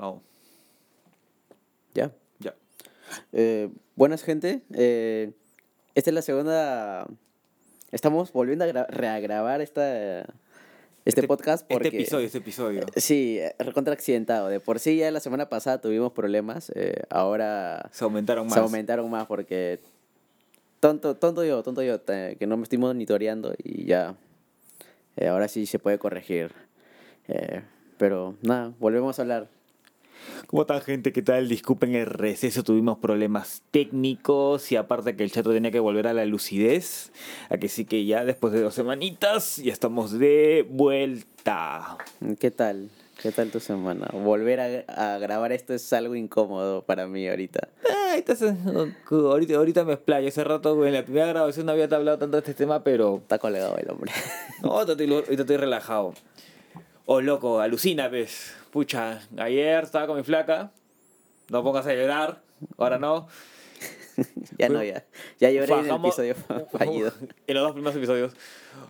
Vamos. 0.00 0.22
Ya. 1.94 2.10
Ya. 2.38 2.54
Eh, 3.32 3.68
buenas, 3.96 4.22
gente. 4.22 4.62
Eh, 4.72 5.32
esta 5.94 6.08
es 6.10 6.14
la 6.14 6.22
segunda. 6.22 7.06
Estamos 7.92 8.32
volviendo 8.32 8.64
a 8.64 8.68
gra- 8.68 8.86
reagrabar 8.88 9.60
esta, 9.60 10.24
este, 11.04 11.26
podcast 11.26 11.66
porque. 11.70 11.88
Este 11.88 11.98
episodio, 11.98 12.26
este 12.26 12.38
episodio. 12.38 12.86
Sí, 12.96 13.40
recontra 13.58 13.92
accidentado. 13.92 14.48
De 14.48 14.58
por 14.58 14.78
sí 14.78 14.96
ya 14.96 15.10
la 15.10 15.20
semana 15.20 15.50
pasada 15.50 15.82
tuvimos 15.82 16.12
problemas. 16.12 16.72
eh, 16.74 17.02
ahora 17.10 17.90
Se 17.92 18.04
aumentaron 18.04 18.46
más. 18.46 18.54
se 18.54 18.60
aumentaron 18.60 19.10
más 19.10 19.26
porque. 19.26 19.80
Tonto, 20.80 21.14
tonto 21.14 21.44
yo, 21.44 21.62
tonto 21.62 21.82
yo, 21.82 22.02
que 22.06 22.46
no 22.46 22.56
me 22.56 22.62
estoy 22.62 22.78
monitoreando 22.78 23.52
y 23.62 23.84
ya. 23.84 24.14
eh, 25.18 25.28
ahora 25.28 25.46
sí 25.46 25.66
se 25.66 25.78
puede 25.78 25.98
corregir. 25.98 26.52
Eh, 27.28 27.60
pero 27.98 28.36
nada, 28.40 28.72
volvemos 28.78 29.18
a 29.18 29.22
hablar. 29.22 29.48
¿Cómo 30.46 30.62
están, 30.62 30.80
gente? 30.80 31.12
¿Qué 31.12 31.22
tal? 31.22 31.48
Disculpen 31.48 31.94
el 31.94 32.06
receso, 32.06 32.62
tuvimos 32.62 32.98
problemas 32.98 33.62
técnicos 33.70 34.72
y 34.72 34.76
aparte 34.76 35.16
que 35.16 35.22
el 35.22 35.30
chato 35.30 35.52
tenía 35.52 35.70
que 35.70 35.80
volver 35.80 36.06
a 36.06 36.12
la 36.12 36.24
lucidez. 36.24 37.12
A 37.48 37.58
que 37.58 37.68
sí 37.68 37.84
que 37.84 38.04
ya 38.04 38.24
después 38.24 38.52
de 38.52 38.60
dos 38.60 38.74
semanitas 38.74 39.56
ya 39.58 39.72
estamos 39.72 40.18
de 40.18 40.66
vuelta. 40.68 41.98
¿Qué 42.38 42.50
tal? 42.50 42.90
¿Qué 43.22 43.32
tal 43.32 43.50
tu 43.50 43.60
semana? 43.60 44.08
Volver 44.12 44.86
a, 44.88 45.14
a 45.14 45.18
grabar 45.18 45.52
esto 45.52 45.74
es 45.74 45.92
algo 45.92 46.14
incómodo 46.14 46.82
para 46.82 47.06
mí 47.06 47.28
ahorita. 47.28 47.68
Ay, 48.10 48.20
entonces, 48.20 48.54
ahorita, 49.10 49.56
ahorita 49.56 49.84
me 49.84 49.92
explayo. 49.92 50.26
Hace 50.28 50.42
rato 50.42 50.86
en 50.86 50.94
la 50.94 51.04
primera 51.04 51.26
grabación 51.26 51.66
no 51.66 51.72
había 51.72 51.84
hablado 51.84 52.18
tanto 52.18 52.38
de 52.38 52.40
este 52.40 52.54
tema, 52.54 52.82
pero 52.82 53.18
Está 53.18 53.38
colgado 53.38 53.76
el 53.76 53.90
hombre. 53.90 54.10
No, 54.62 54.70
ahorita 54.72 54.92
estoy, 54.92 55.36
estoy 55.36 55.56
relajado. 55.56 56.14
Oh, 57.06 57.20
loco, 57.20 57.60
alucina, 57.60 58.08
ves. 58.08 58.54
Pucha, 58.70 59.20
ayer 59.38 59.82
estaba 59.84 60.06
con 60.06 60.16
mi 60.16 60.22
flaca. 60.22 60.70
No 61.50 61.62
pongas 61.64 61.86
a 61.86 61.94
llorar. 61.94 62.42
Ahora 62.78 62.98
no. 62.98 63.26
ya 64.58 64.68
no, 64.68 64.82
ya. 64.84 65.04
Ya 65.38 65.50
lloré 65.50 65.72
en 65.72 65.78
el 65.80 65.86
Bajamos- 65.90 66.06
episodio 66.08 66.34
fallido. 66.70 67.10
En 67.46 67.54
los 67.54 67.62
dos 67.64 67.72
primeros 67.72 67.96
episodios. 67.96 68.32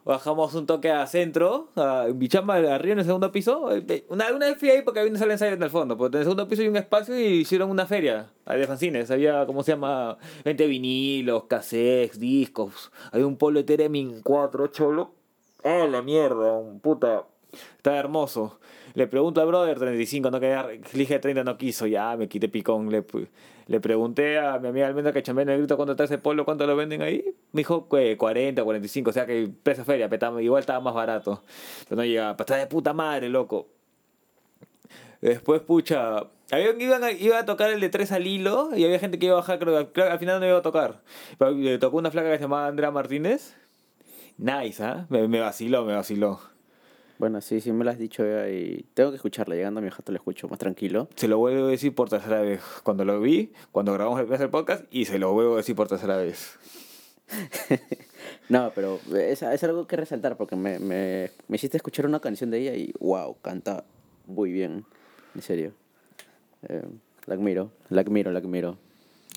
Bajamos 0.05 0.55
un 0.55 0.67
toque 0.67 0.91
a 0.91 1.07
centro, 1.07 1.69
a 1.77 2.07
Bichamba, 2.13 2.57
arriba 2.57 2.93
en 2.95 2.99
el 2.99 3.05
segundo 3.05 3.31
piso. 3.33 3.75
Eh, 3.75 4.05
Una, 4.09 4.31
una 4.33 4.47
vez 4.47 4.59
fui 4.59 4.69
ahí 4.71 4.83
porque 4.83 5.01
había 5.01 5.11
una 5.11 5.19
sala 5.19 5.29
de 5.29 5.35
ensayo 5.35 5.55
en 5.55 5.63
el 5.63 5.71
fondo. 5.71 5.97
Porque 5.97 6.17
en 6.17 6.21
el 6.21 6.25
segundo 6.25 6.47
piso 6.49 6.63
hay 6.63 6.69
un 6.69 6.77
espacio 6.77 7.19
y 7.19 7.41
hicieron 7.41 7.71
una 7.71 7.87
feria 7.87 8.29
de 8.47 8.67
fanzines. 8.67 9.11
Había, 9.11 9.47
¿cómo 9.47 9.63
se 9.63 9.73
llama? 9.73 10.19
20 10.45 10.67
vinilos, 10.67 11.45
cassettes, 11.45 12.19
discos. 12.21 12.91
Había 13.13 13.27
un 13.27 13.37
polo 13.37 13.65
Teremin 13.65 14.21
4, 14.23 14.67
cholo. 14.69 15.15
¡Ah, 15.65 15.87
la 15.91 16.03
mierda! 16.03 16.61
Puta. 16.83 17.25
Está 17.77 17.97
hermoso. 17.97 18.61
Le 18.95 19.07
pregunto 19.07 19.41
al 19.41 19.47
brother, 19.47 19.79
35, 19.79 20.31
no 20.31 20.41
quería, 20.41 20.67
dije 20.93 21.19
30, 21.19 21.45
no 21.45 21.57
quiso, 21.57 21.87
ya 21.87 22.17
me 22.17 22.29
quité 22.29 22.49
picón. 22.49 22.91
Le, 22.91 23.05
le 23.67 23.81
pregunté 23.81 24.39
a 24.39 24.59
mi 24.59 24.69
amiga 24.69 24.89
Almendra 24.89 25.13
que 25.13 25.23
chambea 25.23 25.45
en 25.45 25.51
el 25.51 25.59
grito 25.59 25.77
cuánto 25.77 25.93
está 25.93 26.05
ese 26.05 26.19
polo, 26.19 26.45
cuánto 26.45 26.67
lo 26.67 26.75
venden 26.75 27.03
ahí. 27.03 27.25
Me 27.53 27.61
dijo 27.61 27.89
que 27.89 28.17
40, 28.17 28.65
45, 28.65 29.11
o 29.11 29.13
sea 29.13 29.27
que 29.27 29.49
precio 29.63 29.85
feria, 29.85 30.09
pero 30.09 30.41
igual 30.41 30.61
estaba 30.61 30.81
más 30.81 30.95
barato. 30.95 31.43
Pero 31.89 32.01
no 32.01 32.05
llegaba, 32.05 32.37
está 32.39 32.57
de 32.57 32.67
puta 32.67 32.93
madre, 32.93 33.29
loco. 33.29 33.69
Después, 35.21 35.61
pucha, 35.61 36.27
había, 36.51 36.73
iban 36.79 37.03
iba 37.21 37.39
a 37.39 37.45
tocar 37.45 37.71
el 37.71 37.81
de 37.81 37.91
3 37.91 38.11
al 38.13 38.27
hilo 38.27 38.71
y 38.75 38.85
había 38.85 38.99
gente 38.99 39.19
que 39.19 39.27
iba 39.27 39.35
a 39.35 39.41
bajar, 39.41 39.59
creo 39.59 39.93
que 39.93 40.03
al 40.03 40.19
final 40.19 40.41
no 40.41 40.47
iba 40.47 40.59
a 40.59 40.63
tocar. 40.63 41.03
Pero 41.39 41.53
le 41.53 41.79
tocó 41.79 41.99
una 41.99 42.11
flaca 42.11 42.31
que 42.31 42.39
se 42.39 42.43
llamaba 42.43 42.67
Andrea 42.67 42.91
Martínez. 42.91 43.55
Nice, 44.37 44.83
¿ah? 44.83 45.07
Me 45.11 45.41
vaciló, 45.41 45.85
me 45.85 45.95
vaciló. 45.95 46.41
Bueno, 47.21 47.43
sí, 47.43 47.61
sí 47.61 47.71
me 47.71 47.85
lo 47.85 47.91
has 47.91 47.99
dicho 47.99 48.25
ya 48.25 48.49
y 48.49 48.87
tengo 48.95 49.11
que 49.11 49.17
escucharla. 49.17 49.55
Llegando 49.55 49.81
a 49.81 49.83
mi 49.83 49.91
jato 49.91 50.11
lo 50.11 50.17
escucho 50.17 50.49
más 50.49 50.59
tranquilo. 50.59 51.07
Se 51.17 51.29
lo 51.29 51.37
vuelvo 51.37 51.67
a 51.67 51.71
decir 51.71 51.95
por 51.95 52.09
tercera 52.09 52.41
vez. 52.41 52.63
Cuando 52.83 53.05
lo 53.05 53.21
vi, 53.21 53.53
cuando 53.73 53.93
grabamos 53.93 54.21
el 54.21 54.27
primer 54.27 54.51
podcast, 54.51 54.85
y 54.91 55.05
se 55.05 55.19
lo 55.19 55.31
vuelvo 55.35 55.53
a 55.53 55.57
decir 55.59 55.77
por 55.77 55.87
tercera 55.87 56.17
vez. 56.17 56.59
No, 58.49 58.73
pero 58.75 58.99
es, 59.17 59.43
es 59.43 59.63
algo 59.63 59.87
que 59.87 59.97
resaltar 59.97 60.37
porque 60.37 60.57
me, 60.57 60.81
me, 60.81 61.31
me 61.47 61.55
hiciste 61.55 61.77
escuchar 61.77 62.05
una 62.05 62.19
canción 62.19 62.51
de 62.51 62.59
ella 62.59 62.75
y 62.75 62.93
wow, 62.99 63.37
canta 63.41 63.85
muy 64.27 64.51
bien. 64.51 64.85
En 65.37 65.43
serio. 65.43 65.73
Eh, 66.69 66.83
la 67.27 67.35
admiro, 67.35 67.71
la 67.91 68.01
admiro, 68.01 68.33
la 68.33 68.41
admiro. 68.41 68.77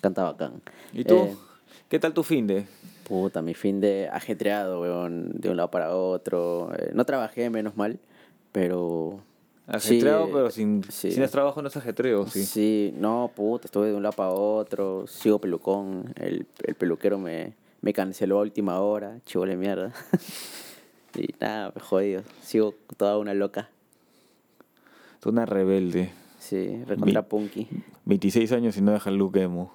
Canta 0.02 0.24
bacán. 0.24 0.60
¿Y 0.92 1.04
tú? 1.04 1.14
Eh, 1.14 1.36
¿Qué 1.88 2.00
tal 2.00 2.12
tu 2.12 2.24
fin 2.24 2.48
de? 2.48 2.66
Puta, 3.04 3.42
mi 3.42 3.54
fin 3.54 3.80
de 3.80 4.08
ajetreado, 4.10 4.80
weón, 4.80 5.30
de 5.34 5.50
un 5.50 5.56
lado 5.56 5.70
para 5.70 5.94
otro. 5.94 6.72
Eh, 6.76 6.90
no 6.94 7.04
trabajé, 7.04 7.50
menos 7.50 7.76
mal, 7.76 7.98
pero... 8.52 9.20
Ajetreado, 9.66 10.26
sí, 10.26 10.30
pero 10.32 10.50
sin, 10.50 10.84
sí. 10.90 11.10
sin 11.10 11.26
trabajo 11.28 11.62
no 11.62 11.68
es 11.68 11.76
ajetreo, 11.76 12.26
sí. 12.26 12.44
Sí, 12.44 12.94
no, 12.98 13.30
puta, 13.34 13.66
estuve 13.66 13.88
de 13.88 13.94
un 13.94 14.02
lado 14.02 14.14
para 14.14 14.30
otro, 14.30 15.06
sigo 15.06 15.38
pelucón, 15.38 16.12
el, 16.16 16.46
el 16.64 16.74
peluquero 16.74 17.18
me, 17.18 17.54
me 17.80 17.92
canceló 17.94 18.38
a 18.38 18.42
última 18.42 18.80
hora, 18.80 19.20
chivole 19.24 19.56
mierda. 19.56 19.92
y 21.14 21.28
nada, 21.40 21.72
me 21.74 21.80
jodido, 21.80 22.22
sigo 22.42 22.74
toda 22.96 23.18
una 23.18 23.32
loca. 23.32 23.70
Tú 25.20 25.30
una 25.30 25.46
rebelde. 25.46 26.10
Sí, 26.38 26.82
recontra 26.84 27.26
punky. 27.26 27.66
26 28.04 28.52
años 28.52 28.76
y 28.76 28.82
no 28.82 28.92
deja 28.92 29.08
el 29.08 29.16
look 29.16 29.36
emo. 29.36 29.72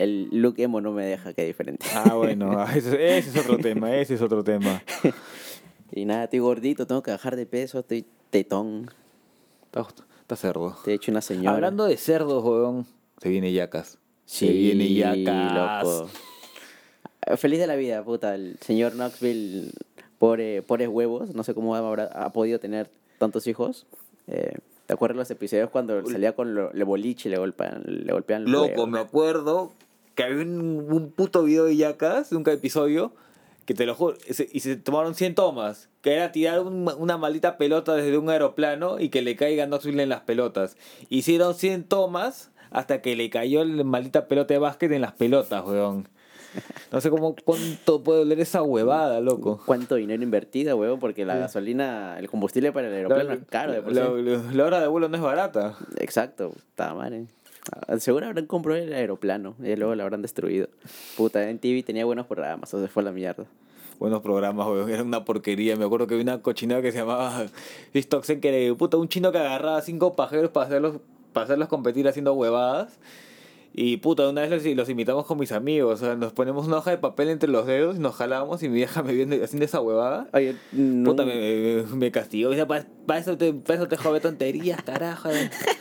El 0.00 0.28
look 0.32 0.54
emo 0.58 0.80
no 0.80 0.92
me 0.92 1.04
deja, 1.04 1.34
que 1.34 1.44
diferente. 1.44 1.84
Ah, 1.94 2.14
bueno, 2.14 2.58
ah, 2.58 2.74
ese, 2.74 3.18
ese 3.18 3.30
es 3.30 3.36
otro 3.36 3.58
tema, 3.58 3.94
ese 3.96 4.14
es 4.14 4.22
otro 4.22 4.42
tema. 4.42 4.82
y 5.92 6.06
nada, 6.06 6.24
estoy 6.24 6.38
gordito, 6.38 6.86
tengo 6.86 7.02
que 7.02 7.10
bajar 7.10 7.36
de 7.36 7.44
peso, 7.44 7.80
estoy 7.80 8.06
tetón, 8.30 8.90
Está, 9.66 9.86
está 10.22 10.36
cerdo. 10.36 10.76
te 10.84 10.92
he 10.92 10.94
hecho 10.94 11.10
una 11.10 11.20
señora. 11.20 11.54
Hablando 11.54 11.84
de 11.84 11.98
cerdos, 11.98 12.42
weón, 12.42 12.86
se 13.20 13.28
viene 13.28 13.52
yacas. 13.52 13.98
se 14.24 14.48
viene 14.48 14.92
yacas. 14.94 15.84
loco. 15.84 16.10
Eh, 17.26 17.36
Feliz 17.36 17.58
de 17.58 17.66
la 17.66 17.76
vida, 17.76 18.02
puta. 18.02 18.34
El 18.34 18.56
señor 18.60 18.92
Knoxville, 18.92 19.70
pobre, 20.18 20.62
pobres 20.62 20.88
huevos. 20.88 21.34
No 21.34 21.44
sé 21.44 21.52
cómo 21.52 21.76
habrá, 21.76 22.04
ha 22.06 22.32
podido 22.32 22.58
tener 22.58 22.90
tantos 23.18 23.46
hijos. 23.46 23.86
Eh, 24.28 24.54
¿Te 24.86 24.94
acuerdas 24.94 25.16
los 25.18 25.30
episodios 25.30 25.70
cuando 25.70 26.04
salía 26.06 26.34
con 26.34 26.54
lo, 26.54 26.72
le 26.72 26.84
boliche 26.84 27.28
y 27.28 27.32
le 27.32 27.38
golpean, 27.38 27.82
le 27.86 28.12
golpean 28.12 28.50
Loco, 28.50 28.66
huevos? 28.66 28.88
me 28.88 28.98
acuerdo 28.98 29.72
que 30.20 30.32
había 30.32 30.42
un, 30.42 30.86
un 30.90 31.10
puto 31.12 31.42
video 31.44 31.64
de 31.64 31.76
yacas, 31.76 32.32
un 32.32 32.46
episodio, 32.48 33.12
que 33.64 33.74
te 33.74 33.86
lo 33.86 33.94
juro, 33.94 34.16
y 34.28 34.34
se, 34.34 34.48
y 34.52 34.60
se 34.60 34.76
tomaron 34.76 35.14
100 35.14 35.34
tomas, 35.34 35.88
que 36.02 36.12
era 36.14 36.32
tirar 36.32 36.60
un- 36.60 36.92
una 36.98 37.16
maldita 37.16 37.56
pelota 37.56 37.94
desde 37.94 38.18
un 38.18 38.28
aeroplano 38.28 38.98
y 39.00 39.08
que 39.10 39.22
le 39.22 39.36
caiga 39.36 39.66
Knoxville 39.66 40.02
en 40.02 40.08
las 40.08 40.20
pelotas. 40.22 40.76
Hicieron 41.08 41.54
100 41.54 41.84
tomas 41.84 42.50
hasta 42.70 43.00
que 43.00 43.16
le 43.16 43.30
cayó 43.30 43.64
la 43.64 43.84
maldita 43.84 44.26
pelota 44.28 44.54
de 44.54 44.58
básquet 44.58 44.92
en 44.92 45.00
las 45.02 45.12
pelotas, 45.12 45.64
weón. 45.64 46.08
No 46.90 47.00
sé 47.00 47.10
cómo, 47.10 47.36
cuánto 47.44 48.02
puede 48.02 48.20
doler 48.20 48.40
esa 48.40 48.60
huevada, 48.62 49.20
loco. 49.20 49.62
¿Cuánto 49.66 49.94
dinero 49.94 50.20
invertido, 50.24 50.76
huevón? 50.76 50.98
Porque 50.98 51.24
la 51.24 51.36
gasolina, 51.36 52.18
el 52.18 52.28
combustible 52.28 52.72
para 52.72 52.88
el 52.88 52.94
aeroplano 52.94 53.32
es 53.34 53.40
caro. 53.48 53.72
de 53.72 53.82
por. 53.82 53.92
La, 53.92 54.08
la- 54.08 54.52
la 54.52 54.64
hora 54.64 54.80
de 54.80 54.88
vuelo 54.88 55.08
no 55.08 55.16
es 55.16 55.22
barata. 55.22 55.76
Exacto, 55.98 56.52
está 56.70 56.92
madre. 56.94 57.26
Ah, 57.28 57.39
Seguro 57.98 58.26
habrán 58.26 58.46
comprado 58.46 58.80
el 58.80 58.92
aeroplano 58.92 59.54
y 59.62 59.74
luego 59.76 59.94
lo 59.94 60.02
habrán 60.02 60.22
destruido. 60.22 60.68
Puta, 61.16 61.48
en 61.48 61.58
TV 61.58 61.82
tenía 61.82 62.04
buenos 62.04 62.26
programas, 62.26 62.72
o 62.74 62.80
se 62.80 62.88
fue 62.88 63.02
a 63.02 63.06
la 63.06 63.12
mierda. 63.12 63.44
buenos 63.98 64.20
programas, 64.22 64.66
weón. 64.66 64.90
Era 64.90 65.02
una 65.02 65.24
porquería. 65.24 65.76
Me 65.76 65.84
acuerdo 65.84 66.06
que 66.06 66.14
había 66.14 66.24
una 66.24 66.42
cochinada 66.42 66.82
que 66.82 66.92
se 66.92 66.98
llamaba 66.98 67.46
Vistoxen, 67.94 68.40
que 68.40 68.66
era 68.66 68.74
puta, 68.76 68.96
un 68.96 69.08
chino 69.08 69.32
que 69.32 69.38
agarraba 69.38 69.80
cinco 69.82 70.14
pajeros 70.16 70.50
para 70.50 70.66
hacerlos, 70.66 70.96
para 71.32 71.44
hacerlos 71.44 71.68
competir 71.68 72.08
haciendo 72.08 72.32
huevadas. 72.34 72.98
Y 73.72 73.98
puta, 73.98 74.28
una 74.28 74.40
vez 74.42 74.50
los, 74.50 74.76
los 74.76 74.88
invitamos 74.88 75.26
con 75.26 75.38
mis 75.38 75.52
amigos. 75.52 76.02
O 76.02 76.04
sea, 76.04 76.16
nos 76.16 76.32
ponemos 76.32 76.66
una 76.66 76.78
hoja 76.78 76.90
de 76.90 76.98
papel 76.98 77.28
entre 77.28 77.48
los 77.48 77.66
dedos 77.66 77.96
y 77.96 78.00
nos 78.00 78.16
jalamos 78.16 78.62
y 78.62 78.68
mi 78.68 78.74
vieja 78.76 79.02
me 79.04 79.12
viene 79.12 79.42
haciendo 79.42 79.64
esa 79.64 79.80
huevada. 79.80 80.28
Oye, 80.32 80.56
no, 80.72 81.10
Puta, 81.10 81.24
me, 81.24 81.34
me, 81.34 81.82
me 81.96 82.10
castigó. 82.10 82.50
Para 82.66 83.20
eso 83.20 83.36
te, 83.38 83.52
pa' 83.52 83.74
eso 83.74 83.86
te 83.88 83.96
jode 83.96 84.20
tonterías, 84.20 84.82
carajo. 84.82 85.28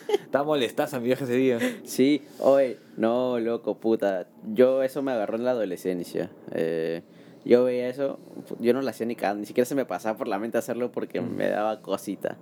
Estaba 0.09 0.45
molestaza 0.45 0.99
mi 0.99 1.05
vieja 1.07 1.23
ese 1.25 1.33
día. 1.33 1.57
Sí, 1.83 2.21
oye, 2.39 2.77
no, 2.97 3.39
loco, 3.39 3.77
puta. 3.79 4.27
Yo 4.53 4.83
eso 4.83 5.01
me 5.01 5.11
agarró 5.11 5.37
en 5.37 5.45
la 5.45 5.51
adolescencia. 5.51 6.29
Eh, 6.51 7.01
yo 7.45 7.63
veía 7.63 7.87
eso, 7.89 8.19
yo 8.59 8.73
no 8.73 8.81
lo 8.83 8.89
hacía 8.89 9.07
ni 9.07 9.15
cagando, 9.15 9.39
ni 9.39 9.45
siquiera 9.47 9.65
se 9.65 9.73
me 9.73 9.85
pasaba 9.85 10.17
por 10.17 10.27
la 10.27 10.37
mente 10.37 10.57
hacerlo 10.59 10.91
porque 10.91 11.21
Mm. 11.21 11.35
me 11.35 11.47
daba 11.49 11.81
cosita. 11.81 12.37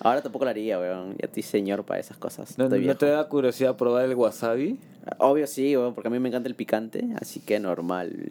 Ahora 0.00 0.22
tampoco 0.22 0.44
lo 0.44 0.50
haría, 0.50 0.78
weón. 0.78 1.10
Ya 1.18 1.26
estoy 1.26 1.42
señor 1.42 1.84
para 1.84 2.00
esas 2.00 2.16
cosas. 2.16 2.56
¿No, 2.58 2.68
¿no 2.68 2.96
te 2.96 3.06
da 3.06 3.28
curiosidad 3.28 3.76
probar 3.76 4.04
el 4.04 4.14
wasabi? 4.14 4.78
Obvio 5.18 5.46
sí, 5.46 5.76
weón, 5.76 5.94
porque 5.94 6.08
a 6.08 6.10
mí 6.10 6.18
me 6.18 6.28
encanta 6.28 6.48
el 6.48 6.54
picante, 6.54 7.04
así 7.20 7.40
que 7.40 7.58
normal. 7.60 8.30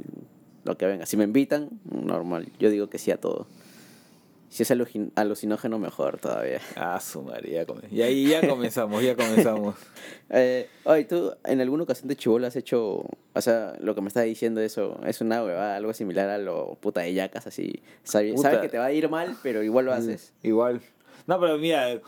Lo 0.64 0.78
que 0.78 0.86
venga. 0.86 1.06
Si 1.06 1.16
me 1.18 1.24
invitan, 1.24 1.69
normal. 1.90 2.48
Yo 2.60 2.69
digo 2.69 2.90
que 2.90 2.98
sí 2.98 3.12
a 3.12 3.18
todo. 3.18 3.48
Si 4.50 4.64
es 4.64 4.72
alucin- 4.72 5.12
alucinógeno, 5.16 5.78
mejor 5.78 6.19
todavía. 6.19 6.60
Ah, 6.78 7.00
su 7.02 7.22
María. 7.22 7.66
Y 7.92 8.02
ahí 8.02 8.28
ya 8.30 8.48
comenzamos, 8.48 9.04
ya 9.04 9.16
comenzamos. 9.16 9.75
Eh, 10.30 10.68
oye, 10.84 11.06
¿tú 11.06 11.31
en 11.46 11.62
alguna 11.62 11.84
ocasión 11.84 12.10
de 12.10 12.18
chivolo 12.18 12.48
has 12.48 12.56
hecho, 12.58 13.06
o 13.34 13.42
sea, 13.42 13.74
lo 13.80 13.96
que 13.96 14.02
me 14.02 14.10
estás 14.10 14.25
diciendo 14.25 14.60
eso, 14.60 15.00
es 15.06 15.22
una 15.22 15.42
huevada, 15.42 15.78
algo 15.78 15.94
similar 15.94 16.28
a 16.30 16.38
lo 16.38 16.75
puta 16.81 17.00
de 17.00 17.13
yacas, 17.13 17.48
así, 17.48 17.81
sabe- 18.04 18.38
sabes 18.38 18.60
que 18.60 18.68
te 18.68 18.78
va 18.78 18.86
a 18.88 18.92
ir 18.92 19.08
mal, 19.10 19.38
pero 19.42 19.63
igual 19.63 19.86
lo 19.86 19.94
haces. 19.94 20.34
Igual. 20.44 20.81
No, 21.27 21.39
pero 21.39 21.57
mira, 21.57 22.00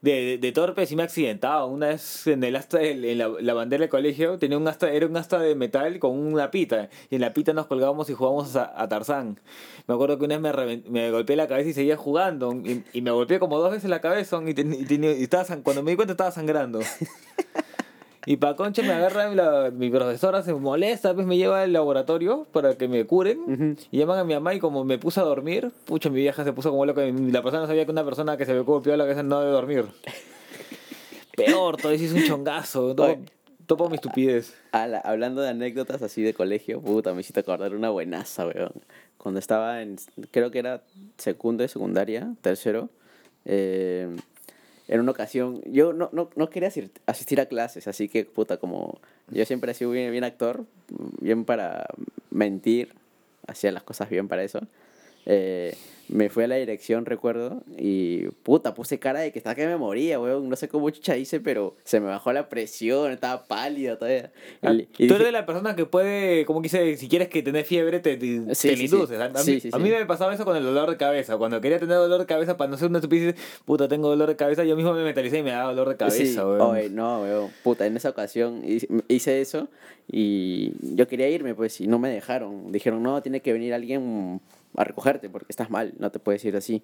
de, 0.00 0.38
de, 0.38 0.52
torpe 0.52 0.86
sí 0.86 0.96
me 0.96 1.02
he 1.02 1.04
accidentado. 1.04 1.66
Una 1.66 1.88
vez 1.88 2.26
en 2.26 2.42
el 2.44 2.56
asta, 2.56 2.80
en 2.82 3.18
la, 3.18 3.28
la 3.28 3.54
bandera 3.54 3.82
del 3.82 3.90
colegio, 3.90 4.38
tenía 4.38 4.56
un 4.56 4.66
asta, 4.68 4.90
era 4.90 5.06
un 5.06 5.16
asta 5.16 5.38
de 5.38 5.54
metal 5.54 5.98
con 5.98 6.18
una 6.18 6.50
pita. 6.50 6.88
Y 7.10 7.16
en 7.16 7.20
la 7.20 7.32
pita 7.32 7.52
nos 7.52 7.66
colgábamos 7.66 8.08
y 8.10 8.14
jugábamos 8.14 8.56
a, 8.56 8.80
a 8.80 8.88
Tarzán. 8.88 9.40
Me 9.86 9.94
acuerdo 9.94 10.18
que 10.18 10.24
una 10.24 10.38
vez 10.38 10.82
me, 10.84 10.90
me 10.90 11.10
golpeé 11.10 11.36
la 11.36 11.48
cabeza 11.48 11.70
y 11.70 11.72
seguía 11.74 11.96
jugando. 11.96 12.52
Y, 12.52 13.02
me 13.02 13.10
golpeé 13.10 13.38
como 13.38 13.58
dos 13.58 13.70
veces 13.70 13.90
la 13.90 14.00
cabeza. 14.00 14.40
Y, 14.46 14.54
y 14.58 15.22
estaba 15.22 15.44
cuando 15.62 15.82
me 15.82 15.90
di 15.92 15.96
cuenta 15.96 16.12
estaba 16.12 16.30
sangrando. 16.30 16.80
Y 18.26 18.36
pa' 18.38 18.56
concha 18.56 18.82
me 18.82 18.90
agarra 18.92 19.32
la- 19.32 19.70
mi 19.70 19.88
profesora, 19.88 20.42
se 20.42 20.52
molesta, 20.52 21.14
pues 21.14 21.26
me 21.26 21.36
lleva 21.36 21.62
al 21.62 21.72
laboratorio 21.72 22.46
para 22.52 22.74
que 22.76 22.88
me 22.88 23.04
curen. 23.06 23.76
Y 23.92 23.98
llaman 23.98 24.18
a 24.18 24.24
mi 24.24 24.34
mamá 24.34 24.52
y 24.54 24.58
como 24.58 24.84
me 24.84 24.98
puse 24.98 25.20
a 25.20 25.22
dormir, 25.22 25.70
pucha, 25.84 26.10
mi 26.10 26.16
vieja 26.20 26.42
se 26.44 26.52
puso 26.52 26.70
como 26.70 26.84
loca. 26.84 27.02
La 27.04 27.40
persona 27.42 27.62
no 27.62 27.66
sabía 27.68 27.84
que 27.84 27.92
una 27.92 28.04
persona 28.04 28.36
que 28.36 28.44
se 28.44 28.52
ve 28.52 28.60
golpeado 28.60 28.96
la 28.96 29.04
cabeza 29.04 29.22
no 29.22 29.38
debe 29.40 29.52
dormir. 29.52 29.84
Peor, 31.36 31.76
todo 31.76 31.92
eso 31.92 32.04
es 32.04 32.12
un 32.12 32.24
chongazo. 32.24 32.94
Todo, 32.94 33.76
por 33.76 33.90
mi 33.90 33.96
estupidez. 33.96 34.54
Ala, 34.72 34.98
hablando 35.00 35.42
de 35.42 35.50
anécdotas 35.50 36.00
así 36.02 36.22
de 36.22 36.34
colegio, 36.34 36.80
puta, 36.80 37.12
me 37.14 37.20
hiciste 37.20 37.40
acordar 37.40 37.74
una 37.74 37.90
buenaza, 37.90 38.46
weón. 38.46 38.72
Cuando 39.18 39.38
estaba 39.40 39.82
en, 39.82 39.96
creo 40.30 40.50
que 40.50 40.60
era 40.60 40.82
segundo 41.18 41.62
de 41.62 41.68
secundaria, 41.68 42.32
tercero, 42.42 42.90
eh, 43.44 44.08
en 44.88 45.00
una 45.00 45.10
ocasión, 45.12 45.62
yo 45.64 45.92
no, 45.92 46.10
no, 46.12 46.30
no 46.36 46.50
quería 46.50 46.70
asistir 47.06 47.40
a 47.40 47.46
clases, 47.46 47.88
así 47.88 48.08
que, 48.08 48.24
puta, 48.24 48.58
como 48.58 49.00
yo 49.28 49.44
siempre 49.44 49.72
he 49.72 49.74
sido 49.74 49.90
bien, 49.90 50.12
bien 50.12 50.24
actor, 50.24 50.64
bien 51.20 51.44
para 51.44 51.86
mentir, 52.30 52.94
hacía 53.46 53.72
las 53.72 53.82
cosas 53.82 54.08
bien 54.10 54.28
para 54.28 54.44
eso. 54.44 54.60
Eh, 55.26 55.74
me 56.08 56.28
fui 56.30 56.44
a 56.44 56.46
la 56.46 56.54
dirección, 56.54 57.04
recuerdo, 57.04 57.64
y 57.76 58.28
puta, 58.44 58.74
puse 58.74 59.00
cara 59.00 59.18
de 59.18 59.32
que 59.32 59.40
estaba 59.40 59.56
que 59.56 59.66
me 59.66 59.76
moría, 59.76 60.20
weón. 60.20 60.48
No 60.48 60.54
sé 60.54 60.68
cómo 60.68 60.88
chucha 60.90 61.16
hice, 61.16 61.40
pero 61.40 61.74
se 61.82 61.98
me 61.98 62.06
bajó 62.06 62.32
la 62.32 62.48
presión, 62.48 63.10
estaba 63.10 63.42
pálido 63.48 63.98
todavía. 63.98 64.30
Ah, 64.62 64.72
Y- 64.72 65.08
Tú 65.08 65.14
eres 65.14 65.26
de 65.26 65.32
la 65.32 65.44
persona 65.46 65.74
que 65.74 65.84
puede, 65.84 66.44
como 66.46 66.62
quise, 66.62 66.96
si 66.96 67.08
quieres 67.08 67.26
que 67.28 67.42
tenés 67.42 67.66
fiebre, 67.66 67.98
te, 67.98 68.16
te, 68.16 68.54
Sí, 68.54 68.68
te 68.68 68.76
sí, 68.76 68.84
induces. 68.84 69.18
A, 69.18 69.36
Sí, 69.42 69.60
mí, 69.64 69.70
a 69.72 69.98
me 69.98 70.06
pasaba 70.06 70.32
eso 70.32 70.44
con 70.44 70.56
el 70.56 70.62
dolor 70.62 70.88
de 70.88 70.96
cabeza. 70.96 71.36
Cuando 71.38 71.60
quería 71.60 71.80
tener 71.80 71.96
dolor 71.96 72.20
de 72.20 72.26
cabeza 72.26 72.56
para 72.56 72.70
no 72.70 72.76
ser 72.78 72.88
una 72.88 72.98
estupidez, 72.98 73.34
puta, 73.64 73.88
tengo 73.88 74.08
dolor 74.08 74.28
de 74.28 74.36
cabeza, 74.36 74.62
yo 74.62 74.76
mismo 74.76 74.92
me 74.94 75.02
mentalicé 75.02 75.38
y 75.38 75.42
me 75.42 75.50
daba 75.50 75.70
dolor 75.70 75.88
de 75.88 75.96
cabeza, 75.96 76.46
weón. 76.46 76.60
oye, 76.60 76.88
no, 76.88 77.22
weón. 77.22 77.50
Puta, 77.64 77.84
en 77.84 77.96
esa 77.96 78.10
ocasión 78.10 78.62
hice 79.08 79.40
eso 79.40 79.66
y 80.06 80.72
yo 80.94 81.08
quería 81.08 81.28
irme, 81.28 81.56
pues, 81.56 81.80
y 81.80 81.88
no 81.88 81.98
me 81.98 82.10
dejaron. 82.10 82.70
Dijeron, 82.70 83.02
no, 83.02 83.20
tiene 83.22 83.40
que 83.40 83.52
venir 83.52 83.74
alguien 83.74 84.40
a 84.76 84.84
recogerte 84.84 85.28
porque 85.28 85.46
estás 85.50 85.70
mal, 85.70 85.94
no 85.98 86.10
te 86.10 86.18
puedes 86.18 86.44
ir 86.44 86.56
así. 86.56 86.82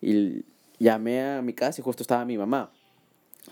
Y 0.00 0.44
llamé 0.78 1.22
a 1.22 1.42
mi 1.42 1.52
casa 1.52 1.80
y 1.80 1.84
justo 1.84 2.02
estaba 2.02 2.24
mi 2.24 2.38
mamá. 2.38 2.70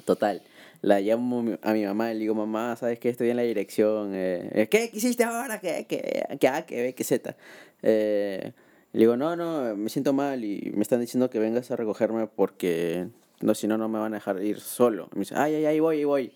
Total. 0.04 0.42
La 0.80 1.00
llamo 1.00 1.56
a 1.62 1.72
mi 1.72 1.84
mamá 1.84 2.10
y 2.12 2.14
le 2.14 2.20
digo, 2.20 2.34
mamá, 2.34 2.76
¿sabes 2.76 2.98
qué? 2.98 3.08
Estoy 3.08 3.30
en 3.30 3.36
la 3.36 3.42
dirección. 3.42 4.12
eh, 4.14 4.48
eh, 4.52 4.68
¿Qué? 4.68 4.90
¿Qué 4.90 4.98
hiciste 4.98 5.24
ahora? 5.24 5.60
¿Qué? 5.60 5.86
¿Qué? 5.88 6.36
¿Qué? 6.38 6.48
A? 6.48 6.64
¿Qué? 6.64 6.82
B? 6.82 6.94
¿Qué? 6.94 7.04
Z? 7.04 7.36
Eh, 7.82 8.52
le 8.92 8.98
digo, 9.00 9.16
no, 9.16 9.36
no, 9.36 9.74
me 9.76 9.90
siento 9.90 10.12
mal 10.12 10.44
y 10.44 10.72
me 10.74 10.82
están 10.82 11.00
diciendo 11.00 11.28
que 11.30 11.38
vengas 11.38 11.70
a 11.70 11.76
recogerme 11.76 12.26
porque 12.26 13.08
no, 13.40 13.54
si 13.54 13.66
no, 13.66 13.76
no 13.76 13.88
me 13.88 13.98
van 13.98 14.14
a 14.14 14.16
dejar 14.16 14.42
ir 14.42 14.60
solo. 14.60 15.08
Y 15.12 15.16
me 15.16 15.20
dice, 15.20 15.34
ay, 15.36 15.56
ay, 15.56 15.66
ay, 15.66 15.80
voy, 15.80 16.04
voy. 16.04 16.32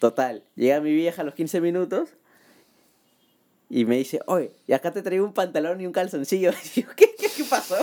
Total, 0.00 0.42
llega 0.56 0.80
mi 0.80 0.92
vieja 0.94 1.22
a 1.22 1.24
los 1.24 1.34
15 1.34 1.60
minutos 1.60 2.10
y 3.70 3.84
me 3.84 3.96
dice, 3.96 4.20
oye, 4.26 4.50
y 4.66 4.72
acá 4.72 4.92
te 4.92 5.02
traigo 5.02 5.24
un 5.24 5.32
pantalón 5.32 5.80
y 5.80 5.86
un 5.86 5.92
calzoncillo. 5.92 6.50
Y 6.76 6.82
yo, 6.82 6.88
¿qué, 6.96 7.14
qué, 7.18 7.26
qué 7.36 7.44
pasó? 7.44 7.76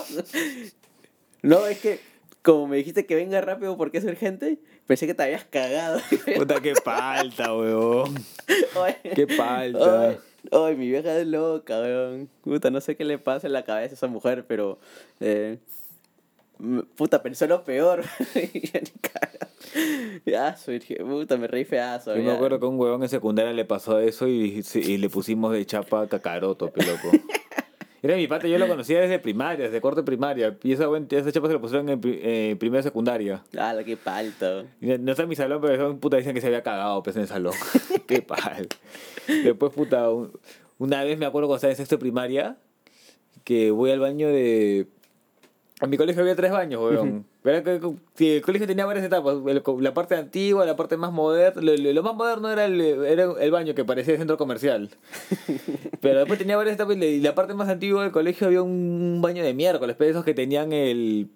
No, 1.42 1.66
es 1.66 1.80
que 1.80 2.00
como 2.42 2.68
me 2.68 2.78
dijiste 2.78 3.06
que 3.06 3.16
venga 3.16 3.40
rápido 3.42 3.78
porque 3.78 4.00
es 4.00 4.04
urgente, 4.04 4.58
pensé 4.88 5.06
que 5.08 5.14
te 5.14 5.24
habías 5.24 5.46
cagado. 5.46 6.00
Puta, 6.36 6.60
qué 6.62 6.74
palta, 6.84 7.56
weón. 7.56 8.16
Oye, 8.76 8.98
Qué 9.16 9.28
palta. 9.28 10.10
Ay, 10.10 10.18
ay, 10.52 10.76
mi 10.76 10.88
vieja 10.90 11.20
es 11.20 11.28
loca, 11.28 11.80
weón. 11.80 12.30
Puta, 12.44 12.70
no 12.72 12.82
sé 12.82 12.96
qué 12.96 13.06
le 13.06 13.18
pasa 13.20 13.48
en 13.48 13.54
la 13.54 13.64
cabeza 13.64 13.94
a 13.94 13.96
esa 13.96 14.08
mujer, 14.08 14.46
pero. 14.48 14.80
eh, 15.20 15.58
puta, 16.96 17.22
pensó 17.22 17.48
lo 17.48 17.64
peor. 17.64 18.04
Ya. 20.24 20.50
Ya, 20.50 20.56
soy, 20.58 20.80
puta, 20.80 21.38
me 21.38 21.48
reí 21.48 21.64
feazo. 21.64 22.16
Yo 22.16 22.24
me 22.24 22.32
acuerdo 22.32 22.60
que 22.60 22.66
un 22.66 22.78
huevón 22.80 23.04
en 23.04 23.10
secundaria 23.10 23.54
le 23.54 23.64
pasó 23.64 24.00
eso 24.00 24.28
y, 24.28 24.64
y 24.76 24.98
le 24.98 25.10
pusimos 25.10 25.54
de 25.54 25.66
chapa 25.66 26.08
cacaroto, 26.08 26.70
pe 26.72 26.84
loco. 26.86 27.10
Era 28.04 28.16
mi 28.16 28.28
pata, 28.28 28.48
yo 28.48 28.58
lo 28.58 28.68
conocía 28.68 29.00
desde 29.00 29.20
primaria, 29.20 29.66
desde 29.66 29.80
cuarto 29.80 30.02
de 30.02 30.06
primaria. 30.06 30.58
Y 30.64 30.74
esa, 30.74 30.86
esa 31.12 31.32
chapa 31.32 31.48
se 31.48 31.54
la 31.54 31.62
pusieron 31.62 31.88
en 31.88 32.02
eh, 32.04 32.56
primero 32.60 32.78
de 32.78 32.84
secundaria. 32.84 33.44
Ah, 33.58 33.76
que 33.86 33.96
palto. 33.96 34.64
No 34.82 34.98
no 34.98 35.12
está 35.12 35.24
en 35.24 35.30
mi 35.30 35.36
salón, 35.36 35.62
pero 35.62 35.78
son 35.78 36.00
puta 36.00 36.18
dicen 36.18 36.34
que 36.34 36.42
se 36.42 36.48
había 36.48 36.64
cagado 36.64 37.02
pues, 37.04 37.16
en 37.16 37.22
el 37.22 37.28
salón. 37.28 37.54
Qué 38.08 38.22
pal. 38.24 38.68
Después, 39.28 39.72
puta, 39.72 40.10
un- 40.10 40.32
una 40.80 41.04
vez 41.04 41.18
me 41.20 41.28
acuerdo 41.28 41.48
cuando 41.48 41.58
estaba 41.58 41.72
en 41.72 41.78
sexto 41.78 41.96
de 41.96 42.00
primaria, 42.00 42.58
que 43.44 43.70
voy 43.72 43.92
al 43.92 44.00
baño 44.00 44.28
de... 44.28 44.88
En 45.82 45.90
mi 45.90 45.98
colegio 45.98 46.22
había 46.22 46.36
tres 46.36 46.52
baños, 46.52 46.80
weón. 46.82 47.26
Verá 47.44 47.64
que 47.64 47.80
que 48.16 48.36
el 48.38 48.42
colegio 48.44 48.68
tenía 48.68 48.86
varias 48.86 49.04
etapas. 49.06 49.36
el- 49.48 49.64
La 49.80 49.94
parte 49.94 50.16
antigua, 50.16 50.66
la 50.66 50.76
parte 50.76 50.96
más 50.96 51.12
moderna. 51.12 51.60
Lo, 51.62 52.04
más 52.04 52.14
moderno 52.16 52.52
era 52.52 52.66
el, 52.66 52.80
era 52.80 53.34
el 53.40 53.52
baño 53.52 53.74
que 53.74 53.84
parecía 53.84 54.16
centro 54.18 54.38
comercial. 54.38 54.90
Pero 56.02 56.20
después 56.20 56.38
tenía 56.40 56.56
varias 56.58 56.76
etapas 56.76 56.96
y 56.98 57.00
la- 57.22 57.30
y 57.30 57.34
parte 57.34 57.54
más 57.54 57.68
antigua 57.70 58.04
del 58.04 58.12
colegio 58.12 58.48
había 58.48 58.62
un 58.62 59.20
baño 59.22 59.44
de 59.44 59.54
miércoles, 59.54 59.96
pero 59.98 60.12
esos 60.12 60.24
que 60.26 60.34
tenían 60.34 60.72
el... 60.74 61.30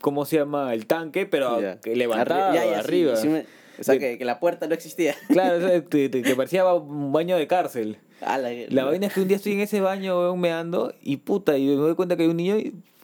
¿Cómo 0.00 0.24
se 0.24 0.36
llama? 0.38 0.72
El 0.72 0.86
tanque, 0.86 1.26
pero 1.26 1.58
que 1.82 1.94
levantado 1.94 2.52
Arri- 2.52 2.54
ya, 2.54 2.64
ya, 2.64 2.72
sí, 2.74 2.78
arriba. 2.80 3.16
sí 3.16 3.28
me- 3.28 3.44
o 3.78 3.82
sea, 3.84 3.98
que, 3.98 4.16
que 4.18 4.24
la 4.26 4.40
puerta 4.40 4.66
no 4.66 4.74
existía. 4.74 5.14
Claro, 5.28 5.56
o 5.58 5.60
sea, 5.68 5.82
que 5.88 6.34
parecía 6.36 6.72
un 6.74 7.12
baño 7.12 7.36
de 7.36 7.46
cárcel. 7.46 7.98
Ah, 8.22 8.36
la, 8.38 8.50
La 8.68 8.84
vaina 8.84 9.06
es 9.06 9.14
que 9.14 9.20
un 9.20 9.28
día 9.28 9.36
estoy 9.38 9.52
en 9.52 9.60
ese 9.60 9.80
baño, 9.80 10.18
weón, 10.20 10.40
meando, 10.40 10.92
y 11.02 11.16
puta, 11.18 11.56
y 11.56 11.66
me 11.66 11.74
doy 11.74 11.94
cuenta 11.94 12.16
que 12.16 12.22
hay 12.24 12.28
un 12.28 12.36
niño 12.36 12.56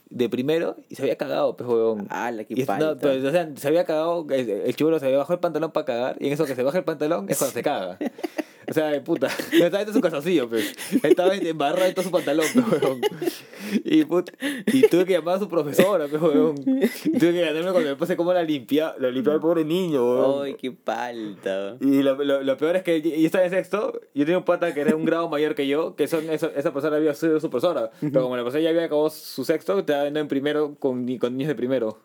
de 0.09 0.29
primero 0.29 0.77
y 0.89 0.95
se 0.95 1.03
había 1.03 1.17
cagado, 1.17 1.57
pues. 1.57 1.69
Ah, 2.11 2.31
la 2.31 2.45
que 2.45 2.55
no, 2.55 2.97
pero, 2.97 3.29
o 3.29 3.31
sea, 3.31 3.51
se 3.57 3.69
había 3.69 3.85
cagado, 3.85 4.27
el, 4.31 4.49
el 4.51 4.75
se 4.75 5.07
había 5.07 5.19
bajado 5.19 5.35
el 5.35 5.41
pantalón 5.41 5.73
para 5.73 5.87
cagar, 5.87 6.17
y 6.21 6.29
en 6.29 6.33
eso 6.33 6.45
que 6.45 6.55
se 6.55 6.63
baja 6.63 6.79
el 6.79 6.85
pantalón 6.85 7.27
es 7.29 7.39
cuando 7.39 7.55
se 7.55 7.63
caga. 7.63 7.99
O 8.69 8.73
sea, 8.73 9.03
puta, 9.05 9.29
no 9.59 9.65
estaba 9.65 9.83
en 9.83 9.93
su 9.93 10.01
calzoncillo, 10.01 10.49
pues. 10.49 10.75
Estaba 11.03 11.35
embarrado 11.35 11.87
en 11.87 11.95
todo 11.95 12.05
su 12.05 12.11
pantalón, 12.11 12.47
pues, 12.53 12.83
weón. 12.83 13.01
Y, 13.85 14.05
puta, 14.05 14.33
y 14.67 14.83
tuve 14.89 15.05
que 15.05 15.13
llamar 15.13 15.37
a 15.37 15.39
su 15.39 15.49
profesora, 15.49 16.07
pues, 16.09 16.21
weón. 16.21 16.57
Y 17.05 17.19
tuve 17.19 17.33
que 17.33 17.41
ganarme 17.41 17.71
cuando 17.73 17.91
me 17.91 17.97
pase 17.97 18.17
cómo 18.17 18.33
la 18.33 18.43
limpia, 18.43 18.95
la 18.99 19.11
limpiaba 19.11 19.37
el 19.37 19.41
pobre 19.41 19.65
niño, 19.65 20.05
weón. 20.05 20.45
Ay, 20.47 20.55
qué 20.55 20.73
palta. 20.73 21.77
Y 21.81 22.03
lo, 22.03 22.23
lo, 22.23 22.43
lo 22.43 22.57
peor 22.57 22.77
es 22.77 22.83
que 22.83 23.01
yo 23.01 23.11
estaba 23.27 23.45
en 23.45 23.51
sexto, 23.51 24.01
yo 24.15 24.25
tenía 24.25 24.39
un 24.39 24.45
pata 24.45 24.75
que 24.75 24.81
era 24.81 24.97
un 24.97 25.05
grado 25.05 25.29
mayor 25.29 25.55
que 25.55 25.67
yo, 25.67 25.95
que 25.97 26.09
son, 26.09 26.29
eso, 26.31 26.51
esa 26.57 26.73
persona 26.73 26.97
había 26.97 27.15
sido 27.15 27.39
su 27.41 27.51
profesora. 27.51 27.91
Pero 28.01 28.23
como 28.23 28.37
la 28.37 28.43
persona 28.43 28.63
ya 28.63 28.71
había 28.71 28.85
acabado 28.85 29.11
su 29.11 29.45
sexto, 29.45 29.79
estaba 29.79 30.03
viendo 30.03 30.21
en 30.21 30.29
primero 30.29 30.75
con, 30.79 31.07
con 31.19 31.37
niños 31.37 31.49
de 31.49 31.55
primero. 31.55 31.99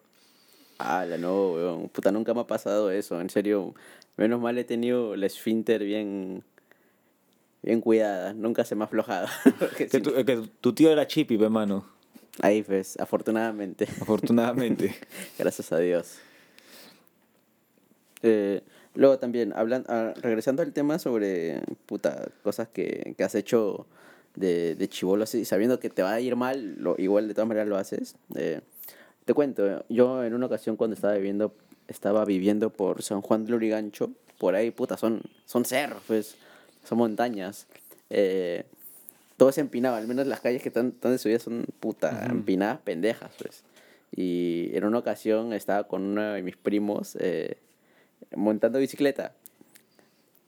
Ah, 0.77 1.06
la 1.06 1.18
no, 1.18 1.51
weón. 1.51 1.89
Puta, 1.89 2.12
nunca 2.12 2.34
me 2.34 2.41
ha 2.41 2.48
pasado 2.48 2.89
eso. 2.91 3.22
En 3.22 3.30
serio, 3.30 3.75
menos 4.18 4.41
mal 4.41 4.58
he 4.58 4.63
tenido 4.63 5.15
la 5.15 5.27
esfínter 5.27 5.84
bien. 5.84 6.44
Bien 7.62 7.82
cuidada. 7.82 8.34
Nunca 8.34 8.65
se 8.65 8.75
me 8.75 8.84
ha 8.84 8.86
aflojado. 8.86 9.27
Que 9.77 10.00
tu, 10.00 10.13
que 10.25 10.50
tu 10.60 10.74
tío 10.74 10.91
era 10.91 11.06
chippy, 11.08 11.38
pe, 11.38 11.50
mano. 11.50 11.86
Ahí, 12.41 12.63
pues, 12.63 13.00
afortunadamente. 13.00 13.88
Afortunadamente. 14.01 14.96
Gracias 15.38 15.72
a 15.72 15.77
Dios. 15.80 16.18
Eh, 18.24 18.62
luego 18.96 19.20
también, 19.20 19.53
hablan, 19.56 19.84
ah, 19.88 20.13
regresando 20.22 20.62
al 20.62 20.74
tema 20.74 21.00
sobre 21.00 21.62
puta, 21.86 22.30
cosas 22.44 22.68
que, 22.70 23.13
que 23.18 23.24
has 23.24 23.36
hecho 23.36 23.86
de, 24.36 24.75
de 24.75 24.88
chivolo, 24.88 25.24
así, 25.24 25.46
sabiendo 25.46 25.80
que 25.80 25.89
te 25.89 26.03
va 26.03 26.13
a 26.13 26.22
ir 26.22 26.36
mal, 26.36 26.75
lo, 26.77 26.96
igual 26.98 27.27
de 27.27 27.34
todas 27.34 27.48
maneras 27.48 27.68
lo 27.68 27.77
haces. 27.77 28.15
Eh, 28.36 28.62
te 29.25 29.34
cuento, 29.34 29.86
yo 29.89 30.24
en 30.24 30.34
una 30.34 30.46
ocasión 30.46 30.77
cuando 30.77 30.96
estaba 30.96 31.13
viviendo, 31.15 31.53
estaba 31.88 32.25
viviendo 32.25 32.70
por 32.70 33.03
San 33.03 33.22
Juan 33.22 33.46
de 33.46 33.51
Lurigancho, 33.51 34.12
por 34.38 34.56
ahí, 34.56 34.72
puta, 34.72 34.98
son, 34.98 35.22
son 35.46 35.65
cerros, 35.65 36.01
pues, 36.08 36.36
son 36.83 36.97
montañas. 36.97 37.67
Eh, 38.09 38.65
todo 39.38 39.50
es 39.50 39.57
empinado, 39.57 39.95
al 39.95 40.07
menos 40.07 40.27
las 40.27 40.39
calles 40.39 40.61
que 40.61 40.69
están, 40.69 40.89
están 40.89 41.11
de 41.11 41.17
subida 41.17 41.39
son 41.39 41.65
puta, 41.79 42.27
empinadas 42.29 42.79
pendejas, 42.79 43.31
pues. 43.41 43.63
Y 44.15 44.69
en 44.73 44.83
una 44.83 45.00
ocasión 45.00 45.53
estaba 45.53 45.88
con 45.88 46.03
uno 46.03 46.33
de 46.33 46.43
mis 46.43 46.57
primos 46.57 47.17
eh, 47.19 47.57
montando 48.35 48.79
bicicleta. 48.79 49.33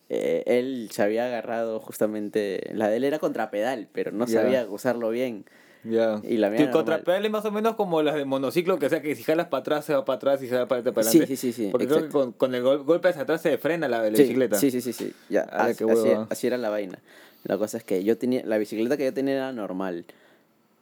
Eh, 0.09 0.43
él 0.45 0.89
se 0.91 1.01
había 1.01 1.25
agarrado 1.25 1.79
justamente, 1.79 2.69
la 2.73 2.89
de 2.89 2.97
él 2.97 3.03
era 3.05 3.19
contrapedal, 3.19 3.87
pero 3.91 4.11
no 4.11 4.27
sabía 4.27 4.67
usarlo 4.69 5.09
bien. 5.09 5.45
Ya. 5.83 6.21
Y 6.23 6.37
la 6.37 6.49
mía 6.49 6.59
es 6.71 7.29
más 7.31 7.45
o 7.45 7.51
menos 7.51 7.75
como 7.75 8.01
las 8.01 8.15
de 8.15 8.25
monociclo, 8.25 8.79
que 8.79 8.89
sea 8.89 9.01
que 9.01 9.15
si 9.15 9.23
jalas 9.23 9.47
para 9.47 9.61
atrás 9.61 9.85
se 9.85 9.93
va 9.93 10.05
para 10.05 10.15
atrás 10.17 10.41
y 10.41 10.47
se 10.47 10.55
va 10.55 10.67
para 10.67 10.81
adelante. 10.81 11.11
Sí, 11.11 11.25
sí, 11.25 11.35
sí, 11.35 11.53
sí, 11.53 11.69
Porque 11.71 11.87
creo 11.87 12.03
que 12.03 12.09
con, 12.09 12.31
con 12.31 12.55
el 12.55 12.63
gol- 12.63 12.83
golpe 12.83 13.09
hacia 13.09 13.23
atrás 13.23 13.41
se 13.41 13.57
frena 13.57 13.87
la, 13.87 14.01
la 14.09 14.15
Sí, 14.15 14.23
bicicleta. 14.23 14.57
Sí, 14.57 14.71
sí, 14.71 14.81
sí, 14.81 14.93
sí. 14.93 15.13
Ya, 15.29 15.41
Ala, 15.41 15.71
así, 15.71 15.83
así- 15.83 16.09
así 16.29 16.47
era 16.47 16.57
la 16.57 16.69
vaina. 16.69 16.99
La 17.43 17.57
cosa 17.57 17.77
es 17.77 17.83
que 17.83 18.03
yo 18.03 18.17
tenía, 18.17 18.43
la 18.45 18.57
bicicleta 18.57 18.95
que 18.95 19.03
yo 19.03 19.13
tenía 19.13 19.33
era 19.35 19.51
normal. 19.51 20.05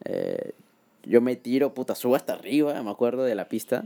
Eh, 0.05 0.51
yo 1.03 1.19
me 1.21 1.35
tiro, 1.35 1.73
puta, 1.73 1.95
subo 1.95 2.15
hasta 2.15 2.33
arriba, 2.33 2.79
me 2.83 2.91
acuerdo 2.91 3.23
de 3.23 3.33
la 3.33 3.45
pista, 3.45 3.85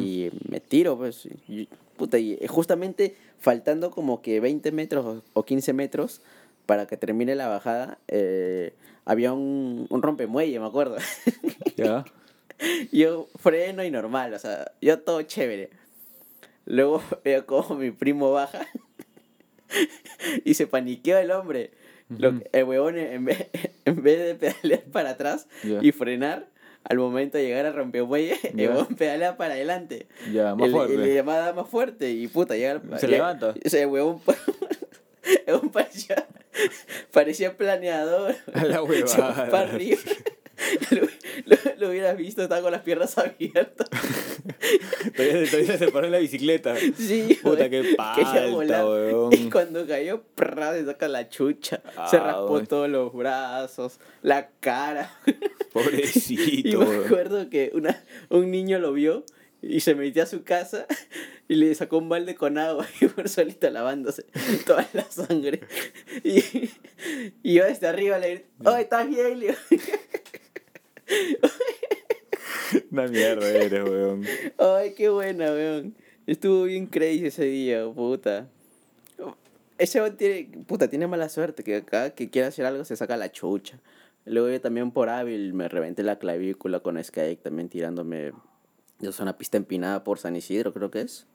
y 0.00 0.30
me 0.48 0.58
tiro, 0.58 0.96
pues, 0.98 1.28
y, 1.48 1.68
puta, 1.96 2.18
y 2.18 2.38
justamente 2.48 3.14
faltando 3.38 3.92
como 3.92 4.20
que 4.20 4.40
20 4.40 4.72
metros 4.72 5.04
o- 5.06 5.22
o 5.32 5.44
15 5.44 5.72
metros 5.72 6.22
para 6.66 6.86
que 6.86 6.96
termine 6.96 7.34
la 7.34 7.48
bajada, 7.48 7.98
eh, 8.08 8.74
había 9.04 9.32
un, 9.32 9.86
un 9.88 10.02
rompemuelle, 10.02 10.58
me 10.60 10.66
acuerdo. 10.66 10.96
Ya. 11.76 12.04
yo 12.92 13.28
freno 13.38 13.84
y 13.84 13.90
normal, 13.90 14.34
o 14.34 14.38
sea, 14.38 14.72
yo 14.80 14.98
todo 15.00 15.22
chévere. 15.22 15.70
Luego 16.64 17.02
veo 17.24 17.46
como 17.46 17.76
mi 17.76 17.90
primo 17.92 18.32
baja 18.32 18.66
y 20.44 20.54
se 20.54 20.66
paniqueó 20.66 21.18
el 21.18 21.30
hombre. 21.30 21.70
Lo 22.08 22.38
que- 22.38 22.48
el 22.52 22.64
huevón, 22.64 22.98
en 22.98 23.24
vez, 23.24 23.48
en 23.84 24.02
vez 24.02 24.18
de 24.24 24.34
pedalear 24.36 24.82
para 24.84 25.10
atrás 25.10 25.48
y 25.82 25.90
frenar, 25.92 26.46
al 26.84 26.98
momento 26.98 27.36
de 27.36 27.44
llegar 27.44 27.66
a 27.66 27.72
rompemuelle, 27.72 28.38
el 28.44 28.56
Ya. 28.56 28.70
huevón 28.70 28.94
pedalea 28.94 29.36
para 29.36 29.54
adelante. 29.54 30.06
Ya, 30.32 30.54
más 30.54 30.68
Y 30.68 30.70
le- 30.70 30.76
y 30.76 30.78
fuerte. 30.78 30.96
le 30.98 31.14
llamaba 31.14 31.52
más 31.52 31.68
fuerte 31.68 32.10
y 32.12 32.28
puta, 32.28 32.54
llega 32.54 32.80
Se 32.98 33.06
llega- 33.08 33.08
levanta. 33.08 33.54
O 33.64 33.68
sea, 33.68 33.82
el 33.82 33.88
huevón, 33.88 34.20
el 35.24 35.54
huevón 35.54 35.70
parecía, 35.70 36.26
parecía 37.12 37.56
planeador. 37.56 38.34
A 38.54 38.64
la 38.64 38.76
Se 38.80 38.86
fue 38.86 39.02
huevada. 39.02 39.50
para 39.50 39.70
arriba. 39.72 39.98
Lo, 40.90 41.02
lo- 41.44 41.76
lo 41.76 41.88
hubieras 41.90 42.16
visto, 42.16 42.42
estaba 42.42 42.62
con 42.62 42.72
las 42.72 42.80
piernas 42.80 43.18
abiertas. 43.18 43.90
Todavía, 45.14 45.50
todavía 45.50 45.76
se 45.78 45.88
paró 45.88 46.06
en 46.06 46.12
la 46.12 46.18
bicicleta. 46.18 46.74
Sí, 46.96 47.38
Puta, 47.42 47.68
qué 47.68 47.94
palta, 47.94 48.86
weón. 48.86 49.34
Y 49.34 49.50
cuando 49.50 49.86
cayó, 49.86 50.22
prrra, 50.34 50.72
se 50.72 50.86
saca 50.86 51.08
la 51.08 51.28
chucha. 51.28 51.82
se 52.10 52.16
Ah, 52.16 52.20
raspó 52.24 52.62
todos 52.62 52.88
los 52.88 53.12
brazos, 53.12 54.00
la 54.22 54.48
cara. 54.60 55.12
Y 55.26 55.32
Pobrecito, 55.74 56.78
me 56.80 56.86
weón. 56.86 57.04
acuerdo 57.04 57.50
que 57.50 57.70
una, 57.74 58.02
un 58.30 58.50
niño 58.50 58.78
lo 58.78 58.94
vio 58.94 59.24
y 59.62 59.80
se 59.80 59.94
metió 59.94 60.22
a 60.22 60.26
su 60.26 60.44
casa 60.44 60.86
y 61.48 61.54
le 61.54 61.74
sacó 61.74 61.98
un 61.98 62.08
balde 62.08 62.34
con 62.34 62.58
agua 62.58 62.86
y 63.00 63.06
fue 63.06 63.28
solito 63.28 63.68
lavándose 63.70 64.24
toda 64.66 64.88
la 64.92 65.04
sangre. 65.04 65.60
Y, 66.22 66.70
y 67.42 67.54
yo 67.54 67.64
desde 67.64 67.86
arriba 67.86 68.18
le 68.18 68.30
grité, 68.30 68.48
¡Oh, 68.64 68.76
estás 68.76 69.08
bien! 69.08 69.40
Le 69.40 69.46
digo, 69.46 69.58
Una 72.90 73.06
mierda 73.06 73.48
eres, 73.48 73.84
weón. 73.84 74.24
¡Ay, 74.58 74.94
qué 74.94 75.08
buena, 75.08 75.46
weón! 75.46 75.94
Estuvo 76.26 76.64
bien 76.64 76.86
crazy 76.86 77.26
ese 77.26 77.44
día, 77.44 77.86
puta. 77.88 78.48
Ese 79.78 80.00
weón 80.00 80.16
tiene, 80.16 80.48
puta, 80.66 80.88
tiene 80.88 81.06
mala 81.06 81.28
suerte 81.28 81.62
que 81.62 81.76
acá 81.76 82.10
que 82.10 82.30
quiere 82.30 82.48
hacer 82.48 82.64
algo 82.66 82.84
se 82.84 82.96
saca 82.96 83.16
la 83.16 83.30
chucha. 83.30 83.78
Luego 84.24 84.48
yo 84.48 84.60
también 84.60 84.90
por 84.90 85.08
hábil 85.08 85.54
me 85.54 85.68
reventé 85.68 86.02
la 86.02 86.18
clavícula 86.18 86.80
con 86.80 87.02
Skype 87.02 87.42
también 87.42 87.68
tirándome. 87.68 88.32
Soy 89.00 89.12
una 89.20 89.36
pista 89.38 89.56
empinada 89.56 90.04
por 90.04 90.18
San 90.18 90.36
Isidro, 90.36 90.72
creo 90.72 90.90
que 90.90 91.02
es. 91.02 91.26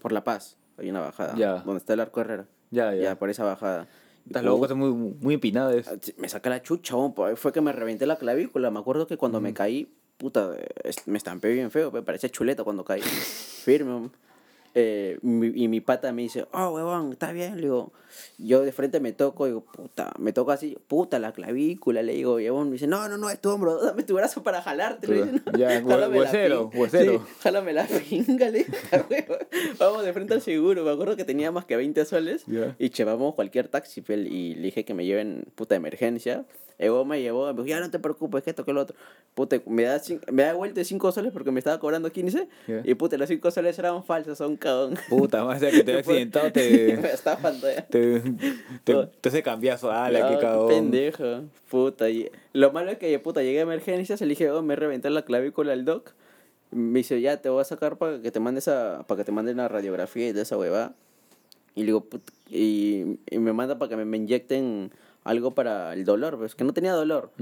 Por 0.00 0.12
La 0.12 0.24
Paz. 0.24 0.56
Hay 0.78 0.90
una 0.90 1.00
bajada. 1.00 1.34
Ya. 1.36 1.56
Donde 1.56 1.78
está 1.78 1.94
el 1.94 2.00
arco 2.00 2.20
Herrera. 2.20 2.46
Ya, 2.70 2.94
ya. 2.94 3.02
Ya, 3.02 3.18
por 3.18 3.30
esa 3.30 3.44
bajada. 3.44 3.86
Estás 4.26 4.42
loco, 4.42 4.56
puta, 4.60 4.66
estás 4.72 4.78
muy, 4.78 4.92
muy 5.20 5.34
empinado. 5.34 5.70
es. 5.70 5.88
me 6.16 6.28
saca 6.28 6.48
la 6.50 6.62
chucha, 6.62 6.94
pues, 7.14 7.38
fue 7.38 7.52
que 7.52 7.60
me 7.60 7.72
reventé 7.72 8.06
la 8.06 8.16
clavícula. 8.16 8.70
Me 8.70 8.78
acuerdo 8.78 9.06
que 9.06 9.16
cuando 9.16 9.40
me 9.40 9.52
caí, 9.52 9.92
puta, 10.16 10.54
es- 10.82 11.06
me 11.06 11.18
estampé 11.18 11.52
bien 11.52 11.70
feo, 11.70 11.90
me 11.92 12.02
parecía 12.02 12.30
chuleta 12.30 12.64
cuando 12.64 12.84
caí. 12.84 13.00
Firme. 13.64 14.10
Eh, 14.76 15.18
y 15.22 15.68
mi 15.68 15.80
pata 15.80 16.12
me 16.12 16.22
dice, 16.22 16.46
oh, 16.52 16.70
huevón, 16.70 17.12
¿está 17.12 17.30
bien? 17.30 17.56
Le 17.56 17.62
digo, 17.62 17.92
yo 18.38 18.62
de 18.62 18.72
frente 18.72 18.98
me 18.98 19.12
toco, 19.12 19.46
digo, 19.46 19.64
puta, 19.64 20.12
me 20.18 20.32
toco 20.32 20.50
así, 20.50 20.76
puta, 20.88 21.20
la 21.20 21.32
clavícula, 21.32 22.02
le 22.02 22.14
digo, 22.14 22.34
huevón 22.34 22.68
me 22.68 22.72
dice, 22.72 22.88
no, 22.88 23.08
no, 23.08 23.16
no, 23.16 23.30
es 23.30 23.40
tu 23.40 23.50
hombro, 23.50 23.78
dame 23.78 24.02
tu 24.02 24.14
brazo 24.14 24.42
para 24.42 24.62
jalarte. 24.62 25.06
Le 25.06 25.24
dice, 25.26 25.42
"No, 25.46 25.58
ya, 25.58 25.80
huesero, 26.08 26.70
huesero. 26.74 27.12
Sí, 27.12 27.34
jálame 27.40 27.72
la 27.72 27.86
pinga, 27.86 28.50
le. 28.50 28.66
Vamos 29.78 30.04
de 30.04 30.12
frente 30.12 30.34
al 30.34 30.42
seguro, 30.42 30.84
me 30.84 30.90
acuerdo 30.90 31.16
que 31.16 31.24
tenía 31.24 31.52
más 31.52 31.66
que 31.66 31.76
20 31.76 32.04
soles. 32.04 32.44
Ya. 32.46 32.74
Y 32.80 32.90
llevamos 32.90 33.34
cualquier 33.36 33.68
taxi 33.68 34.00
pel, 34.00 34.26
y 34.26 34.56
le 34.56 34.62
dije 34.62 34.84
que 34.84 34.94
me 34.94 35.04
lleven 35.06 35.44
puta 35.54 35.76
emergencia. 35.76 36.44
Evo 36.78 37.04
me 37.04 37.20
llevó, 37.22 37.46
me 37.46 37.52
dijo, 37.52 37.66
ya 37.66 37.80
no 37.80 37.90
te 37.90 37.98
preocupes, 37.98 38.42
que 38.42 38.50
esto, 38.50 38.64
que 38.64 38.72
lo 38.72 38.80
otro. 38.80 38.96
Puta, 39.34 39.60
me 39.66 39.84
da, 39.84 40.00
me 40.32 40.42
da 40.42 40.54
vuelta 40.54 40.80
de 40.80 40.84
5 40.84 41.12
soles 41.12 41.32
porque 41.32 41.50
me 41.50 41.58
estaba 41.60 41.78
cobrando 41.78 42.10
15. 42.10 42.48
Ya. 42.66 42.80
Y 42.84 42.94
puta, 42.94 43.16
los 43.16 43.28
5 43.28 43.50
soles 43.50 43.78
eran 43.78 44.02
falsos, 44.04 44.38
son 44.38 44.56
cagón. 44.56 44.96
Puta, 45.08 45.44
más 45.44 45.62
allá 45.62 45.70
que 45.70 45.84
te 45.84 45.90
había 45.92 46.00
accidentado, 46.00 46.50
te. 46.52 46.96
me 47.00 47.12
estafan 47.12 47.60
todavía. 47.60 47.86
Te, 47.86 48.20
te, 48.82 48.94
te 49.20 49.28
hace 49.28 49.42
cambiazo. 49.42 49.88
La 49.92 50.10
que 50.28 50.34
No, 50.34 50.40
cagón. 50.40 50.68
pendejo. 50.68 51.24
Puta. 51.70 52.10
Y 52.10 52.28
lo 52.52 52.72
malo 52.72 52.90
es 52.90 52.98
que, 52.98 53.16
puta, 53.18 53.42
llegué 53.42 53.60
a 53.60 53.62
emergencias, 53.62 54.20
le 54.20 54.26
dije, 54.26 54.50
oh, 54.50 54.62
me 54.62 54.74
reventé 54.76 55.10
la 55.10 55.22
clavícula 55.22 55.72
al 55.72 55.84
doc. 55.84 56.12
Me 56.70 56.98
dice, 57.00 57.20
ya, 57.20 57.36
te 57.40 57.48
voy 57.50 57.60
a 57.60 57.64
sacar 57.64 57.98
para 57.98 58.20
que 58.20 58.32
te 58.32 58.40
mandes 58.40 58.66
a, 58.66 59.04
para 59.06 59.18
que 59.18 59.24
te 59.24 59.30
manden 59.30 59.54
una 59.56 59.68
radiografía 59.68 60.28
y 60.28 60.32
de 60.32 60.42
esa 60.42 60.58
huevada. 60.58 60.94
Y 61.76 61.80
le 61.80 61.86
digo, 61.86 62.06
y, 62.50 63.18
y 63.30 63.38
me 63.38 63.52
manda 63.52 63.78
para 63.78 63.88
que 63.90 63.96
me, 63.96 64.04
me 64.04 64.16
inyecten 64.16 64.90
algo 65.24 65.54
para 65.54 65.92
el 65.94 66.04
dolor, 66.04 66.38
pues 66.38 66.54
que 66.54 66.64
no 66.64 66.72
tenía 66.72 66.92
dolor. 66.92 67.32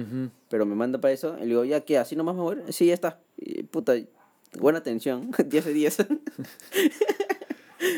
Pero 0.48 0.64
me 0.66 0.74
manda 0.74 1.00
para 1.00 1.12
eso. 1.12 1.36
Y 1.38 1.42
le 1.42 1.46
digo, 1.46 1.64
ya, 1.64 1.80
¿qué? 1.80 1.98
¿Así 1.98 2.16
nomás 2.16 2.34
me 2.36 2.40
voy? 2.42 2.56
a 2.56 2.60
ir?". 2.60 2.72
Sí, 2.72 2.86
ya 2.86 2.94
está. 2.94 3.18
Y, 3.36 3.64
puta, 3.64 3.94
buena 4.58 4.78
atención. 4.78 5.30
10 5.46 5.64
de 5.64 5.72
10. 5.72 5.96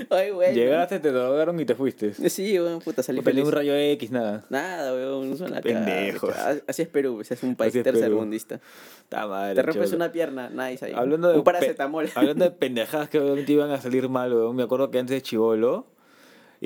Ay, 0.09 0.31
güey. 0.31 0.55
Llegaste, 0.55 0.99
te 0.99 1.13
drogaron 1.13 1.61
y 1.61 1.67
te 1.67 1.75
fuiste. 1.75 2.15
Sí, 2.31 2.59
weón, 2.59 2.81
puta, 2.81 3.03
salí 3.03 3.19
tenía 3.19 3.33
feliz. 3.33 3.45
un 3.45 3.53
rayo 3.53 3.75
X, 3.77 4.11
nada. 4.11 4.47
Nada, 4.49 4.95
weón, 4.95 5.29
no 5.29 5.37
son 5.37 5.51
la 5.51 5.61
Pendejos. 5.61 6.35
cara. 6.35 6.57
Así 6.67 6.83
es 6.83 6.89
Perú, 6.89 7.21
es 7.21 7.43
un 7.43 7.55
país 7.55 7.75
tercermundista. 7.75 8.61
Está 9.03 9.27
mal. 9.27 9.55
Te 9.55 9.61
rompes 9.61 9.93
una 9.93 10.11
pierna, 10.11 10.49
nice 10.49 10.87
ahí. 10.87 10.93
Hablando 10.95 11.29
de 11.31 11.37
un 11.37 11.45
paracetamol. 11.45 12.09
hablando 12.15 12.47
de 12.47 12.51
pendejadas 12.53 13.11
que 13.11 13.19
obviamente 13.21 13.53
iban 13.53 13.71
a 13.73 13.81
salir 13.81 14.09
mal, 14.09 14.33
weón. 14.33 14.57
Me 14.57 14.63
acuerdo 14.63 14.91
que 14.91 14.99
antes 14.99 15.15
de 15.17 15.21
Chivolo 15.21 15.87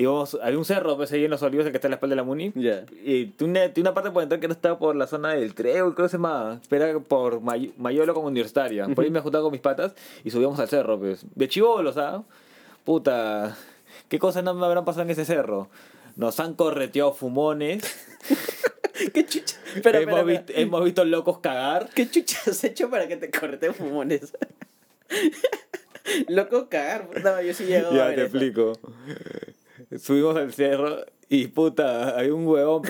íbamos 0.01 0.37
había 0.41 0.57
un 0.57 0.65
cerro 0.65 0.95
pues 0.97 1.11
ahí 1.11 1.25
en 1.25 1.31
los 1.31 1.41
olivos 1.43 1.65
el 1.65 1.71
que 1.71 1.77
está 1.77 1.87
en 1.87 1.91
la 1.91 1.95
espalda 1.95 2.13
de 2.13 2.17
la 2.17 2.23
Muni. 2.23 2.51
Ya. 2.55 2.85
Y 3.03 3.25
tiene 3.27 3.65
una, 3.65 3.71
una 3.75 3.93
parte 3.93 4.11
por 4.11 4.23
entrar 4.23 4.39
que 4.39 4.47
no 4.47 4.53
estaba 4.53 4.79
por 4.79 4.95
la 4.95 5.07
zona 5.07 5.33
del 5.33 5.53
Trébol, 5.53 5.93
creo 5.93 6.07
que 6.07 6.11
se 6.11 6.17
llama. 6.17 6.59
Espera 6.61 6.97
por 6.99 7.41
May- 7.41 7.73
Mayolo 7.77 8.13
como 8.13 8.27
universitaria. 8.27 8.87
Por 8.87 9.03
ahí 9.03 9.11
me 9.11 9.19
juntaba 9.19 9.43
con 9.43 9.51
mis 9.51 9.61
patas 9.61 9.93
y 10.23 10.31
subíamos 10.31 10.59
al 10.59 10.69
cerro, 10.69 10.97
pues. 10.99 11.25
De 11.35 11.47
chivolo, 11.47 11.91
¿sabes? 11.93 12.21
Puta. 12.85 13.57
¿Qué 14.07 14.17
cosas 14.19 14.43
no 14.43 14.53
me 14.53 14.65
habrán 14.65 14.85
pasado 14.85 15.03
en 15.03 15.09
ese 15.11 15.25
cerro? 15.25 15.69
Nos 16.15 16.39
han 16.39 16.53
correteado 16.55 17.13
fumones. 17.13 17.83
¿Qué 19.13 19.25
chucha? 19.25 19.55
Espera, 19.75 19.99
hemos, 19.99 20.19
espera. 20.19 20.23
visto, 20.39 20.53
hemos 20.55 20.83
visto 20.83 21.05
locos 21.05 21.39
cagar. 21.39 21.89
¿Qué 21.95 22.09
chucha 22.09 22.37
has 22.47 22.63
hecho 22.63 22.89
para 22.89 23.07
que 23.07 23.15
te 23.17 23.29
correten 23.29 23.73
fumones? 23.73 24.33
Loco 26.27 26.67
cagar, 26.69 27.07
puta, 27.07 27.41
yo 27.43 27.53
sí 27.53 27.65
llego 27.65 27.89
a 27.89 27.93
Ya 27.95 28.05
ver 28.07 28.15
te 28.15 28.21
eso. 28.25 28.37
explico. 28.37 28.73
Subimos 29.97 30.35
al 30.37 30.53
cerro 30.53 30.97
y 31.31 31.47
puta, 31.47 32.17
hay 32.17 32.29
un 32.31 32.45
huevón 32.47 32.81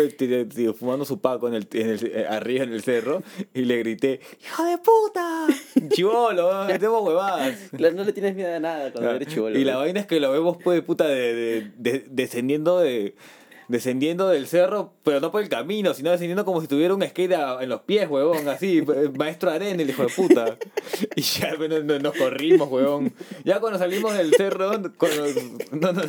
fumando 0.78 1.04
su 1.06 1.20
paco 1.20 1.48
en 1.50 1.56
el, 1.56 1.68
en 1.74 1.90
el, 1.90 2.06
eh, 2.08 2.26
arriba 2.30 2.64
en 2.64 2.72
el 2.74 2.82
cerro 2.82 3.22
y 3.54 3.62
le 3.64 3.78
grité, 3.80 4.22
¡Hijo 4.42 4.64
de 4.66 4.78
puta! 4.78 5.48
Chivolo, 5.90 6.50
hacemos 6.62 7.04
huevadas. 7.04 7.58
Claro, 7.76 7.96
no 7.96 8.04
le 8.06 8.14
tienes 8.14 8.36
miedo 8.36 8.56
a 8.56 8.60
nada 8.60 8.92
cuando 8.92 9.12
eres 9.12 9.28
chivolo. 9.28 9.58
y 9.60 9.64
la 9.66 9.76
vaina 9.78 10.00
es 10.02 10.06
que 10.08 10.20
lo 10.22 10.32
vemos 10.32 10.58
pues 10.64 10.82
puta 10.82 11.06
de, 11.08 11.34
de- 11.34 11.72
de- 11.78 12.06
descendiendo 12.10 12.80
de 12.80 13.16
descendiendo 13.70 14.28
del 14.28 14.48
cerro, 14.48 14.92
pero 15.04 15.20
no 15.22 15.32
por 15.32 15.42
el 15.42 15.48
camino, 15.48 15.94
sino 15.94 16.12
descendiendo 16.12 16.44
como 16.44 16.60
si 16.60 16.68
tuviera 16.68 16.94
un 16.94 17.02
skate 17.08 17.36
en 17.62 17.70
los 17.70 17.82
pies, 17.82 18.10
huevón, 18.10 18.48
así, 18.50 18.80
eh, 18.96 19.10
maestro 19.18 19.50
arena, 19.52 19.82
el 19.82 19.90
hijo 19.90 20.04
de 20.04 20.10
puta. 20.10 20.58
Y 21.16 21.22
ya 21.22 21.56
bueno, 21.58 21.80
no- 21.80 21.98
nos 22.00 22.14
corrimos, 22.16 22.68
huevón. 22.70 23.14
Ya 23.46 23.60
cuando 23.62 23.80
salimos 23.80 24.14
del 24.18 24.34
cerro, 24.34 24.72
cuando, 24.98 25.26
no, 25.72 25.94
no, 25.94 26.02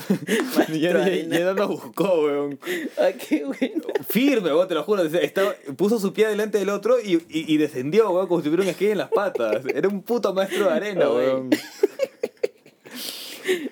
ya, 0.68 0.76
ya- 0.76 1.02
arena. 1.02 1.38
ya 1.38 1.44
no 1.44 1.54
nos 1.54 1.68
buscó, 1.68 2.22
huevón. 2.24 2.58
Ay, 2.98 3.14
qué 3.14 3.44
bueno. 3.44 3.84
Firme, 4.08 4.48
huevón, 4.48 4.66
te 4.66 4.74
lo 4.74 4.82
juro. 4.82 5.02
estaba- 5.04 5.54
puso 5.76 6.00
su 6.00 6.12
pie 6.12 6.26
delante 6.28 6.58
del 6.58 6.70
otro 6.70 6.96
y, 7.00 7.14
y, 7.28 7.54
y 7.54 7.56
descendió, 7.58 8.06
huevón, 8.10 8.26
como 8.26 8.40
si 8.40 8.44
tuviera 8.48 8.64
un 8.64 8.74
skate 8.74 8.92
en 8.92 8.98
las 8.98 9.10
patas. 9.10 9.62
Era 9.72 9.86
un 9.88 10.02
puto 10.02 10.32
maestro 10.34 10.64
de 10.66 10.72
arena, 10.72 11.08
huevón. 11.10 11.50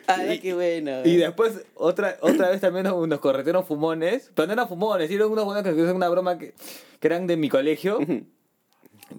Ay, 0.06 0.32
Y- 0.36 0.38
qué 0.40 0.54
bueno. 0.54 1.00
Y 1.04 1.16
después, 1.16 1.64
otra, 1.74 2.16
otra 2.20 2.50
vez 2.50 2.60
también 2.60 2.84
nos, 2.84 3.06
nos 3.08 3.18
corretearon 3.20 3.64
fumones. 3.64 4.30
Pero 4.34 4.46
no 4.46 4.52
eran 4.54 4.68
fumones, 4.68 5.10
eran 5.10 5.28
unos 5.30 5.44
buenos 5.44 5.62
que 5.62 5.70
hacían 5.70 5.96
una 5.96 6.08
broma 6.08 6.38
que, 6.38 6.54
que 7.00 7.06
eran 7.06 7.26
de 7.26 7.36
mi 7.36 7.48
colegio. 7.48 7.98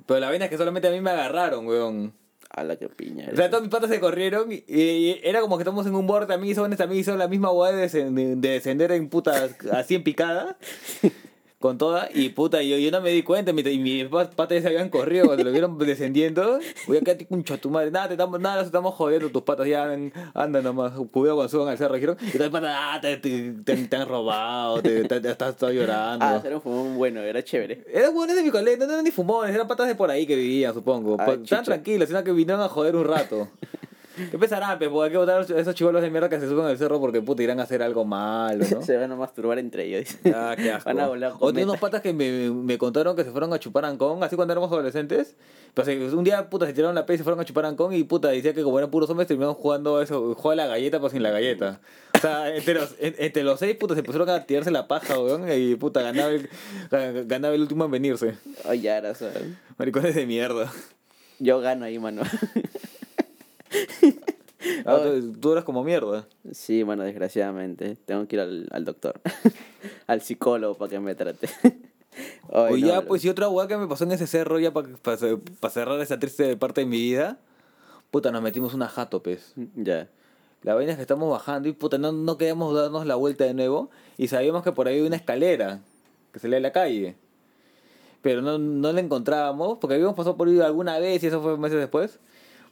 Pero 0.06 0.20
la 0.20 0.30
vaina 0.30 0.46
es 0.46 0.52
que 0.52 0.58
solamente 0.58 0.88
a 0.88 0.92
mí 0.92 1.02
me 1.02 1.10
agarraron, 1.12 1.66
weón. 1.68 2.14
A 2.52 2.64
la 2.64 2.78
que 2.78 2.90
piña. 2.90 3.30
O 3.32 3.36
sea, 3.36 3.50
todos 3.52 3.62
mis 3.62 3.72
patas 3.72 3.92
se 3.92 4.00
corrieron 4.00 4.52
y, 4.52 4.64
y 4.68 5.20
era 5.24 5.40
como 5.40 5.56
que 5.58 5.62
estamos 5.62 5.86
en 5.86 5.94
un 5.94 6.08
borde 6.08 6.26
también. 6.26 6.56
Buenos 6.58 6.78
también 6.80 7.02
hicieron 7.02 7.20
la 7.20 7.28
misma 7.28 7.52
hueá 7.52 7.72
de, 7.72 7.88
de 7.88 8.36
descender 8.36 8.92
en 8.92 9.08
putas 9.08 9.56
así 9.72 9.94
en 9.96 10.04
picada. 10.04 10.58
con 11.60 11.78
toda 11.78 12.08
y 12.14 12.30
puta, 12.30 12.64
yo, 12.64 12.78
yo 12.78 12.90
no 12.90 13.02
me 13.02 13.10
di 13.10 13.22
cuenta 13.22 13.52
mis 13.52 14.06
pa- 14.06 14.30
patas 14.30 14.56
ya 14.58 14.62
se 14.62 14.68
habían 14.70 14.88
corrido 14.90 15.26
cuando 15.26 15.44
lo 15.44 15.52
vieron 15.52 15.78
descendiendo. 15.78 16.60
Voy 16.88 16.98
a 16.98 17.00
quedarte 17.02 17.28
con 17.28 17.44
tu 17.44 17.70
madre, 17.70 17.92
nada, 17.92 18.08
te 18.08 18.14
estamos, 18.14 18.40
nada, 18.40 18.58
nos 18.58 18.68
estamos 18.68 18.96
jodiendo, 18.96 19.30
tus 19.30 19.42
patas 19.42 19.68
ya 19.68 19.84
andan, 19.84 20.14
andan 20.34 20.64
nomás, 20.64 20.94
cuidado 21.12 21.36
cuando 21.36 21.50
suban 21.50 21.68
al 21.68 21.78
cerro, 21.78 21.96
dijeron, 21.96 22.18
y 22.22 22.38
tus 22.38 22.48
patas, 22.50 22.76
ah, 22.78 23.00
te, 23.02 23.18
te, 23.18 23.52
te- 23.66 23.76
te 23.88 23.96
han 23.98 24.08
robado, 24.08 24.82
te, 24.82 25.02
estás, 25.02 25.58
llorando. 25.74 26.26
Ah, 26.26 26.42
era 26.46 26.56
un 26.56 26.62
fumón 26.62 26.96
bueno, 26.98 27.20
era 27.22 27.44
chévere. 27.44 27.84
Eran 27.94 28.14
buenos 28.14 28.38
de 28.38 28.44
mi 28.44 28.52
colegio, 28.52 28.88
no 28.88 28.94
eran 28.94 29.04
ni 29.04 29.12
fumones, 29.12 29.54
eran 29.54 29.68
patas 29.68 29.88
de 29.90 29.96
por 29.96 30.10
ahí 30.10 30.26
que 30.26 30.38
vivían, 30.38 30.74
supongo. 30.74 31.18
Ah. 31.20 31.34
Estaban 31.44 31.66
tranquilos, 31.66 32.08
sino 32.08 32.24
que 32.24 32.32
vinieron 32.32 32.62
a 32.62 32.70
joder 32.70 32.96
un 32.96 33.04
rato. 33.04 33.50
¿Qué 34.32 34.38
pensarán, 34.38 34.78
pe? 34.80 34.90
Porque 34.90 35.06
hay 35.06 35.12
que 35.12 35.18
votar 35.18 35.40
a 35.42 35.60
esos 35.60 35.76
chivolos 35.76 36.02
de 36.02 36.10
mierda 36.10 36.30
que 36.30 36.40
se 36.40 36.48
suben 36.48 36.66
al 36.66 36.78
cerro 36.78 37.00
porque 37.00 37.22
puta 37.22 37.44
irán 37.44 37.60
a 37.60 37.64
hacer 37.64 37.82
algo 37.84 38.06
malo, 38.06 38.66
¿no? 38.72 38.82
Se 38.86 38.98
van 38.98 39.12
a 39.12 39.16
masturbar 39.16 39.60
entre 39.60 39.86
ellos. 39.86 40.18
Ah, 40.34 40.56
qué 40.58 40.72
asco. 40.72 40.90
Van 40.90 41.00
a 41.00 41.08
volar 41.08 41.32
O 41.34 41.40
cometa. 41.40 41.66
unos 41.66 41.80
patas 41.80 42.02
que 42.02 42.14
me, 42.14 42.50
me 42.52 42.78
contaron 42.78 43.16
que 43.16 43.24
se 43.24 43.32
fueron 43.32 43.54
a 43.54 43.60
chupar 43.60 43.86
Ancón, 43.86 44.24
así 44.24 44.36
cuando 44.36 44.52
éramos 44.54 44.72
adolescentes. 44.72 45.36
Pues 45.74 45.88
eh, 45.88 45.98
un 46.14 46.24
día, 46.24 46.50
puta, 46.50 46.66
se 46.66 46.74
tiraron 46.74 46.96
la 46.96 47.06
P 47.06 47.14
y 47.14 47.18
se 47.18 47.24
fueron 47.24 47.40
a 47.40 47.46
chupar 47.46 47.66
Ancón 47.66 47.94
y 47.94 48.04
puta, 48.04 48.30
decía 48.30 48.54
que 48.54 48.64
como 48.64 48.78
eran 48.80 48.90
puros 48.92 49.10
hombres 49.10 49.28
terminaron 49.28 49.54
jugando 49.56 50.02
eso, 50.02 50.34
juega 50.36 50.56
la 50.64 50.68
galleta 50.68 50.98
pero 50.98 51.10
sin 51.10 51.22
la 51.24 51.30
galleta. 51.32 51.80
O 52.16 52.20
sea, 52.20 52.54
entre 52.56 52.74
los, 52.74 52.96
en- 53.00 53.16
entre 53.20 53.44
los 53.44 53.60
seis, 53.60 53.76
puta, 53.76 53.96
se 53.96 54.04
pusieron 54.04 54.30
a 54.30 54.44
tirarse 54.46 54.72
la 54.72 54.88
paja, 54.88 55.18
weón, 55.20 55.46
y 55.52 55.76
puta, 55.76 56.02
ganaba 56.02 56.32
el, 56.32 56.50
ga- 56.90 57.26
ganaba 57.28 57.54
el 57.56 57.62
último 57.62 57.86
en 57.86 57.92
venirse. 57.92 58.36
Ay, 58.68 58.82
ya 58.82 58.98
era, 58.98 59.12
o 59.12 59.16
sea, 59.16 59.32
Maricones 59.78 60.16
de 60.16 60.26
mierda. 60.26 60.72
Yo 61.38 61.60
gano 61.62 61.86
ahí, 61.86 61.98
mano. 62.00 62.24
Ah, 64.86 65.00
tú, 65.02 65.34
tú 65.40 65.52
eras 65.54 65.64
como 65.64 65.84
mierda. 65.84 66.28
Sí, 66.52 66.84
mano, 66.84 67.04
desgraciadamente. 67.04 67.96
Tengo 68.06 68.28
que 68.28 68.36
ir 68.36 68.42
al, 68.42 68.68
al 68.72 68.84
doctor. 68.84 69.22
al 70.08 70.22
psicólogo 70.22 70.76
para 70.76 70.90
que 70.90 71.00
me 71.00 71.16
trate. 71.16 71.48
Ay, 72.52 72.74
Oye, 72.74 72.82
no, 72.82 72.88
ya, 72.88 73.02
pues, 73.04 73.24
y 73.24 73.30
otra 73.30 73.48
hueá 73.48 73.68
que 73.68 73.78
me 73.78 73.88
pasó 73.88 74.04
en 74.04 74.12
ese 74.12 74.28
cerro, 74.28 74.60
ya 74.60 74.74
para 74.74 75.70
cerrar 75.70 76.02
esa 76.02 76.20
triste 76.20 76.58
parte 76.58 76.82
de 76.82 76.88
mi 76.88 76.98
vida. 76.98 77.40
Puta, 78.12 78.32
nos 78.32 78.42
metimos 78.42 78.74
una 78.74 78.90
jato, 78.90 79.24
pues. 79.24 79.54
Ya. 79.76 80.10
La 80.64 80.74
vaina 80.74 80.92
es 80.92 80.98
que 80.98 81.04
estamos 81.04 81.30
bajando 81.32 81.70
y 81.70 81.74
puta, 81.74 81.98
no, 81.98 82.12
no 82.12 82.38
queríamos 82.38 82.76
darnos 82.76 83.06
la 83.06 83.16
vuelta 83.16 83.46
de 83.46 83.54
nuevo. 83.54 83.90
Y 84.18 84.28
sabíamos 84.28 84.64
que 84.64 84.74
por 84.74 84.88
ahí 84.88 84.96
hay 84.96 85.08
una 85.08 85.16
escalera 85.16 85.80
que 86.34 86.40
salía 86.40 86.58
a 86.58 86.62
la 86.62 86.74
calle. 86.74 87.16
Pero 88.22 88.42
no, 88.42 88.58
no 88.58 88.92
la 88.92 89.00
encontrábamos 89.00 89.78
porque 89.78 89.94
habíamos 89.94 90.16
pasado 90.16 90.36
por 90.36 90.50
ahí 90.50 90.60
alguna 90.60 91.00
vez 91.00 91.24
y 91.24 91.28
eso 91.28 91.42
fue 91.42 91.58
meses 91.58 91.80
después. 91.80 92.20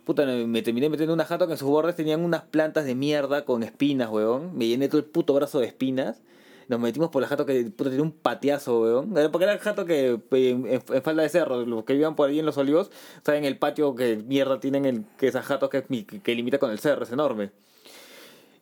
Puta, 0.08 0.26
me 0.26 0.62
terminé 0.62 0.88
metiendo 0.88 1.12
en 1.12 1.18
una 1.18 1.26
jato 1.26 1.48
que 1.48 1.52
en 1.52 1.60
sus 1.60 1.68
bordes 1.68 1.98
tenían 1.98 2.24
unas 2.24 2.44
plantas 2.44 2.86
de 2.86 2.96
mierda 2.96 3.44
con 3.44 3.62
espinas, 3.62 4.10
weón. 4.10 4.58
Me 4.58 4.66
llené 4.66 4.88
todo 4.88 5.00
el 5.00 5.04
puto 5.04 5.34
brazo 5.34 5.60
de 5.60 5.68
espinas. 5.68 6.22
Nos 6.70 6.80
metimos 6.80 7.10
por 7.10 7.22
la 7.22 7.28
jato 7.28 7.46
que 7.46 7.66
puta, 7.66 7.90
tenía 7.90 8.04
un 8.04 8.14
patiazo, 8.14 8.80
weón. 8.80 9.14
Porque 9.34 9.44
era 9.44 9.52
el 9.52 9.60
jato 9.60 9.84
que 9.84 10.18
en, 10.32 10.82
falda 11.02 11.24
de 11.24 11.28
cerro, 11.28 11.66
los 11.66 11.84
que 11.84 11.92
vivían 11.92 12.16
por 12.16 12.30
ahí 12.30 12.40
en 12.40 12.46
los 12.46 12.58
olivos, 12.58 12.90
saben 13.26 13.44
el 13.44 13.58
patio 13.58 13.96
que 13.96 14.16
mierda 14.16 14.62
tienen 14.62 14.86
el, 14.86 15.04
que 15.18 15.28
esas 15.28 15.46
jatos 15.46 15.70
que, 15.70 15.84
que 16.24 16.36
limita 16.36 16.58
con 16.58 16.72
el 16.72 16.80
cerro, 16.80 17.04
es 17.04 17.12
enorme. 17.12 17.52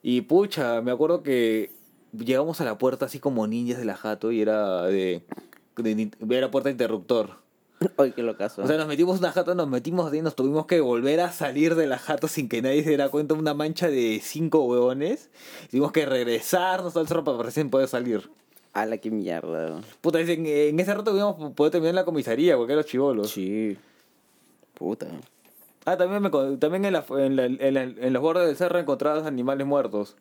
Y 0.02 0.22
pucha, 0.22 0.82
me 0.82 0.90
acuerdo 0.90 1.22
que 1.22 1.70
llegamos 2.12 2.60
a 2.60 2.64
la 2.64 2.76
puerta 2.76 3.04
así 3.04 3.20
como 3.20 3.46
ninjas 3.46 3.78
de 3.78 3.84
la 3.84 3.94
jato 3.94 4.32
y 4.32 4.40
era 4.40 4.82
de, 4.86 5.22
de, 5.76 6.10
era 6.28 6.50
puerta 6.50 6.70
interruptor. 6.70 7.45
Ay, 7.98 8.12
qué 8.12 8.22
locazo. 8.22 8.62
O 8.62 8.66
sea, 8.66 8.76
nos 8.76 8.86
metimos 8.88 9.18
una 9.18 9.32
jato, 9.32 9.54
nos 9.54 9.68
metimos 9.68 10.10
ahí, 10.12 10.22
nos 10.22 10.34
tuvimos 10.34 10.66
que 10.66 10.80
volver 10.80 11.20
a 11.20 11.30
salir 11.32 11.74
de 11.74 11.86
la 11.86 11.98
jato 11.98 12.26
sin 12.28 12.48
que 12.48 12.62
nadie 12.62 12.82
se 12.82 12.88
diera 12.90 13.08
cuenta, 13.10 13.34
una 13.34 13.54
mancha 13.54 13.88
de 13.88 14.20
cinco 14.22 14.64
huevones. 14.64 15.30
Tuvimos 15.70 15.92
que 15.92 16.06
regresarnos 16.06 16.96
al 16.96 17.06
cerro 17.08 17.24
para 17.24 17.38
recién 17.42 17.68
poder 17.70 17.88
salir. 17.88 18.30
Ala, 18.72 18.98
qué 18.98 19.10
mierda. 19.10 19.80
Puta, 20.00 20.18
dicen, 20.18 20.44
en 20.46 20.78
ese 20.80 20.94
rato 20.94 21.10
hubiéramos 21.10 21.36
podido 21.54 21.70
terminar 21.70 21.90
en 21.90 21.96
la 21.96 22.04
comisaría, 22.04 22.56
porque 22.56 22.72
eran 22.72 22.82
los 22.82 22.90
chivolos. 22.90 23.30
Sí. 23.30 23.76
Puta. 24.74 25.06
Ah, 25.86 25.96
también, 25.96 26.20
me, 26.22 26.30
también 26.58 26.84
en, 26.84 26.92
la, 26.92 27.04
en, 27.10 27.36
la- 27.36 27.44
en, 27.46 27.74
la- 27.74 27.82
en 27.82 28.12
los 28.12 28.20
bordes 28.22 28.46
del 28.46 28.56
cerro 28.56 28.78
encontrabas 28.78 29.24
animales 29.26 29.66
muertos. 29.66 30.16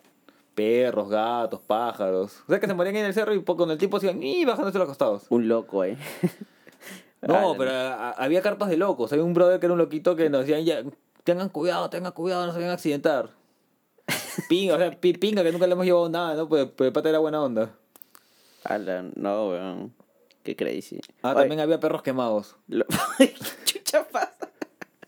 Perros, 0.53 1.09
gatos, 1.09 1.59
pájaros. 1.67 2.43
O 2.47 2.51
sea 2.51 2.59
que 2.61 2.67
se 2.67 2.73
morían 2.73 2.95
en 2.95 3.05
el 3.05 3.13
cerro 3.13 3.33
y 3.33 3.43
con 3.43 3.69
el 3.71 3.77
tiempo 3.77 3.99
se 3.99 4.05
iban 4.05 4.23
y 4.23 4.45
bajándose 4.45 4.77
los 4.77 4.87
costados. 4.87 5.23
Un 5.29 5.47
loco, 5.49 5.83
eh. 5.83 5.97
No, 7.21 7.49
Ala, 7.49 7.57
pero 7.57 7.71
a- 7.71 8.11
había 8.11 8.41
carpas 8.41 8.69
de 8.69 8.77
locos. 8.77 9.11
Había 9.11 9.23
un 9.25 9.33
brother 9.33 9.59
que 9.59 9.65
era 9.65 9.73
un 9.73 9.79
loquito 9.79 10.15
que 10.15 10.29
nos 10.29 10.41
decían, 10.45 10.63
ya, 10.65 10.83
tengan 11.23 11.49
cuidado, 11.49 11.89
tengan 11.89 12.11
cuidado, 12.11 12.45
no 12.45 12.51
se 12.51 12.57
vayan 12.57 12.71
a 12.71 12.75
accidentar. 12.75 13.29
Pinga, 14.49 14.75
o 14.75 14.77
sea, 14.77 14.91
pi- 14.91 15.13
pinga 15.13 15.43
que 15.43 15.51
nunca 15.51 15.65
le 15.67 15.73
hemos 15.73 15.85
llevado 15.85 16.09
nada, 16.09 16.35
¿no? 16.35 16.47
Pues, 16.47 16.67
pues 16.75 16.87
el 16.87 16.93
pata 16.93 17.09
era 17.09 17.19
buena 17.19 17.41
onda. 17.41 17.71
Ala, 18.63 19.05
no, 19.15 19.49
weón. 19.49 19.93
Qué 20.43 20.55
crazy. 20.55 20.99
Ah, 21.23 21.29
Oye, 21.31 21.39
también 21.41 21.59
había 21.61 21.79
perros 21.79 22.03
quemados. 22.03 22.55
lo- 22.67 22.85
Chucha 23.65 24.03
pasa. 24.07 24.37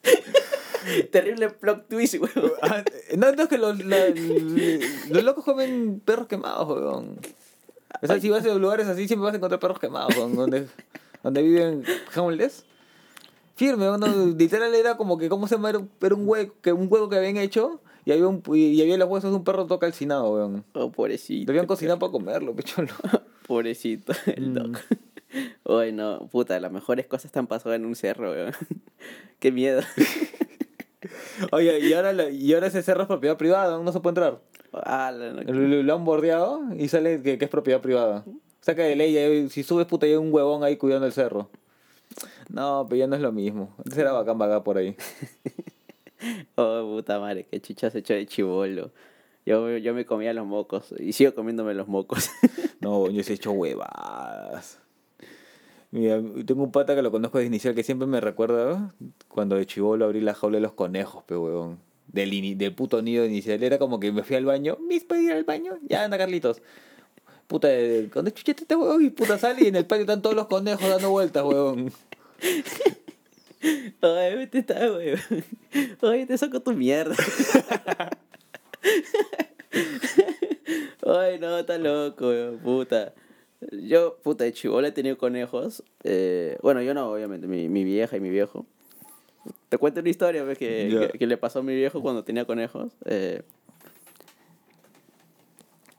Terrible 1.11 1.49
plot 1.49 1.87
twist, 1.89 2.15
weón. 2.15 2.51
Ah, 2.61 2.83
no, 3.17 3.31
no 3.33 3.43
es 3.43 3.49
que 3.49 3.57
los, 3.57 3.83
la- 3.85 4.07
los 5.09 5.23
locos 5.23 5.43
comen 5.43 5.99
perros 6.03 6.27
quemados, 6.27 6.67
weón. 6.67 7.19
O 8.01 8.07
sea, 8.07 8.19
si 8.19 8.29
vas 8.29 8.45
a 8.45 8.53
lugares 8.55 8.87
así, 8.87 9.07
siempre 9.07 9.25
vas 9.25 9.33
a 9.33 9.37
encontrar 9.37 9.59
perros 9.59 9.79
quemados, 9.79 10.15
weón, 10.15 10.35
donde, 10.35 10.67
donde 11.27 11.41
viven 11.43 11.83
homeless. 12.15 12.65
Firme, 13.55 13.89
uno, 13.89 14.07
literal 14.37 14.73
era 14.75 14.97
como 14.97 15.17
que, 15.17 15.29
¿cómo 15.29 15.47
se 15.47 15.55
llama? 15.55 15.69
Era 15.69 15.79
un, 15.79 16.27
hueco, 16.27 16.55
que, 16.61 16.71
un 16.73 16.87
hueco 16.89 17.09
que 17.09 17.17
habían 17.17 17.37
hecho 17.37 17.81
y 18.05 18.11
había, 18.11 18.27
un, 18.27 18.41
y 18.53 18.81
había 18.81 18.97
los 18.97 19.09
huesos 19.09 19.31
de 19.31 19.37
un 19.37 19.43
perro 19.43 19.65
todo 19.65 19.79
calcinado, 19.79 20.31
weón. 20.31 20.63
Oh, 20.73 20.91
pobrecito. 20.91 21.47
Lo 21.51 21.51
habían 21.53 21.67
cocinado 21.67 21.99
para 21.99 22.11
comerlo, 22.11 22.55
pecholo. 22.55 22.89
Pobrecito, 23.47 24.13
el 24.27 24.49
Mm. 24.49 24.53
doc. 24.53 24.77
Ay, 25.65 25.91
no, 25.91 26.27
puta, 26.31 26.59
las 26.59 26.71
mejores 26.71 27.05
cosas 27.07 27.25
están 27.25 27.47
pasando 27.47 27.73
en 27.75 27.85
un 27.85 27.95
cerro, 27.95 28.31
weón. 28.31 28.53
Qué 29.39 29.51
miedo. 29.51 29.81
Oye, 31.51 31.79
y 31.87 31.93
ahora, 31.93 32.13
la- 32.13 32.29
y 32.29 32.53
ahora 32.53 32.67
ese 32.67 32.81
cerro 32.83 33.01
es 33.03 33.07
propiedad 33.07 33.37
privada, 33.37 33.81
no 33.81 33.91
se 33.91 33.99
puede 33.99 34.11
entrar. 34.11 34.39
No. 34.73 35.53
Lo, 35.53 35.83
lo 35.83 35.93
han 35.95 36.05
bordeado 36.05 36.61
y 36.77 36.87
sale 36.89 37.21
que, 37.21 37.37
que 37.37 37.45
es 37.45 37.51
propiedad 37.51 37.81
privada. 37.81 38.25
Que 38.75 38.81
de 38.83 38.95
ley, 38.95 39.13
ya- 39.13 39.49
si 39.49 39.63
subes 39.63 39.85
puta, 39.87 40.05
hay 40.05 40.15
un 40.15 40.31
huevón 40.33 40.63
ahí 40.63 40.77
cuidando 40.77 41.05
el 41.05 41.13
cerro. 41.13 41.49
No, 42.49 42.85
pero 42.89 42.99
ya 42.99 43.07
no 43.07 43.15
es 43.15 43.21
lo 43.21 43.31
mismo. 43.31 43.73
Antes 43.79 43.97
era 43.97 44.11
bacán 44.11 44.37
vagar 44.37 44.63
por 44.63 44.77
ahí. 44.77 44.95
Oh, 46.55 46.95
puta 46.95 47.19
madre, 47.19 47.45
qué 47.49 47.61
chucha 47.61 47.91
se 47.91 47.99
echó 47.99 48.15
de 48.15 48.25
chivolo. 48.25 48.91
Yo, 49.45 49.77
yo 49.77 49.93
me 49.93 50.03
comía 50.05 50.33
los 50.33 50.47
mocos 50.47 50.93
y 50.97 51.13
sigo 51.13 51.33
comiéndome 51.35 51.73
los 51.73 51.87
mocos. 51.87 52.29
No, 52.81 53.09
yo 53.09 53.23
se 53.23 53.33
he 53.33 53.35
hecho 53.35 53.51
huevadas. 53.51 54.79
Mira, 55.91 56.21
tengo 56.45 56.63
un 56.63 56.71
pata 56.71 56.95
que 56.95 57.01
lo 57.01 57.11
conozco 57.11 57.37
desde 57.39 57.47
inicial 57.47 57.73
que 57.73 57.83
siempre 57.83 58.07
me 58.07 58.21
recuerda 58.21 58.93
cuando 59.27 59.55
de 59.55 59.65
chivolo 59.65 60.05
abrí 60.05 60.21
la 60.21 60.35
jaula 60.35 60.57
de 60.57 60.61
los 60.61 60.73
conejos, 60.73 61.23
pe 61.23 61.35
huevón. 61.35 61.79
Del, 62.07 62.57
del 62.57 62.75
puto 62.75 63.01
nido 63.01 63.25
inicial. 63.25 63.61
Era 63.63 63.77
como 63.79 63.99
que 63.99 64.11
me 64.11 64.23
fui 64.23 64.35
al 64.35 64.45
baño. 64.45 64.77
¿Mis 64.87 65.03
puedo 65.05 65.21
ir 65.21 65.31
al 65.33 65.43
baño? 65.43 65.77
Ya 65.89 66.03
anda, 66.03 66.17
Carlitos. 66.17 66.61
Puta, 67.47 67.73
eh, 67.73 68.09
¿dónde 68.13 68.33
chuchete 68.33 68.63
este 68.63 68.75
huevón? 68.75 69.03
Y 69.03 69.09
puta 69.09 69.37
sale 69.37 69.63
y 69.63 69.67
en 69.67 69.77
el 69.77 69.85
patio 69.85 70.01
están 70.01 70.21
todos 70.21 70.35
los 70.35 70.47
conejos 70.47 70.87
dando 70.89 71.09
vueltas, 71.09 71.43
huevón. 71.43 71.91
Ay, 74.01 74.35
vete 74.35 74.59
está, 74.59 74.91
weón. 74.91 75.19
Ay, 76.01 76.25
te 76.25 76.37
saco 76.37 76.59
tu 76.61 76.73
mierda. 76.73 77.15
Ay, 81.05 81.39
no, 81.39 81.57
está 81.57 81.77
loco, 81.77 82.27
weón, 82.27 82.59
puta. 82.59 83.13
Yo, 83.71 84.17
puta, 84.21 84.43
de 84.43 84.53
chivolo 84.53 84.85
he 84.85 84.91
tenido 84.91 85.17
conejos. 85.17 85.83
Eh, 86.03 86.57
bueno, 86.61 86.81
yo 86.81 86.93
no, 86.93 87.09
obviamente, 87.11 87.47
mi, 87.47 87.69
mi 87.69 87.83
vieja 87.83 88.17
y 88.17 88.19
mi 88.19 88.29
viejo. 88.29 88.65
Te 89.69 89.77
cuento 89.77 90.01
una 90.01 90.09
historia 90.09 90.43
pues, 90.43 90.57
que, 90.57 91.09
que, 91.11 91.17
que 91.17 91.27
le 91.27 91.37
pasó 91.37 91.59
a 91.59 91.63
mi 91.63 91.75
viejo 91.75 92.01
cuando 92.01 92.23
tenía 92.23 92.45
conejos. 92.45 92.91
Eh, 93.05 93.41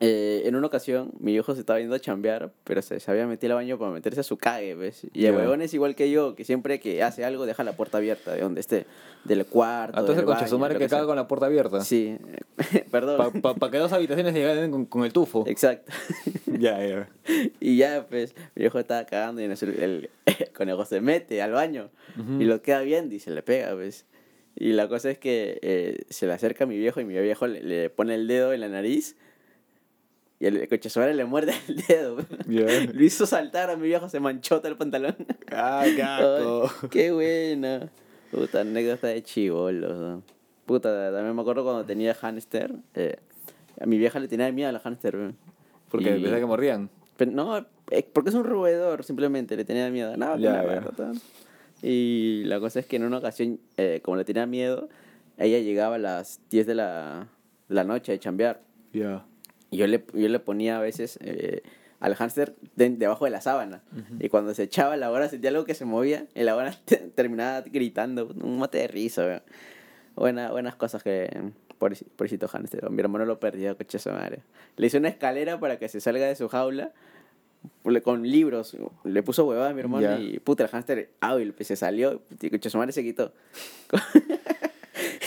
eh, 0.01 0.43
en 0.45 0.55
una 0.55 0.69
ocasión, 0.69 1.11
mi 1.19 1.33
viejo 1.33 1.55
se 1.55 1.61
estaba 1.61 1.81
yendo 1.81 1.95
a 1.97 1.99
chambear, 1.99 2.53
pero 2.65 2.83
se, 2.83 3.01
se 3.01 3.11
había 3.11 3.27
metido 3.27 3.53
al 3.55 3.65
baño 3.65 3.79
para 3.79 3.91
meterse 3.91 4.21
a 4.21 4.23
su 4.23 4.37
cague, 4.37 4.75
¿ves? 4.77 5.05
Y 5.13 5.27
el 5.27 5.33
Ya. 5.33 5.39
huevón 5.39 5.61
es 5.61 5.75
igual 5.75 5.97
que 5.97 6.11
yo, 6.11 6.37
que 6.37 6.45
siempre 6.45 6.79
que 6.79 7.03
hace 7.03 7.25
algo 7.25 7.47
deja 7.47 7.65
la 7.65 7.73
puerta 7.73 7.99
abierta 7.99 8.33
de 8.33 8.43
donde 8.43 8.61
esté, 8.61 8.87
del 9.25 9.45
cuarto. 9.47 9.99
Entonces, 9.99 10.25
madre 10.59 10.75
lo 10.75 10.79
que 10.81 10.89
sea. 10.89 10.99
caga 10.99 11.07
con 11.09 11.17
la 11.17 11.27
puerta 11.27 11.47
abierta. 11.47 11.81
Sí, 11.81 12.17
perdón. 12.93 13.41
Para 13.43 13.71
que 13.73 13.79
dos 13.79 13.93
habitaciones 13.93 14.35
lleguen 14.35 14.71
con, 14.71 14.87
con 14.87 15.05
el 15.05 15.13
tufo. 15.13 15.45
Exacto. 15.49 15.91
ya, 16.47 16.85
ya. 16.87 17.09
y 17.61 17.77
ya, 17.77 18.07
pues, 18.09 18.35
mi 18.55 18.61
viejo 18.63 18.79
estaba 18.79 19.05
cagando 19.05 19.43
y 19.43 19.47
eso 19.47 19.67
el, 19.67 20.11
el 20.27 20.53
conejo 20.53 20.85
se 20.85 21.01
mete 21.01 21.43
al 21.43 21.53
baño 21.53 21.91
Ujú. 22.19 22.41
y 22.41 22.45
lo 22.45 22.63
queda 22.63 22.83
viendo 22.83 23.15
y 23.17 23.19
se 23.21 23.31
le 23.33 23.43
pega, 23.43 23.75
pues. 23.75 24.07
Y 24.55 24.73
la 24.73 24.89
cosa 24.89 25.11
es 25.11 25.19
que 25.19 25.59
eh, 25.63 26.03
se 26.09 26.27
le 26.27 26.33
acerca 26.33 26.65
a 26.65 26.67
mi 26.67 26.77
viejo 26.79 27.01
y 27.01 27.05
mi 27.05 27.19
viejo 27.21 27.47
le, 27.47 27.63
le 27.63 27.91
pone 27.91 28.15
el 28.15 28.27
dedo 28.27 28.53
en 28.53 28.61
la 28.61 28.69
nariz 28.69 29.17
y 30.41 30.47
el 30.47 30.69
coche 30.69 30.89
madre 30.97 31.15
le 31.15 31.25
muerde 31.25 31.53
el 31.69 31.77
dedo. 31.87 32.17
Ya. 32.49 32.65
Lo 32.93 33.03
hizo 33.03 33.27
saltar 33.27 33.71
a 33.71 33.77
mi 33.77 33.89
viejo, 33.89 34.09
se 34.09 34.21
manchó 34.21 34.59
todo 34.59 34.69
el 34.69 34.77
pantalón. 34.77 35.17
Ah. 35.51 35.81
Ay, 35.85 35.97
qué 36.91 37.11
buena. 37.13 37.91
Puta, 38.31 38.61
anécdota 38.61 39.07
de 39.09 39.23
chivolos. 39.23 40.23
Puta, 40.67 41.13
también 41.13 41.35
me 41.35 41.41
acuerdo 41.41 41.65
cuando 41.65 41.85
tenía 41.85 42.15
hámster. 42.15 42.73
eh, 42.95 43.17
a 43.81 43.87
mi 43.87 43.97
vieja 43.99 44.19
le 44.21 44.29
tenía 44.29 44.51
miedo 44.53 44.69
a 44.69 44.73
la 44.73 44.81
hámster. 44.81 45.17
weón. 45.17 45.37
Porque 45.91 46.11
Y- 46.11 46.21
pensaba 46.21 46.39
que 46.39 46.47
mordían. 46.47 46.91
Pero 47.17 47.31
no, 47.33 47.59
eh, 47.91 48.09
porque 48.13 48.31
es 48.31 48.35
un 48.37 48.45
roedor, 48.45 49.03
simplemente 49.05 49.57
le 49.57 49.65
tenía 49.65 49.91
miedo. 49.91 50.17
No, 50.17 50.37
ya. 50.39 50.63
verga, 50.63 50.91
tal. 50.97 51.21
Y 51.83 52.43
la 52.45 52.61
cosa 52.61 52.81
es 52.81 52.87
que 52.87 52.97
en 52.97 53.05
una 53.05 53.19
ocasión, 53.19 53.61
eh, 53.77 54.01
como 54.03 54.17
le 54.17 54.25
tenía 54.25 54.47
miedo, 54.47 54.89
ella 55.37 55.59
llegaba 55.59 55.97
a 55.97 55.99
las 55.99 56.41
10 56.51 56.67
de 56.67 56.75
la, 56.75 57.29
la 57.69 57.85
noche 57.85 58.13
de 58.13 58.19
chambear. 58.19 58.61
Ya. 58.93 59.25
Yo 59.71 59.87
le, 59.87 60.05
yo 60.15 60.29
le 60.29 60.39
ponía 60.41 60.79
a 60.79 60.81
veces 60.81 61.19
eh, 61.23 61.63
al 62.01 62.15
hámster 62.15 62.55
de- 62.77 62.91
debajo 62.91 63.25
de 63.25 63.31
la 63.31 63.41
sábana. 63.41 63.83
Y 64.21 64.29
cuando 64.29 64.55
se 64.55 64.63
echaba 64.65 64.97
la 64.97 65.11
hora 65.11 65.29
sentía 65.29 65.51
algo 65.51 65.65
que 65.65 65.75
se 65.75 65.85
movía 65.85 66.27
y 66.35 66.43
la 66.45 66.55
hora 66.57 66.75
te- 66.85 66.97
terminaba 67.15 67.63
gritando. 67.63 68.29
Un 68.43 68.59
mate 68.59 68.79
de 68.79 68.89
risa, 68.89 69.25
weón. 69.25 69.43
Buena, 70.17 70.51
buenas 70.51 70.75
cosas 70.77 71.03
que... 71.03 71.53
Pobrecito, 71.79 72.49
hámster. 72.49 72.91
Mi 72.91 73.01
hermano 73.01 73.25
lo 73.25 73.39
perdió, 73.39 73.77
coche 73.77 74.01
su 74.01 74.11
madre. 74.11 74.41
Le 74.77 74.89
hice 74.89 74.99
una 74.99 75.09
escalera 75.11 75.61
para 75.61 75.79
que 75.79 75.89
se 75.89 76.01
salga 76.01 76.27
de 76.27 76.35
su 76.35 76.49
jaula 76.49 76.93
con 78.03 78.23
libros. 78.29 78.77
Le 79.05 79.23
puso 79.23 79.45
huevada 79.45 79.71
a 79.71 79.75
mi 79.75 79.81
hermano 79.81 80.19
y 80.21 80.41
puta, 80.41 80.65
el 80.65 80.71
hámster 80.71 81.11
hábil, 81.21 81.53
pues 81.55 81.69
se 81.69 81.77
salió. 81.77 82.21
Y 82.41 82.51
coche 82.51 82.69
su 82.69 82.79
madre 82.79 82.91
se 82.93 83.05
quitó. 83.05 83.33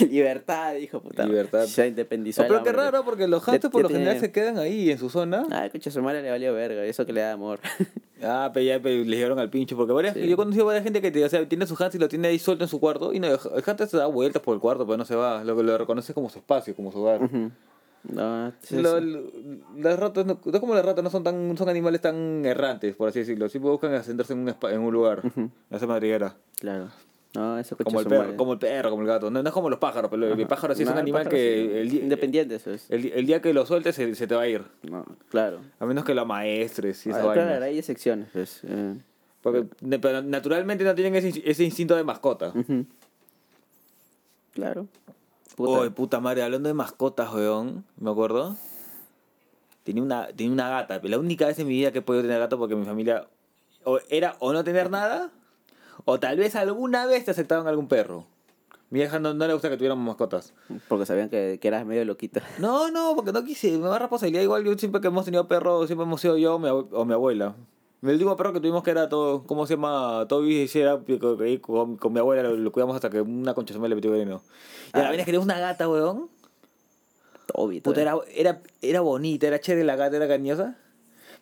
Libertad, 0.09 0.75
dijo 0.75 0.99
puta. 1.01 1.25
Libertad. 1.25 1.65
Se 1.65 1.87
independizó. 1.87 2.41
No, 2.43 2.47
pero 2.47 2.63
qué 2.63 2.71
raro, 2.71 3.03
porque 3.05 3.27
los 3.27 3.43
hamsters 3.43 3.71
por 3.71 3.83
lo 3.83 3.89
general 3.89 4.19
se 4.19 4.31
quedan 4.31 4.57
ahí 4.57 4.89
en 4.91 4.97
su 4.97 5.09
zona. 5.09 5.45
Ah, 5.51 5.67
coche 5.71 5.91
su 5.91 6.01
madre 6.01 6.21
le 6.21 6.29
valió 6.29 6.53
verga, 6.53 6.83
eso 6.85 7.05
que 7.05 7.13
le 7.13 7.21
da 7.21 7.33
amor. 7.33 7.59
Ah, 8.23 8.51
pero 8.53 8.63
ya 8.63 8.79
pero 8.79 9.03
le 9.03 9.17
llevaron 9.17 9.39
al 9.39 9.49
pincho. 9.49 9.75
Porque 9.75 9.93
varias, 9.93 10.13
Sí. 10.13 10.27
yo 10.27 10.33
he 10.33 10.35
conocido 10.35 10.65
a 10.65 10.67
varias 10.67 10.83
gente 10.83 11.01
que 11.01 11.25
o 11.25 11.27
sea, 11.27 11.43
tiene 11.49 11.65
su 11.65 11.75
hamster 11.75 11.99
y 11.99 12.03
lo 12.03 12.07
tiene 12.07 12.27
ahí 12.27 12.37
suelto 12.37 12.63
en 12.63 12.67
su 12.67 12.79
cuarto. 12.79 13.13
Y 13.13 13.19
no, 13.19 13.25
el 13.25 13.39
hamster 13.39 13.87
se 13.87 13.97
da 13.97 14.05
vueltas 14.05 14.43
por 14.43 14.53
el 14.53 14.61
cuarto, 14.61 14.85
pero 14.85 14.95
no 14.95 15.05
se 15.05 15.15
va. 15.15 15.43
Lo 15.43 15.57
que 15.57 15.63
lo 15.63 15.75
reconoce 15.75 16.13
como 16.13 16.29
su 16.29 16.37
espacio, 16.37 16.75
como 16.75 16.91
su 16.91 16.99
hogar. 16.99 17.23
Ujú. 17.23 17.49
no, 18.03 18.51
sí, 18.61 18.77
Lo- 18.79 18.99
las 19.75 19.97
ratas, 19.99 20.23
no, 20.27 20.39
no 20.45 20.59
como 20.61 20.75
las 20.75 20.85
ratas, 20.85 21.03
no 21.03 21.09
son 21.09 21.23
tan 21.23 21.57
son 21.57 21.67
animales 21.67 21.99
tan 22.01 22.45
errantes, 22.45 22.95
por 22.95 23.09
así 23.09 23.17
decirlo. 23.21 23.49
Siempre 23.49 23.71
buscan 23.71 23.91
asentarse 23.95 24.33
en 24.33 24.39
un, 24.41 24.49
espa- 24.49 24.71
en 24.71 24.81
un 24.81 24.93
lugar, 24.93 25.25
Ujú. 25.25 25.49
hacer 25.71 25.87
madriguera. 25.87 26.35
Claro. 26.59 26.89
No, 27.33 27.57
eso 27.57 27.77
Como 27.77 28.01
el, 28.01 28.07
perro, 28.07 28.35
como 28.35 28.53
el 28.53 28.59
perro, 28.59 28.89
como 28.89 29.03
el 29.03 29.07
gato. 29.07 29.31
No, 29.31 29.41
no 29.41 29.47
es 29.47 29.53
como 29.53 29.69
los 29.69 29.79
pájaros, 29.79 30.11
pero 30.11 30.27
el 30.27 30.33
Ajá. 30.33 30.47
pájaro 30.49 30.75
sí 30.75 30.81
es 30.83 30.87
No, 30.89 30.91
un 30.93 30.97
el 30.97 31.01
animal 31.03 31.29
que 31.29 31.69
sí, 31.71 31.77
el, 31.77 31.89
di- 31.89 31.99
Independiente, 31.99 32.55
eso 32.55 32.71
es. 32.71 32.91
el, 32.91 33.05
el 33.05 33.25
día 33.25 33.41
que 33.41 33.53
lo 33.53 33.65
sueltes 33.65 33.95
se, 33.95 34.13
se 34.15 34.27
te 34.27 34.35
va 34.35 34.41
a 34.41 34.47
ir. 34.49 34.63
No, 34.83 35.05
claro. 35.29 35.59
A 35.79 35.85
menos 35.85 36.03
que 36.03 36.13
lo 36.13 36.25
maestres 36.25 37.05
y 37.05 37.09
esa 37.11 37.21
Ah, 37.21 37.25
vaina. 37.27 37.43
claro, 37.45 37.65
hay 37.65 37.77
excepciones, 37.79 38.27
pues. 38.33 38.59
eh. 38.65 38.95
Porque 39.41 39.65
pero 40.01 40.21
naturalmente 40.21 40.83
no 40.83 40.93
tienen 40.93 41.15
ese, 41.15 41.41
ese 41.49 41.63
instinto 41.63 41.95
de 41.95 42.03
mascota. 42.03 42.53
Claro. 44.53 44.87
Puta. 45.55 45.79
Puta. 45.79 45.95
puta 45.95 46.19
madre, 46.19 46.43
hablando 46.43 46.67
de 46.67 46.73
mascotas, 46.73 47.33
weón, 47.33 47.85
me 47.97 48.11
acuerdo. 48.11 48.55
Tenía 49.83 50.03
una, 50.03 50.27
tenía 50.27 50.51
una 50.51 50.69
gata. 50.69 50.99
La 51.03 51.17
única 51.17 51.47
vez 51.47 51.57
en 51.59 51.67
mi 51.67 51.73
vida 51.73 51.91
que 51.91 51.99
he 51.99 52.01
podido 52.01 52.23
tener 52.23 52.39
gato 52.39 52.57
porque 52.57 52.75
mi 52.75 52.85
familia 52.85 53.27
o 53.83 53.99
era 54.09 54.35
o 54.39 54.53
no 54.53 54.63
tener 54.63 54.91
nada, 54.91 55.31
o 56.05 56.19
tal 56.19 56.37
vez 56.37 56.55
alguna 56.55 57.05
vez 57.05 57.25
te 57.25 57.31
aceptaban 57.31 57.67
algún 57.67 57.87
perro. 57.87 58.25
Mi 58.89 58.99
vieja 58.99 59.19
no, 59.19 59.33
no 59.33 59.47
le 59.47 59.53
gusta 59.53 59.69
que 59.69 59.77
tuviéramos 59.77 60.05
mascotas. 60.05 60.53
Porque 60.89 61.05
sabían 61.05 61.29
que, 61.29 61.59
que 61.61 61.67
eras 61.69 61.85
medio 61.85 62.03
loquito. 62.03 62.41
No, 62.59 62.91
no, 62.91 63.13
porque 63.15 63.31
no 63.31 63.43
quise. 63.45 63.71
Me 63.77 63.87
da 63.87 63.97
responsabilidad. 63.99 64.41
Igual 64.43 64.65
yo 64.65 64.77
siempre 64.77 64.99
que 64.99 65.07
hemos 65.07 65.23
tenido 65.23 65.47
perros, 65.47 65.87
siempre 65.87 66.03
hemos 66.03 66.19
sido 66.19 66.37
yo 66.37 66.55
o 66.55 66.59
mi, 66.59 66.67
o 66.69 67.05
mi 67.05 67.13
abuela. 67.13 67.55
El 68.01 68.09
último 68.09 68.35
perro 68.35 68.51
que 68.51 68.59
tuvimos 68.59 68.83
que 68.83 68.91
era 68.91 69.07
todo, 69.07 69.43
¿cómo 69.43 69.65
se 69.67 69.75
llama? 69.75 70.25
Toby, 70.27 70.67
sí, 70.67 70.79
era 70.81 70.99
con, 71.61 71.97
con- 71.97 72.11
mi 72.13 72.19
abuela 72.19 72.41
lo, 72.43 72.57
lo 72.57 72.71
cuidamos 72.71 72.95
hasta 72.95 73.09
que 73.11 73.21
una 73.21 73.53
concha 73.53 73.73
se 73.75 73.79
me 73.79 73.87
le 73.87 73.95
metió 73.95 74.09
veneno. 74.11 74.41
Y 74.93 74.97
a 74.97 75.03
la 75.03 75.07
Ah. 75.07 75.11
vez 75.11 75.19
que 75.19 75.25
teníamos 75.25 75.45
una 75.45 75.59
gata, 75.59 75.87
weón. 75.87 76.27
Toby, 77.45 77.81
Puta, 77.81 78.01
era, 78.01 78.15
era, 78.33 78.61
era 78.81 79.01
bonita, 79.01 79.47
era 79.47 79.59
chévere 79.59 79.85
la 79.85 79.95
gata, 79.95 80.15
era 80.17 80.27
cariñosa. 80.27 80.75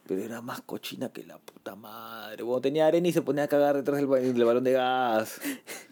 Pero 0.10 0.24
era 0.24 0.42
más 0.42 0.62
cochina 0.64 1.10
que 1.14 1.24
la 1.24 1.38
puta 1.38 1.76
madre. 1.76 2.42
Bueno, 2.42 2.62
tenía 2.62 2.88
arena 2.88 3.08
y 3.08 3.14
se 3.14 3.22
ponía 3.22 3.44
a 3.44 3.48
cagar 3.48 3.76
detrás 3.76 3.98
del, 4.00 4.34
del 4.34 4.44
balón 4.44 4.64
de 4.64 4.72
gas. 4.72 5.40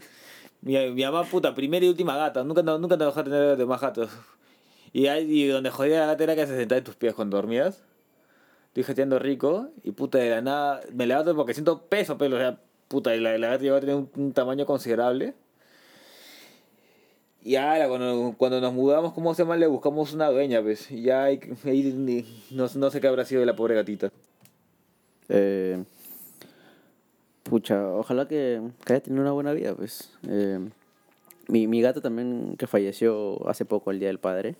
mi, 0.61 0.73
mi 0.89 1.03
mamá, 1.03 1.23
puta, 1.23 1.53
primera 1.53 1.85
y 1.85 1.89
última 1.89 2.17
gata. 2.17 2.43
Nunca, 2.43 2.63
nunca 2.63 2.97
te 2.97 3.05
dejó 3.05 3.23
tener 3.23 3.55
de 3.55 3.65
más 3.67 3.79
gatos. 3.79 4.09
Y, 4.91 5.05
ahí, 5.05 5.43
y 5.43 5.47
donde 5.49 5.69
jodía 5.69 5.99
la 5.99 6.05
gata 6.07 6.23
era 6.23 6.35
que 6.35 6.47
se 6.47 6.57
sentaba 6.57 6.79
en 6.79 6.83
tus 6.83 6.95
pies 6.95 7.13
cuando 7.13 7.37
dormías. 7.37 7.83
Estoy 8.69 8.85
jeteando 8.85 9.19
rico. 9.19 9.69
Y 9.83 9.91
puta, 9.91 10.17
de 10.17 10.31
la 10.31 10.41
nada. 10.41 10.81
Me 10.95 11.05
levanto 11.05 11.35
porque 11.35 11.53
siento 11.53 11.83
peso, 11.83 12.17
pero, 12.17 12.37
o 12.37 12.39
sea, 12.39 12.59
puta, 12.87 13.15
y 13.15 13.19
la, 13.19 13.37
la 13.37 13.49
gata 13.49 13.61
llegó 13.61 13.75
a 13.75 13.81
tener 13.81 13.93
un, 13.93 14.09
un 14.15 14.33
tamaño 14.33 14.65
considerable. 14.65 15.35
Y 17.43 17.55
ahora, 17.55 17.87
cuando, 17.87 18.35
cuando 18.37 18.59
nos 18.59 18.73
mudamos, 18.73 19.13
¿cómo 19.13 19.33
se 19.33 19.43
llama? 19.43 19.55
Le 19.55 19.67
buscamos 19.67 20.13
una 20.13 20.29
dueña, 20.29 20.61
pues. 20.61 20.91
Y 20.91 21.03
ya 21.03 21.23
hay, 21.25 21.39
no, 22.51 22.67
no 22.75 22.89
sé 22.91 22.99
qué 23.01 23.07
habrá 23.07 23.23
sido 23.25 23.39
de 23.39 23.45
la 23.45 23.55
pobre 23.55 23.75
gatita. 23.75 24.11
Eh, 25.29 25.83
pucha, 27.43 27.87
ojalá 27.93 28.27
que, 28.27 28.61
que 28.85 28.93
haya 28.93 29.01
tenido 29.03 29.21
una 29.21 29.31
buena 29.31 29.53
vida, 29.53 29.73
pues. 29.75 30.11
Eh, 30.27 30.59
mi, 31.47 31.67
mi 31.67 31.81
gato 31.81 32.01
también, 32.01 32.55
que 32.57 32.67
falleció 32.67 33.47
hace 33.47 33.63
poco, 33.63 33.91
el 33.91 33.99
Día 33.99 34.09
del 34.09 34.19
Padre. 34.19 34.55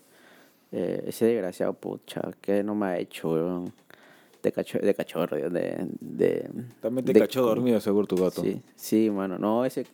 eh, 0.72 1.04
ese 1.06 1.26
desgraciado, 1.26 1.72
pucha, 1.74 2.22
que 2.40 2.62
no 2.62 2.74
me 2.74 2.86
ha 2.86 2.98
hecho, 2.98 3.30
weón. 3.32 3.72
De, 4.42 4.52
cacho, 4.52 4.78
de 4.78 4.94
cachorro, 4.94 5.36
de... 5.50 5.86
de 6.00 6.50
También 6.80 7.04
te 7.04 7.12
de- 7.12 7.20
cachó 7.20 7.42
dormido, 7.42 7.80
seguro, 7.80 8.06
tu 8.06 8.16
gato. 8.16 8.42
Sí, 8.42 8.62
sí, 8.76 9.10
mano. 9.10 9.36
No, 9.38 9.64
ese, 9.64 9.84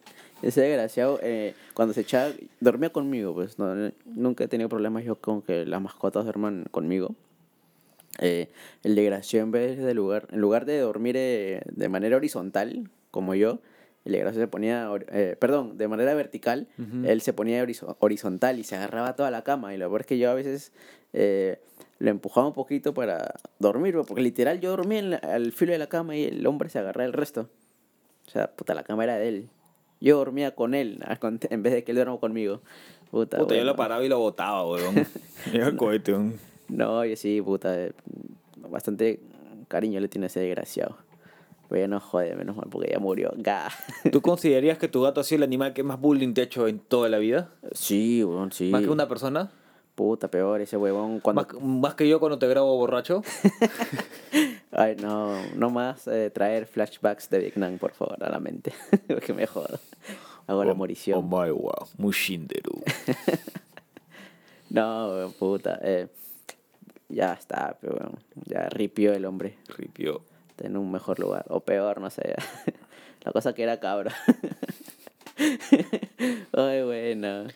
ese 0.42 0.61
desgraciado, 0.61 1.18
eh, 1.22 1.54
cuando 1.72 1.94
se 1.94 2.02
echaba, 2.02 2.30
dormía 2.61 2.90
conmigo, 2.90 3.33
pues. 3.33 3.59
No, 3.59 3.74
nunca 4.04 4.44
he 4.44 4.48
tenido 4.48 4.68
problemas 4.68 5.02
yo 5.04 5.16
con 5.16 5.40
que 5.40 5.64
las 5.64 5.80
mascotas 5.80 6.24
duerman 6.24 6.66
conmigo. 6.70 7.14
Eh, 8.20 8.48
el 8.83 8.94
desgraciado, 8.94 9.44
en 9.46 9.50
vez 9.52 9.78
de 9.78 9.94
lugar, 9.94 10.28
en 10.30 10.40
lugar 10.40 10.66
de 10.66 10.78
dormir 10.78 11.16
eh, 11.16 11.62
de 11.66 11.88
manera 11.88 12.16
horizontal, 12.16 12.88
como 13.11 13.35
yo, 13.35 13.61
el 14.04 14.12
desgraciado 14.12 14.44
se 14.46 14.48
ponía, 14.50 14.88
eh, 15.11 15.37
perdón, 15.40 15.78
de 15.78 15.88
manera 15.88 16.14
vertical, 16.14 16.68
Ujú. 16.78 17.07
él 17.07 17.22
se 17.22 17.33
ponía 17.33 17.62
horizo- 17.64 17.96
horizontal 17.98 18.59
y 18.59 18.64
se 18.64 18.76
agarraba 18.76 19.16
toda 19.16 19.30
la 19.30 19.42
cama. 19.42 19.74
Y 19.74 19.78
lo 19.78 19.88
peor 19.88 20.02
es 20.02 20.07
que 20.07 20.18
yo 20.18 20.30
a 20.30 20.35
veces 20.35 20.72
eh, 21.14 21.59
lo 21.98 22.11
empujaba 22.11 22.46
un 22.48 22.53
poquito 22.53 22.92
para 22.92 23.35
dormir, 23.59 23.96
porque 24.07 24.20
literal 24.22 24.61
yo 24.61 24.70
dormía 24.70 24.98
en 24.98 25.11
la- 25.11 25.16
al 25.18 25.53
filo 25.53 25.72
de 25.72 25.79
la 25.79 25.87
cama 25.87 26.14
y 26.16 26.24
el 26.24 26.46
hombre 26.46 26.68
se 26.68 26.79
agarraba 26.79 27.07
el 27.07 27.12
resto. 27.14 27.48
O 28.27 28.31
sea, 28.31 28.50
puta, 28.50 28.74
la 28.74 28.83
cama 28.83 29.05
era 29.05 29.16
de 29.16 29.29
él. 29.29 29.48
Yo 30.00 30.18
dormía 30.18 30.55
con 30.55 30.74
él, 30.74 31.00
en 31.50 31.62
vez 31.62 31.72
de 31.72 31.85
que 31.85 31.92
él 31.92 31.96
duerma 31.96 32.18
conmigo. 32.18 32.61
Puta, 33.11 33.38
Puta, 33.38 33.55
yo 33.57 33.64
lo 33.64 33.77
paraba 33.77 34.05
y 34.05 34.09
lo 34.09 34.18
botaba, 34.18 34.68
weón. 34.68 35.07
Era 35.53 35.68
el 35.68 35.77
cohete, 35.77 36.12
weón. 36.12 36.35
No, 36.68 37.05
yo 37.05 37.16
sí, 37.16 37.40
puta. 37.40 37.81
eh, 37.81 37.92
Bastante 38.68 39.20
cariño 39.68 40.00
le 40.00 40.09
tiene 40.09 40.27
ese 40.27 40.40
desgraciado. 40.40 40.96
Pero 41.68 41.81
ya 41.81 41.88
no 41.88 42.00
jode, 42.00 42.35
menos 42.37 42.57
mal, 42.57 42.66
porque 42.70 42.90
ya 42.90 42.98
murió. 42.98 43.33
Ga. 43.38 43.68
¿Tú 44.11 44.20
considerarías 44.20 44.79
que 44.79 44.88
tu 44.88 45.00
gato 45.03 45.20
ha 45.20 45.24
sido 45.24 45.38
el 45.38 45.42
animal 45.44 45.72
que 45.74 45.83
más 45.83 46.00
bullying 46.00 46.35
te 46.35 46.40
ha 46.40 46.44
hecho 46.44 46.66
en 46.68 46.79
toda 46.81 47.09
la 47.09 47.18
vida? 47.18 47.50
Sí, 47.72 48.22
weón, 48.24 48.53
sí. 48.53 48.70
¿Más 48.70 48.83
que 48.83 48.90
una 48.90 49.09
persona? 49.09 49.50
Puta, 49.94 50.28
peor 50.28 50.61
ese 50.61 50.76
huevón. 50.76 51.20
Cuando... 51.20 51.42
¿Más, 51.42 51.62
más 51.62 51.94
que 51.94 52.09
yo 52.09 52.18
cuando 52.18 52.38
te 52.38 52.48
grabo 52.48 52.76
borracho? 52.76 53.22
Ay, 54.72 54.96
no, 54.96 55.40
no 55.54 55.70
más 55.70 56.09
eh, 56.09 56.30
traer 56.30 56.66
flashbacks 56.66 57.30
de 57.30 57.38
Vietnam, 57.38 57.78
por 57.78 57.92
favor, 57.92 58.22
a 58.24 58.28
la 58.28 58.40
mente. 58.40 58.72
Porque 59.07 59.33
me 59.33 59.46
jodo. 59.46 59.78
Hago 60.48 60.64
la 60.64 60.74
morición. 60.74 61.18
Oh 61.18 61.22
my 61.22 61.50
wow, 61.50 61.88
Mushinderu. 61.98 62.83
No, 64.70 65.09
weón, 65.11 65.33
puta. 65.35 65.78
eh, 65.83 66.09
ya 67.09 67.35
está, 67.35 67.78
pero 67.80 67.94
bueno, 67.94 68.18
ya 68.44 68.68
ripió 68.70 69.12
el 69.12 69.24
hombre. 69.24 69.57
Ripió. 69.68 70.22
Está 70.48 70.66
en 70.66 70.76
un 70.76 70.90
mejor 70.90 71.20
lugar. 71.20 71.44
O 71.48 71.61
peor, 71.61 72.00
no 72.00 72.11
sé. 72.11 72.35
La 73.22 73.30
cosa 73.30 73.54
que 73.54 73.62
era 73.62 73.78
cabra. 73.78 74.12
Ay, 76.52 76.83
bueno. 76.83 77.46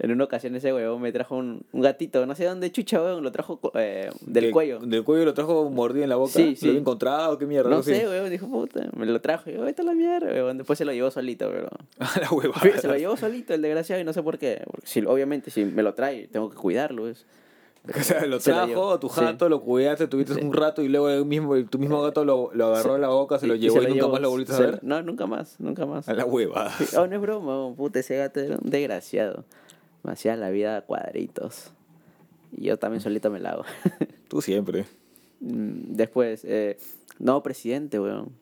En 0.00 0.10
una 0.10 0.24
ocasión 0.24 0.56
ese 0.56 0.72
huevón 0.72 1.00
me 1.00 1.12
trajo 1.12 1.36
un, 1.36 1.62
un 1.72 1.80
gatito, 1.80 2.26
no 2.26 2.34
sé 2.34 2.44
dónde 2.46 2.72
chucha, 2.72 3.00
weón, 3.00 3.22
lo 3.22 3.30
trajo 3.30 3.60
eh, 3.74 4.10
del 4.22 4.44
De- 4.46 4.50
cuello. 4.50 4.80
Del 4.80 5.04
cuello 5.04 5.24
lo 5.24 5.34
trajo 5.34 5.70
mordido 5.70 6.02
en 6.02 6.10
la 6.10 6.16
boca. 6.16 6.32
Sí, 6.32 6.56
sí. 6.56 6.66
¿Lo 6.66 6.70
había 6.72 6.80
encontrado? 6.80 7.38
¿Qué 7.38 7.46
mierda? 7.46 7.70
No 7.70 7.80
sé, 7.82 8.08
weón, 8.08 8.28
dijo, 8.28 8.48
puta, 8.48 8.88
me 8.96 9.06
lo 9.06 9.20
trajo. 9.20 9.50
Y 9.50 9.54
yo, 9.54 9.62
vete 9.62 9.82
a 9.82 9.84
la 9.84 9.94
mierda, 9.94 10.26
weón. 10.32 10.58
Después 10.58 10.76
se 10.78 10.84
lo 10.84 10.92
llevó 10.92 11.12
solito, 11.12 11.48
pero... 11.48 11.68
A 12.00 12.20
la 12.20 12.30
huevada. 12.32 12.80
Se 12.80 12.88
lo 12.88 12.96
llevó 12.96 13.16
solito 13.16 13.54
el 13.54 13.62
desgraciado 13.62 14.02
y 14.02 14.04
no 14.04 14.12
sé 14.12 14.20
por 14.24 14.36
qué. 14.38 14.62
Porque 14.66 14.86
si, 14.86 15.00
obviamente, 15.06 15.52
si 15.52 15.64
me 15.64 15.84
lo 15.84 15.94
trae, 15.94 16.26
tengo 16.26 16.50
que 16.50 16.56
cuidarlo, 16.56 17.04
¿ves? 17.04 17.24
O 17.96 18.02
sea, 18.02 18.24
lo 18.26 18.38
trajo 18.40 18.92
a 18.92 18.98
tu 18.98 19.10
Sí. 19.10 19.20
gato, 19.20 19.46
lo 19.50 19.60
cuidaste, 19.60 20.06
tuviste 20.08 20.32
Sí. 20.34 20.40
un 20.40 20.54
rato 20.54 20.80
y 20.82 20.88
luego 20.88 21.10
el 21.10 21.24
mismo, 21.26 21.54
tu 21.66 21.78
mismo 21.78 22.00
gato 22.02 22.24
lo, 22.24 22.50
lo 22.54 22.66
agarró 22.68 22.94
en 22.96 23.02
la 23.02 23.08
boca, 23.08 23.38
se 23.38 23.46
lo 23.46 23.54
Y- 23.54 23.58
llevó 23.58 23.76
y, 23.76 23.80
nunca 23.82 23.94
llevó. 23.94 24.08
más 24.08 24.20
lo 24.22 24.30
volviste 24.30 24.54
a 24.54 24.58
ver. 24.58 24.78
No, 24.82 25.02
nunca 25.02 25.26
más, 25.26 25.60
nunca 25.60 25.84
más. 25.84 26.08
A 26.08 26.14
la 26.14 26.24
hueva. 26.24 26.72
Oh, 26.96 27.06
no 27.06 27.14
es 27.14 27.20
broma, 27.20 27.76
puta, 27.76 28.00
ese 28.00 28.16
gato 28.16 28.40
era 28.40 28.56
un 28.56 28.70
desgraciado. 28.70 29.44
Me 30.04 30.12
hacía 30.12 30.36
la 30.36 30.50
vida 30.50 30.76
a 30.76 30.82
cuadritos. 30.82 31.72
Y 32.52 32.66
yo 32.66 32.78
también 32.78 33.00
solito 33.00 33.30
me 33.30 33.40
la 33.40 33.50
hago. 33.50 33.64
Tú 34.28 34.40
siempre. 34.40 34.84
Mm, 35.40 35.94
Después, 35.94 36.44
eh, 36.44 36.78
no, 37.18 37.42
presidente, 37.42 37.98
weón. 37.98 38.32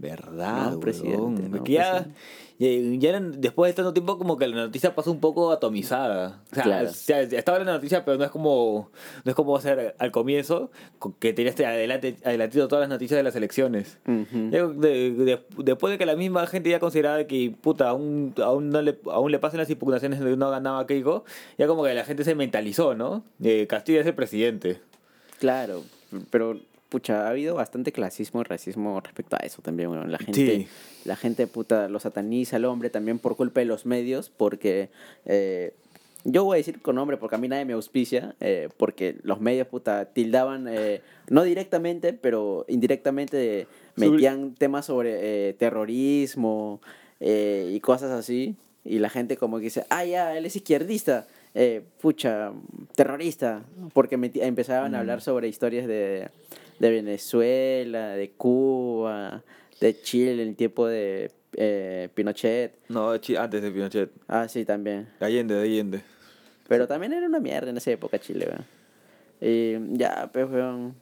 ¿Verdad, 0.00 0.72
No, 0.72 0.80
presidente, 0.80 1.48
no, 1.48 1.56
ya, 1.64 2.04
presidente. 2.04 2.14
ya, 2.58 2.98
ya 3.00 3.08
eran- 3.08 3.40
después 3.40 3.70
de 3.70 3.74
tanto 3.74 3.92
tiempo 3.92 4.16
como 4.16 4.36
que 4.36 4.46
la 4.46 4.54
noticia 4.56 4.94
pasó 4.94 5.10
un 5.10 5.18
poco 5.18 5.50
atomizada. 5.50 6.40
O 6.52 6.54
sea, 6.54 6.62
Claro. 6.62 6.88
o 6.88 6.92
sea, 6.92 7.20
estaba 7.22 7.58
en 7.58 7.66
la 7.66 7.72
noticia, 7.72 8.04
pero 8.04 8.16
no 8.16 8.24
es 8.24 8.30
como 8.30 8.90
no 9.24 9.30
es 9.30 9.34
como 9.34 9.52
va 9.52 9.58
a 9.58 9.62
ser 9.62 9.96
al 9.98 10.10
comienzo, 10.12 10.70
que 11.18 11.32
tenías 11.32 11.58
adelante, 11.58 12.16
adelantito 12.24 12.68
todas 12.68 12.82
las 12.82 12.88
noticias 12.90 13.16
de 13.18 13.24
las 13.24 13.34
elecciones. 13.34 13.98
Ujú. 14.06 14.50
Ya 14.50 14.66
de- 14.68 15.10
de- 15.12 15.40
después 15.64 15.90
de 15.90 15.98
que 15.98 16.06
la 16.06 16.14
misma 16.14 16.46
gente 16.46 16.70
ya 16.70 16.78
consideraba 16.78 17.24
que 17.24 17.52
puta 17.60 17.88
aún, 17.88 18.34
aún, 18.40 18.70
no 18.70 18.80
le, 18.82 19.00
aún 19.10 19.32
le 19.32 19.40
pasen 19.40 19.58
las 19.58 19.68
impugnaciones 19.68 20.20
de 20.20 20.36
no 20.36 20.48
ganaba 20.50 20.86
Keiko, 20.86 21.24
ya 21.58 21.66
como 21.66 21.82
que 21.82 21.92
la 21.94 22.04
gente 22.04 22.22
se 22.22 22.36
mentalizó, 22.36 22.94
¿no? 22.94 23.24
Eh, 23.42 23.66
Castillo 23.68 24.00
es 24.00 24.06
el 24.06 24.14
presidente. 24.14 24.80
Claro, 25.40 25.82
pero 26.30 26.56
pucha, 26.88 27.26
ha 27.26 27.30
habido 27.30 27.54
bastante 27.54 27.92
clasismo 27.92 28.40
y 28.40 28.44
racismo 28.44 29.00
respecto 29.00 29.36
a 29.38 29.44
eso 29.44 29.60
también, 29.62 29.90
weón. 29.90 30.10
La 30.10 30.18
gente, 30.18 30.34
Sí. 30.56 30.68
la 31.04 31.16
gente 31.16 31.46
puta 31.46 31.88
lo 31.88 32.00
sataniza 32.00 32.56
al 32.56 32.64
hombre 32.64 32.90
también 32.90 33.18
por 33.18 33.36
culpa 33.36 33.60
de 33.60 33.66
los 33.66 33.84
medios, 33.86 34.30
porque 34.30 34.88
eh, 35.26 35.74
yo 36.24 36.44
voy 36.44 36.56
a 36.56 36.58
decir 36.58 36.80
con 36.80 36.96
nombre 36.96 37.16
porque 37.16 37.36
a 37.36 37.38
mí 37.38 37.46
nadie 37.48 37.64
me 37.64 37.74
auspicia, 37.74 38.34
eh, 38.40 38.68
porque 38.76 39.16
los 39.22 39.40
medios 39.40 39.66
puta 39.68 40.06
tildaban, 40.06 40.66
eh, 40.68 41.00
no 41.28 41.42
directamente, 41.42 42.12
pero 42.12 42.64
indirectamente 42.68 43.66
Sobre- 43.94 44.10
metían 44.10 44.54
temas 44.54 44.86
sobre 44.86 45.52
terrorismo 45.54 46.80
y 47.20 47.80
cosas 47.80 48.10
así, 48.12 48.56
y 48.84 48.98
la 49.00 49.10
gente 49.10 49.36
como 49.36 49.58
que 49.58 49.64
dice, 49.64 49.84
ah, 49.90 50.04
ya, 50.04 50.36
él 50.36 50.46
es 50.46 50.56
izquierdista. 50.56 51.26
Pucha, 52.00 52.52
terrorista, 52.94 53.64
porque 53.92 54.14
empezaban 54.14 54.94
a 54.94 55.00
hablar 55.00 55.20
sobre 55.20 55.48
historias 55.48 55.88
de, 55.88 56.28
de 56.78 56.90
Venezuela, 56.90 58.10
de 58.10 58.30
Cuba, 58.30 59.42
de 59.80 60.00
Chile 60.00 60.42
en 60.42 60.48
el 60.48 60.56
tiempo 60.56 60.86
de 60.86 61.30
eh, 61.54 62.08
Pinochet. 62.14 62.78
No, 62.88 63.10
antes 63.10 63.62
de 63.62 63.70
Pinochet. 63.70 64.10
Ah, 64.26 64.48
sí, 64.48 64.64
también. 64.64 65.08
Allende, 65.20 65.54
de 65.54 65.62
Allende. 65.62 66.02
Pero 66.68 66.86
también 66.86 67.12
era 67.12 67.26
una 67.26 67.40
mierda 67.40 67.70
en 67.70 67.76
esa 67.76 67.90
época 67.90 68.18
Chile, 68.18 68.46
weón. 68.48 68.66
Y 69.40 69.98
ya, 69.98 70.30
pues, 70.32 70.48
weón. 70.50 70.94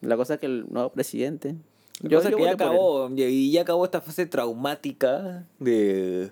La 0.00 0.16
cosa 0.16 0.34
es 0.34 0.40
que 0.40 0.46
el 0.46 0.66
nuevo 0.70 0.90
presidente. 0.92 1.54
Yo, 2.00 2.18
cosa 2.18 2.30
que 2.30 2.42
ya 2.42 2.52
acabó, 2.52 3.08
y 3.14 3.52
ya 3.52 3.62
acabó 3.62 3.84
esta 3.84 4.00
fase 4.00 4.26
traumática 4.26 5.46
de, 5.60 6.30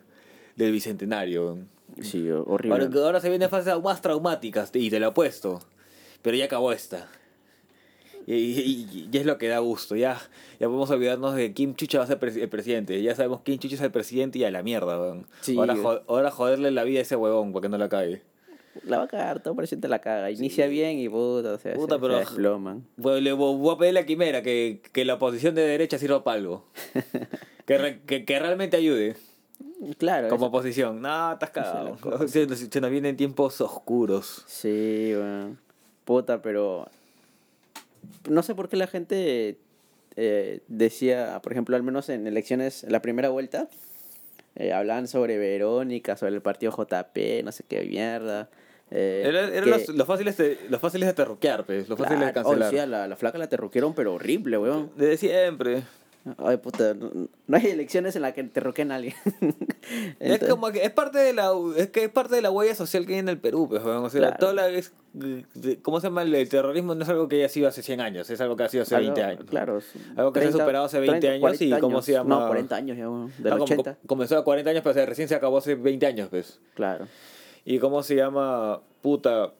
del 0.56 0.72
bicentenario. 0.72 1.58
Sí, 2.00 2.28
horrible. 2.30 2.84
Ahora, 2.84 3.00
ahora 3.04 3.20
se 3.20 3.28
vienen 3.28 3.48
fases 3.48 3.80
más 3.80 4.00
traumáticas, 4.00 4.70
y 4.74 4.90
te 4.90 4.98
lo 4.98 5.08
apuesto. 5.08 5.60
Pero 6.20 6.36
ya 6.36 6.46
acabó 6.46 6.72
esta. 6.72 7.08
Y, 8.26 8.34
y- 8.34 9.08
y 9.12 9.16
es 9.16 9.26
lo 9.26 9.38
que 9.38 9.48
da 9.48 9.58
gusto. 9.58 9.96
Ya, 9.96 10.20
ya 10.60 10.66
podemos 10.68 10.90
olvidarnos 10.90 11.34
de 11.34 11.52
quién 11.52 11.74
chucha 11.74 11.98
va 11.98 12.04
a 12.04 12.06
ser 12.06 12.18
el 12.22 12.48
presidente. 12.48 13.02
Ya 13.02 13.14
sabemos 13.14 13.40
quién 13.44 13.58
chucha 13.58 13.74
es 13.74 13.80
el 13.80 13.90
presidente 13.90 14.38
y 14.38 14.44
a 14.44 14.50
la 14.50 14.62
mierda, 14.62 14.98
weón. 15.00 15.26
Sí, 15.40 15.56
ahora, 15.58 15.74
jo- 15.76 16.00
ahora 16.08 16.30
joderle 16.30 16.70
la 16.70 16.84
vida 16.84 17.00
a 17.00 17.02
ese 17.02 17.16
huevón 17.16 17.52
para 17.52 17.62
que 17.62 17.68
no 17.68 17.78
la 17.78 17.88
cague. 17.88 18.22
La 18.84 18.96
va 18.98 19.04
a 19.04 19.08
cagar, 19.08 19.42
todo 19.42 19.54
presidente 19.54 19.86
la 19.88 19.98
caga. 20.00 20.30
Inicia 20.30 20.66
bien 20.66 20.98
y 20.98 21.08
puta, 21.08 21.52
o 21.52 21.58
sea, 21.58 21.74
Puta, 21.74 21.96
se, 21.96 22.00
pero- 22.00 22.14
se 22.14 22.20
desploman. 22.20 22.86
Voy, 22.96 23.20
le 23.20 23.32
voy 23.32 23.74
a 23.74 23.78
pedir 23.78 23.92
la 23.94 24.06
quimera 24.06 24.42
que, 24.42 24.80
que 24.92 25.04
la 25.04 25.14
oposición 25.14 25.54
de 25.54 25.62
derecha 25.62 25.98
sirva 25.98 26.24
para 26.24 26.38
algo. 26.38 26.64
que, 27.66 27.78
re- 27.78 28.00
que, 28.06 28.24
que 28.24 28.38
realmente 28.38 28.76
ayude. 28.78 29.16
Claro. 29.98 30.28
Como 30.28 30.46
eso- 30.46 30.48
oposición. 30.56 31.02
No, 31.02 31.32
estás 31.32 31.50
cagado. 31.50 31.98
Se, 32.28 32.46
se 32.56 32.80
nos 32.80 32.90
vienen 32.90 33.16
tiempos 33.16 33.60
oscuros. 33.60 34.42
Sí, 34.46 35.12
weón. 35.14 35.58
Puta, 36.04 36.40
pero. 36.40 36.88
No 38.28 38.42
sé 38.42 38.54
por 38.54 38.68
qué 38.68 38.76
la 38.76 38.86
gente 38.86 39.58
eh, 40.16 40.60
decía, 40.68 41.40
por 41.42 41.52
ejemplo, 41.52 41.76
al 41.76 41.82
menos 41.82 42.08
en 42.08 42.26
elecciones, 42.26 42.84
en 42.84 42.92
la 42.92 43.02
primera 43.02 43.28
vuelta, 43.30 43.68
eh, 44.56 44.72
hablaban 44.72 45.08
sobre 45.08 45.38
Verónica, 45.38 46.16
sobre 46.16 46.34
el 46.34 46.42
partido 46.42 46.72
JP, 46.72 47.42
no 47.44 47.52
sé 47.52 47.64
qué 47.66 47.82
mierda. 47.84 48.50
eh, 48.90 49.22
Eran 49.26 49.64
que- 49.64 49.70
los, 49.70 49.88
los 49.88 50.06
fáciles 50.06 50.36
de, 50.36 50.58
los 50.68 50.80
fáciles 50.80 51.08
de 51.08 51.14
terruquear, 51.14 51.64
pues. 51.64 51.88
Los 51.88 51.98
fáciles 51.98 52.26
de 52.26 52.32
cancelar. 52.32 52.88
la, 52.88 53.08
la 53.08 53.16
flaca 53.16 53.38
la 53.38 53.48
terruquieron, 53.48 53.94
pero 53.94 54.14
horrible, 54.14 54.58
weón. 54.58 54.90
Desde 54.96 55.16
siempre. 55.16 55.82
Ay, 56.38 56.56
puta, 56.58 56.94
no, 56.94 57.10
no 57.48 57.56
hay 57.56 57.66
elecciones 57.66 58.14
en 58.14 58.22
las 58.22 58.32
que 58.32 58.44
terruquen 58.44 58.92
a 58.92 58.94
alguien. 58.94 59.14
es 59.24 60.14
Entonces- 60.20 60.48
como 60.48 60.70
que 60.70 60.84
es 60.84 60.90
parte 60.92 61.18
de 61.18 61.32
la 61.32 61.50
es 61.76 61.88
que 61.90 62.04
es 62.04 62.10
parte 62.10 62.36
de 62.36 62.42
la 62.42 62.50
huella 62.52 62.76
social 62.76 63.04
que 63.06 63.14
hay 63.14 63.18
en 63.18 63.28
el 63.28 63.38
Perú, 63.38 63.68
pues, 63.68 63.82
o 63.82 64.08
sea, 64.10 64.20
Claro. 64.20 64.36
toda 64.38 64.52
la 64.54 64.68
es- 64.68 64.92
¿cómo 65.82 66.00
se 66.00 66.06
llama? 66.06 66.22
El, 66.22 66.48
terrorismo 66.48 66.94
no 66.94 67.02
es 67.02 67.08
algo 67.08 67.26
que 67.26 67.36
haya 67.36 67.48
sido 67.48 67.66
hace 67.68 67.82
100 67.82 68.00
años, 68.00 68.30
es 68.30 68.40
algo 68.40 68.54
que 68.56 68.62
ha 68.62 68.68
sido 68.68 68.84
hace 68.84 68.96
20 68.96 69.20
Algo- 69.20 69.32
años. 69.40 69.50
Claro. 69.50 69.80
Algo 70.16 70.32
que 70.32 70.40
se 70.42 70.46
ha 70.46 70.52
superado 70.52 70.84
hace 70.84 71.00
20 71.00 71.28
años 71.28 71.60
y 71.60 71.70
¿cómo 71.80 72.00
se 72.02 72.12
llama? 72.12 72.38
No, 72.40 72.46
40 72.46 72.76
años 72.76 72.96
ya. 72.96 73.04
Del 73.42 73.52
Ah, 73.52 73.56
como- 73.58 73.64
80. 73.64 73.98
comenzó 74.06 74.38
a 74.38 74.44
40 74.44 74.70
años, 74.70 74.82
pero 74.84 74.94
se- 74.94 75.04
recién 75.06 75.26
se 75.28 75.34
acabó 75.34 75.58
hace 75.58 75.74
20 75.74 76.06
años, 76.06 76.28
pues. 76.30 76.60
Claro. 76.74 77.08
¿Y 77.64 77.78
cómo 77.80 78.02
se 78.04 78.14
llama? 78.14 78.80
Puta. 79.00 79.52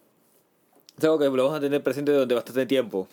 Es 0.97 1.03
algo 1.05 1.19
que 1.19 1.25
lo 1.25 1.33
vamos 1.45 1.57
a 1.59 1.61
tener 1.61 1.83
presente 1.83 2.13
durante 2.13 2.35
bastante 2.35 2.67
tiempo. 2.67 3.09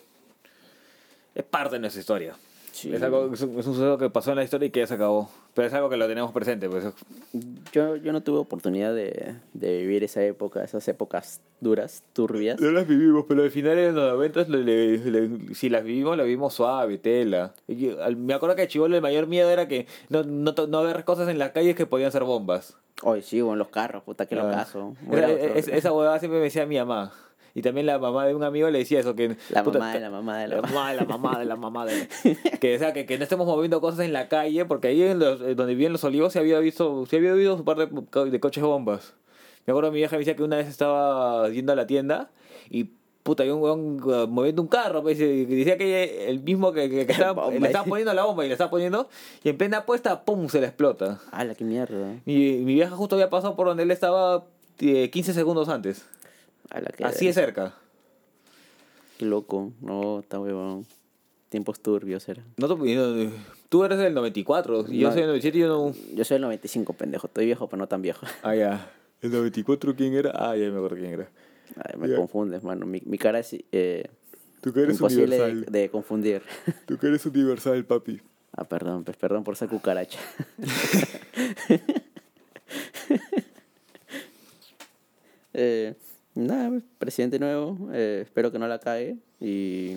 Es 1.34 1.42
parte 1.44 1.74
de 1.76 1.80
nuestra 1.80 2.00
historia. 2.00 2.34
Sí. 2.72 2.94
Es, 2.94 3.02
algo, 3.02 3.30
es, 3.32 3.40
un, 3.42 3.58
es 3.58 3.66
un 3.66 3.74
suceso 3.74 3.98
que 3.98 4.08
pasó 4.10 4.30
en 4.30 4.36
la 4.36 4.44
historia 4.44 4.66
y 4.66 4.70
que 4.70 4.80
ya 4.80 4.86
se 4.86 4.94
acabó. 4.94 5.28
Pero 5.54 5.66
es 5.68 5.74
algo 5.74 5.90
que 5.90 5.96
lo 5.96 6.06
tenemos 6.06 6.32
presente. 6.32 6.68
Pues. 6.68 6.84
Yo, 7.72 7.96
yo 7.96 8.12
no 8.12 8.22
tuve 8.22 8.38
oportunidad 8.38 8.94
de, 8.94 9.34
de 9.52 9.78
vivir 9.80 10.04
esa 10.04 10.22
época, 10.24 10.62
esas 10.64 10.86
épocas 10.88 11.40
duras, 11.60 12.02
turbias. 12.12 12.60
No 12.60 12.70
las 12.70 12.86
vivimos, 12.86 13.24
pero 13.28 13.42
al 13.42 13.50
final 13.50 13.76
de 13.76 13.92
los 13.92 14.12
90 14.14 14.44
le- 14.48 14.98
le- 14.98 14.98
le- 15.28 15.54
si 15.54 15.68
las 15.68 15.84
vivimos, 15.84 16.16
las 16.16 16.24
vivimos 16.26 16.54
suave, 16.54 16.98
tela. 16.98 17.52
Y 17.68 17.90
al- 17.90 18.16
me 18.16 18.34
acuerdo 18.34 18.56
que 18.56 18.68
Chivolo 18.68 18.96
el 18.96 19.02
mayor 19.02 19.26
miedo 19.26 19.50
era 19.50 19.68
que 19.68 19.86
no, 20.08 20.22
no, 20.22 20.52
no 20.68 20.82
ver 20.82 21.04
cosas 21.04 21.28
en 21.28 21.38
las 21.38 21.50
calles 21.50 21.76
que 21.76 21.86
podían 21.86 22.12
ser 22.12 22.24
bombas. 22.24 22.76
Hoy 23.02 23.22
sí, 23.22 23.38
en 23.38 23.58
los 23.58 23.68
carros, 23.68 24.02
puta, 24.04 24.26
que 24.26 24.36
lo 24.36 24.46
Ah. 24.48 24.52
caso. 24.52 24.94
Esa, 25.10 25.30
es- 25.32 25.68
esa 25.68 25.92
huevada 25.92 26.18
siempre 26.18 26.38
me 26.38 26.44
decía 26.44 26.66
mi 26.66 26.76
mamá. 26.78 27.12
Y 27.54 27.62
también 27.62 27.86
la 27.86 27.98
mamá 27.98 28.26
de 28.26 28.34
un 28.34 28.42
amigo 28.42 28.70
le 28.70 28.78
decía 28.78 29.00
eso, 29.00 29.14
que... 29.14 29.36
La 29.50 29.64
puta, 29.64 29.78
mamá 29.78 29.94
de 29.94 30.00
la 30.00 30.10
mamá 30.10 30.38
de 30.38 30.48
la 30.48 30.56
la 30.56 30.62
mamá. 30.62 30.90
de 30.90 30.96
la 30.96 31.04
mamá 31.04 31.38
de 31.38 31.44
la 31.44 31.56
mamá 31.56 31.86
de 31.86 32.08
que, 32.60 32.76
o 32.76 32.78
sea, 32.78 32.92
que, 32.92 33.06
que 33.06 33.18
no 33.18 33.24
estemos 33.24 33.46
moviendo 33.46 33.80
cosas 33.80 34.00
en 34.00 34.12
la 34.12 34.28
calle, 34.28 34.64
porque 34.64 34.88
ahí 34.88 35.02
en 35.02 35.18
los, 35.18 35.40
eh, 35.40 35.54
donde 35.54 35.74
viven 35.74 35.92
los 35.92 36.04
olivos 36.04 36.32
se 36.32 36.38
había 36.38 36.58
visto, 36.60 37.06
se 37.06 37.16
había 37.16 37.32
habido 37.32 37.56
un 37.56 37.64
par 37.64 37.76
de, 37.78 38.30
de 38.30 38.40
coches 38.40 38.62
bombas. 38.62 39.14
Me 39.66 39.72
acuerdo 39.72 39.90
mi 39.90 39.98
vieja 39.98 40.16
me 40.16 40.20
decía 40.20 40.36
que 40.36 40.42
una 40.42 40.56
vez 40.56 40.68
estaba 40.68 41.48
yendo 41.50 41.72
a 41.72 41.76
la 41.76 41.86
tienda 41.86 42.30
y 42.70 42.90
puta, 43.22 43.42
había 43.42 43.54
un 43.54 43.62
weón 43.62 44.02
uh, 44.02 44.26
moviendo 44.26 44.62
un 44.62 44.68
carro, 44.68 45.02
pues, 45.02 45.20
y 45.20 45.44
decía 45.44 45.76
que 45.76 46.28
el 46.28 46.40
mismo 46.40 46.72
que, 46.72 46.88
que, 46.88 47.06
que 47.06 47.12
estaba, 47.12 47.50
le 47.50 47.66
estaba 47.66 47.84
poniendo 47.84 48.14
la 48.14 48.24
bomba 48.24 48.44
y 48.44 48.48
le 48.48 48.54
estaba 48.54 48.70
poniendo, 48.70 49.08
y 49.44 49.50
en 49.50 49.58
plena 49.58 49.84
puesta, 49.84 50.24
¡pum! 50.24 50.48
se 50.48 50.60
le 50.60 50.66
explota. 50.66 51.20
¡Hala, 51.30 51.54
qué 51.54 51.64
mierda! 51.64 52.16
Mi, 52.24 52.58
mi 52.58 52.74
vieja 52.74 52.96
justo 52.96 53.16
había 53.16 53.30
pasado 53.30 53.56
por 53.56 53.66
donde 53.66 53.82
él 53.82 53.90
estaba 53.90 54.44
eh, 54.80 55.10
15 55.10 55.34
segundos 55.34 55.68
antes. 55.68 56.06
¡Hala, 56.70 56.90
qué, 56.96 57.04
Así 57.04 57.26
de 57.26 57.32
cerca. 57.32 57.74
qué 59.18 59.26
loco! 59.26 59.72
No, 59.80 60.20
está 60.20 60.38
huevón. 60.40 60.86
Tiempos 61.48 61.80
turbios 61.80 62.28
era. 62.28 62.44
No, 62.56 62.68
tú, 62.68 62.76
no, 62.76 63.32
tú 63.68 63.84
eres 63.84 63.98
del 63.98 64.14
94 64.14 64.84
y 64.88 64.98
yo 65.00 65.08
No. 65.08 65.12
soy 65.12 65.22
del 65.22 65.28
97 65.30 65.58
y 65.58 65.60
yo 65.62 65.68
no... 65.68 65.92
Yo 66.14 66.24
soy 66.24 66.36
el 66.36 66.42
95, 66.42 66.92
pendejo. 66.92 67.26
Estoy 67.26 67.46
viejo, 67.46 67.66
pero 67.68 67.78
no 67.78 67.88
tan 67.88 68.02
viejo. 68.02 68.24
Ah, 68.44 68.54
ya. 68.54 68.88
¿El 69.20 69.32
94 69.32 69.96
quién 69.96 70.14
era? 70.14 70.30
Ah, 70.34 70.56
ya 70.56 70.70
me 70.70 70.76
acuerdo 70.76 70.96
quién 70.96 71.10
era. 71.12 71.28
Ay, 71.76 71.98
me 71.98 72.08
Ya. 72.08 72.16
confundes, 72.16 72.62
mano. 72.62 72.86
Mi, 72.86 73.02
mi 73.04 73.18
cara 73.18 73.40
es 73.40 73.52
eh, 73.72 74.04
Tú 74.60 74.72
que 74.72 74.82
imposible 74.82 75.36
de, 75.38 75.54
de 75.66 75.90
confundir. 75.90 76.42
Tú 76.86 76.96
que 76.98 77.08
eres 77.08 77.26
universal, 77.26 77.84
papi. 77.84 78.20
Ah, 78.56 78.64
perdón, 78.64 79.02
pues 79.04 79.16
perdón 79.16 79.42
por 79.44 79.56
ser 79.56 79.68
cucaracha. 79.68 80.18
eh, 85.54 85.94
nada, 86.40 86.68
pues, 86.70 86.82
presidente 86.98 87.38
nuevo. 87.38 87.76
eh, 87.92 88.20
espero 88.22 88.50
que 88.52 88.58
no 88.58 88.66
la 88.68 88.78
cague 88.78 89.16
y 89.40 89.96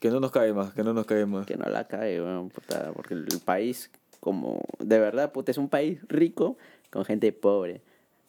Que 0.00 0.10
no 0.10 0.20
nos 0.20 0.30
cae 0.32 0.52
más, 0.52 0.72
que 0.72 0.82
no 0.82 0.92
nos 0.92 1.06
cae 1.06 1.24
más. 1.26 1.46
que 1.46 1.56
no 1.56 1.66
la 1.68 1.86
cague, 1.86 2.20
weón, 2.20 2.50
puta, 2.50 2.90
porque 2.94 3.14
el 3.14 3.26
país, 3.44 3.90
como 4.20 4.60
de 4.78 4.98
verdad, 4.98 5.32
puta, 5.32 5.50
es 5.52 5.58
un 5.58 5.68
país 5.68 5.98
rico 6.08 6.56
con 6.90 7.04
gente 7.04 7.32
pobre. 7.32 7.80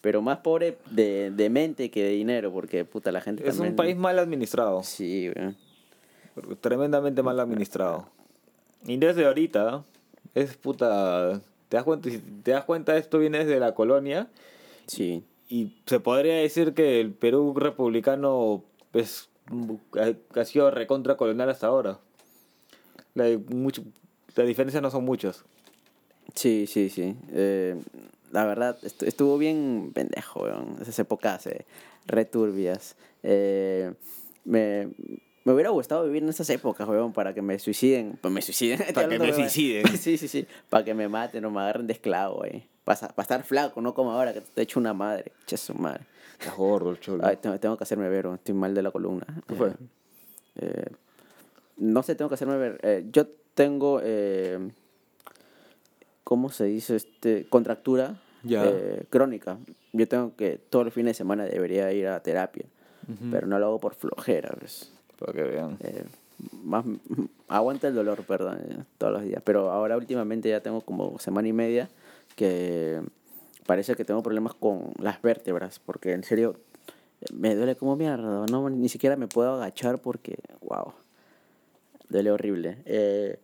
Pero 0.02 0.22
más 0.22 0.38
pobre 0.38 0.78
de, 0.92 1.30
de 1.32 1.50
mente 1.50 1.92
que 1.92 2.04
de 2.04 2.12
dinero, 2.12 2.54
porque 2.54 2.86
puta, 2.86 3.12
la 3.12 3.20
gente 3.20 3.44
Es 3.46 3.56
también... 3.56 3.74
un 3.74 3.76
país 3.76 3.98
mal 3.98 4.18
administrado. 4.18 4.82
Sí, 4.84 5.30
weón. 5.36 5.58
Tremendamente 6.62 7.22
mal 7.22 7.40
administrado. 7.40 8.08
Y 8.86 8.96
desde 8.98 9.26
ahorita, 9.26 9.84
es 10.36 10.56
puta... 10.56 11.42
¿Te 11.68 11.76
das 11.78 11.84
cuenta? 11.84 12.10
Si 12.10 12.18
te 12.18 12.52
das 12.52 12.64
cuenta, 12.64 12.96
esto 12.98 13.20
viene 13.20 13.40
desde 13.40 13.60
la 13.60 13.76
colonia. 13.76 14.28
Sí. 14.88 15.24
Y 15.50 15.74
se 15.88 16.00
podría 16.00 16.36
decir 16.36 16.74
que 16.76 17.02
el 17.02 17.12
Perú 17.12 17.56
republicano 17.58 18.64
es, 18.94 19.30
ha, 20.36 20.46
sido 20.46 20.70
recontra 20.70 21.18
colonial 21.18 21.50
hasta 21.50 21.68
ahora. 21.68 22.00
La, 23.16 23.26
mucho, 23.50 23.84
las 24.36 24.46
diferencias 24.48 24.82
no 24.84 24.92
son 24.92 25.04
muchas. 25.06 25.44
Sí, 26.36 26.68
sí, 26.68 26.90
sí. 26.90 27.16
Eh, 27.34 27.76
la 28.32 28.46
verdad, 28.46 28.78
estu- 28.84 29.08
estuvo 29.08 29.40
bien 29.40 29.92
pendejo, 29.94 30.44
weón. 30.44 30.78
Esas 30.80 31.00
épocas 31.00 31.48
eh, 31.48 31.66
returbias. 32.06 32.96
Eh, 33.24 33.92
me, 34.46 34.90
me 35.46 35.54
hubiera 35.54 35.72
gustado 35.72 36.06
vivir 36.06 36.22
en 36.22 36.30
esas 36.30 36.50
épocas, 36.52 36.88
weón, 36.88 37.12
para 37.12 37.34
que 37.34 37.42
me 37.42 37.58
suiciden. 37.58 38.20
Pues 38.22 38.32
me 38.32 38.44
suiciden. 38.44 38.80
Para 38.94 39.10
que 39.10 39.18
me 39.18 39.34
suiciden. 39.34 39.86
Sí, 39.98 40.18
sí, 40.20 40.28
sí. 40.28 40.46
Para 40.70 40.86
que 40.86 40.94
me 40.94 41.08
maten 41.10 41.44
o 41.46 41.50
me 41.50 41.60
agarren 41.62 41.88
de 41.88 41.94
esclavo, 41.94 42.38
güey. 42.38 42.68
Para, 42.90 43.14
estar 43.22 43.44
flaco, 43.44 43.82
no 43.82 43.94
como 43.94 44.12
ahora 44.14 44.34
que 44.34 44.42
te 44.42 44.62
he 44.62 44.64
hecho 44.64 44.80
una 44.80 44.96
madre. 44.96 45.32
Che, 45.46 45.58
su 45.58 45.76
madre. 45.76 46.08
Estás 46.40 46.58
gordo, 46.58 46.90
el 46.90 47.00
cholo. 47.00 47.24
Ay, 47.24 47.38
tengo, 47.38 47.60
tengo 47.60 47.78
que 47.78 47.84
hacerme 47.84 48.10
ver, 48.10 48.26
estoy 48.34 48.56
mal 48.56 48.74
de 48.74 48.82
la 48.82 48.90
columna. 48.90 49.28
¿Qué 49.48 49.54
fue? 49.54 49.68
Eh, 49.68 49.74
eh, 50.56 50.92
no 51.78 52.02
sé, 52.02 52.16
tengo 52.16 52.30
que 52.30 52.34
hacerme 52.34 52.58
ver. 52.58 52.80
Eh, 52.82 53.06
yo 53.12 53.28
tengo, 53.54 54.00
eh, 54.02 54.72
¿cómo 56.24 56.50
se 56.50 56.64
dice? 56.64 56.96
este 56.96 57.46
Contractura 57.48 58.20
Ya. 58.42 58.66
eh, 58.66 59.06
crónica. 59.12 59.60
Yo 59.94 60.08
tengo 60.08 60.36
que, 60.36 60.58
todos 60.58 60.86
los 60.86 60.94
fines 60.94 61.12
de 61.12 61.18
semana 61.18 61.46
debería 61.46 61.92
ir 61.94 62.08
a 62.08 62.20
terapia, 62.24 62.66
pero 63.30 63.46
no 63.46 63.60
lo 63.60 63.68
hago 63.68 63.80
por 63.80 63.94
flojera, 63.94 64.50
¿ves? 64.60 64.92
Para 65.20 65.34
que 65.34 65.44
vean. 65.44 65.78
Eh, 65.82 66.06
más, 66.64 66.86
aguanta 67.50 67.88
el 67.88 67.94
dolor, 67.94 68.24
perdón, 68.24 68.88
todos 68.98 69.14
los 69.14 69.22
días. 69.22 69.44
Pero 69.46 69.70
ahora 69.70 69.96
últimamente 69.96 70.50
ya 70.50 70.62
tengo 70.62 70.82
como 70.82 71.20
semana 71.20 71.48
y 71.48 71.54
media 71.54 71.88
que 72.40 73.02
parece 73.66 73.96
que 73.96 74.06
tengo 74.06 74.24
problemas 74.24 74.54
con 74.54 74.94
las 75.02 75.22
vértebras, 75.22 75.80
porque 75.80 76.14
en 76.14 76.24
serio 76.24 76.56
me 77.34 77.54
duele 77.54 77.76
como 77.76 77.98
mierda, 77.98 78.46
no, 78.50 78.70
ni 78.70 78.88
siquiera 78.88 79.18
me 79.18 79.28
puedo 79.28 79.54
agachar 79.56 80.00
porque, 80.00 80.38
wow, 80.62 80.94
duele 82.08 82.32
horrible. 82.32 82.78
Eh, 82.86 83.38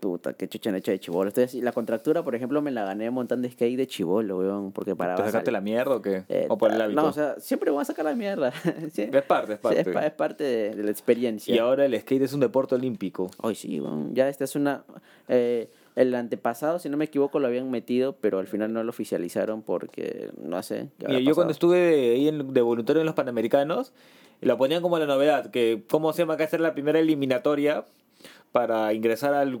puta, 0.00 0.34
qué 0.34 0.46
chucha 0.46 0.70
de 0.70 1.00
chivolo. 1.00 1.28
Entonces, 1.30 1.60
la 1.62 1.72
contractura, 1.72 2.22
por 2.22 2.34
ejemplo, 2.36 2.62
me 2.62 2.70
la 2.70 2.84
gané 2.84 3.10
montando 3.10 3.48
skate 3.50 3.76
de 3.78 3.86
chivolo, 3.88 4.38
weón, 4.38 4.70
porque 4.72 4.94
para... 4.94 5.16
¿Te 5.16 5.24
sacaste 5.24 5.50
la 5.50 5.60
mierda 5.60 5.96
o 5.96 6.02
qué? 6.02 6.22
Eh, 6.28 6.46
¿O 6.48 6.56
por 6.56 6.70
el 6.70 6.80
hábito? 6.80 7.00
No, 7.02 7.08
o 7.08 7.12
sea, 7.12 7.40
siempre 7.40 7.70
voy 7.72 7.80
a 7.82 7.84
sacar 7.84 8.04
la 8.04 8.14
mierda. 8.14 8.52
Sí. 8.92 9.08
es 9.12 9.22
parte, 9.24 9.54
es 9.54 9.58
Sí, 9.58 9.62
parte. 9.62 9.80
es, 9.80 9.88
pa- 9.88 10.06
es 10.06 10.12
parte 10.12 10.44
de, 10.44 10.74
de 10.76 10.82
la 10.84 10.90
experiencia. 10.90 11.52
Y 11.52 11.58
ahora 11.58 11.84
el 11.86 11.98
skate 12.00 12.22
es 12.22 12.32
un 12.32 12.40
deporte 12.40 12.74
olímpico. 12.76 13.28
Hoy 13.42 13.54
sí, 13.56 13.80
weón, 13.80 14.14
ya 14.14 14.28
esta 14.28 14.44
es 14.44 14.54
una... 14.54 14.84
eh, 15.28 15.68
el 16.00 16.14
antepasado, 16.14 16.78
si 16.78 16.88
no 16.88 16.96
me 16.96 17.06
equivoco, 17.06 17.38
lo 17.40 17.46
habían 17.48 17.70
metido, 17.70 18.16
pero 18.20 18.38
al 18.38 18.46
final 18.46 18.72
no 18.72 18.82
lo 18.84 18.90
oficializaron 18.90 19.62
porque, 19.62 20.30
no 20.40 20.62
sé. 20.62 20.88
qué 20.98 21.06
habrá 21.06 21.18
Y 21.20 21.24
yo 21.24 21.34
cuando 21.34 21.52
estuve 21.52 22.12
ahí 22.14 22.28
en- 22.28 22.52
de 22.54 22.60
voluntario 22.60 23.00
en 23.00 23.06
los 23.06 23.14
Panamericanos, 23.14 23.92
lo 24.40 24.56
ponían 24.56 24.80
como 24.82 24.98
la 24.98 25.06
novedad, 25.06 25.50
que 25.50 25.82
cómo 25.90 26.12
se 26.12 26.22
llama 26.22 26.36
que 26.36 26.44
hacer 26.44 26.60
la 26.60 26.72
primera 26.74 26.98
eliminatoria 27.00 27.84
para 28.52 28.92
ingresar 28.92 29.34
al, 29.34 29.60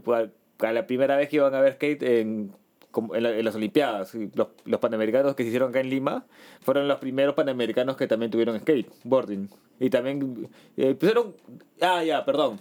a 0.60 0.72
la 0.72 0.86
primera 0.86 1.16
vez 1.16 1.28
que 1.28 1.36
iban 1.36 1.54
a 1.54 1.60
ver 1.60 1.74
skate 1.74 2.02
en, 2.02 2.52
en, 3.14 3.22
la- 3.22 3.36
en 3.36 3.44
las 3.44 3.54
Olimpiadas. 3.54 4.14
Los, 4.34 4.48
los 4.64 4.80
Panamericanos 4.80 5.34
que 5.34 5.42
se 5.42 5.48
hicieron 5.48 5.70
acá 5.70 5.80
en 5.80 5.90
Lima 5.90 6.24
fueron 6.60 6.86
los 6.88 6.98
primeros 6.98 7.34
Panamericanos 7.34 7.96
que 7.96 8.06
también 8.06 8.30
tuvieron 8.30 8.58
skateboarding. 8.60 9.48
Y 9.80 9.90
también 9.90 10.48
eh, 10.76 10.94
pusieron... 10.94 11.34
Ah, 11.80 12.02
ya, 12.04 12.24
perdón. 12.24 12.60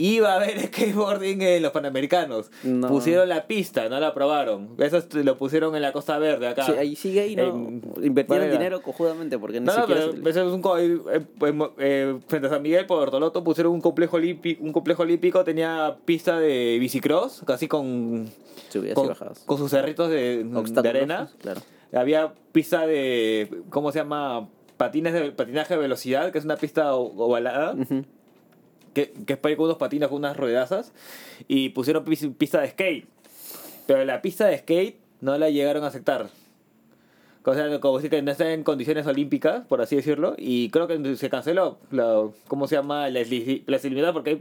Iba 0.00 0.34
a 0.34 0.36
haber 0.36 0.60
skateboarding 0.68 1.42
en 1.42 1.60
los 1.60 1.72
Panamericanos. 1.72 2.52
No. 2.62 2.86
Pusieron 2.86 3.28
la 3.28 3.48
pista, 3.48 3.88
no 3.88 3.98
la 3.98 4.06
aprobaron. 4.08 4.76
Eso 4.78 5.02
lo 5.24 5.36
pusieron 5.36 5.74
en 5.74 5.82
la 5.82 5.90
Costa 5.90 6.18
Verde 6.20 6.46
acá. 6.46 6.64
Sí, 6.66 6.72
ahí 6.72 6.94
sigue 6.94 7.20
ahí, 7.22 7.34
¿no? 7.34 7.42
En- 8.00 8.14
Varela. 8.14 8.46
dinero 8.52 8.80
cojudamente 8.80 9.40
porque 9.40 9.58
ni 9.58 9.66
No, 9.66 9.74
no, 9.74 9.80
siquiera... 9.80 10.00
pero 10.12 10.22
se- 10.22 10.30
eso 10.30 10.48
es 10.48 10.54
un 10.54 10.62
eh, 10.78 11.00
eh, 11.42 11.68
eh, 11.78 12.18
frente 12.28 12.46
a 12.46 12.50
San 12.50 12.62
Miguel 12.62 12.86
por 12.86 13.02
Ortoloto 13.02 13.42
pusieron 13.42 13.72
un 13.72 13.80
complejo 13.80 14.18
olímpico, 14.18 14.62
un 14.62 14.72
complejo 14.72 15.02
olímpico 15.02 15.42
tenía 15.42 15.96
pista 16.04 16.38
de 16.38 16.78
bicicross, 16.78 17.42
casi 17.44 17.66
con 17.66 18.28
Subidas 18.68 18.92
y 18.92 18.94
con, 18.94 19.08
bajadas. 19.08 19.40
con 19.46 19.58
sus 19.58 19.68
cerritos 19.68 20.10
de, 20.10 20.46
arena. 20.88 21.28
Claro. 21.40 21.60
Había 21.92 22.34
pista 22.52 22.86
de 22.86 23.50
¿cómo 23.70 23.90
se 23.90 23.98
llama? 23.98 24.48
patines 24.76 25.12
de 25.12 25.32
patinaje 25.32 25.74
de 25.74 25.80
velocidad, 25.80 26.30
que 26.30 26.38
es 26.38 26.44
una 26.44 26.56
pista 26.56 26.94
ovalada. 26.94 27.72
Ujú. 27.74 28.04
Que, 28.94 29.12
que 29.26 29.32
es 29.34 29.38
para 29.38 29.52
ir 29.52 29.56
con 29.56 29.64
unos 29.66 29.78
patines 29.78 30.08
con 30.08 30.18
unas 30.18 30.36
ruedazas 30.36 30.92
y 31.48 31.70
pusieron 31.70 32.04
pis- 32.04 32.28
pista 32.36 32.60
de 32.60 32.68
skate. 32.70 33.06
Pero 33.86 34.04
la 34.04 34.20
pista 34.22 34.46
de 34.46 34.58
skate 34.58 34.96
no 35.20 35.36
la 35.38 35.50
llegaron 35.50 35.84
a 35.84 35.88
aceptar. 35.88 36.28
O 37.44 37.54
sea, 37.54 37.80
como 37.80 37.96
decir 37.96 38.10
que 38.10 38.20
no 38.20 38.30
está 38.30 38.52
en 38.52 38.62
condiciones 38.62 39.06
olímpicas, 39.06 39.64
por 39.66 39.80
así 39.80 39.96
decirlo, 39.96 40.34
y 40.36 40.68
creo 40.68 40.86
que 40.86 41.16
se 41.16 41.30
canceló, 41.30 41.78
la, 41.90 42.28
¿cómo 42.46 42.66
se 42.68 42.74
llama? 42.74 43.08
Las 43.08 43.30
eliminadas, 43.30 44.12
porque 44.12 44.38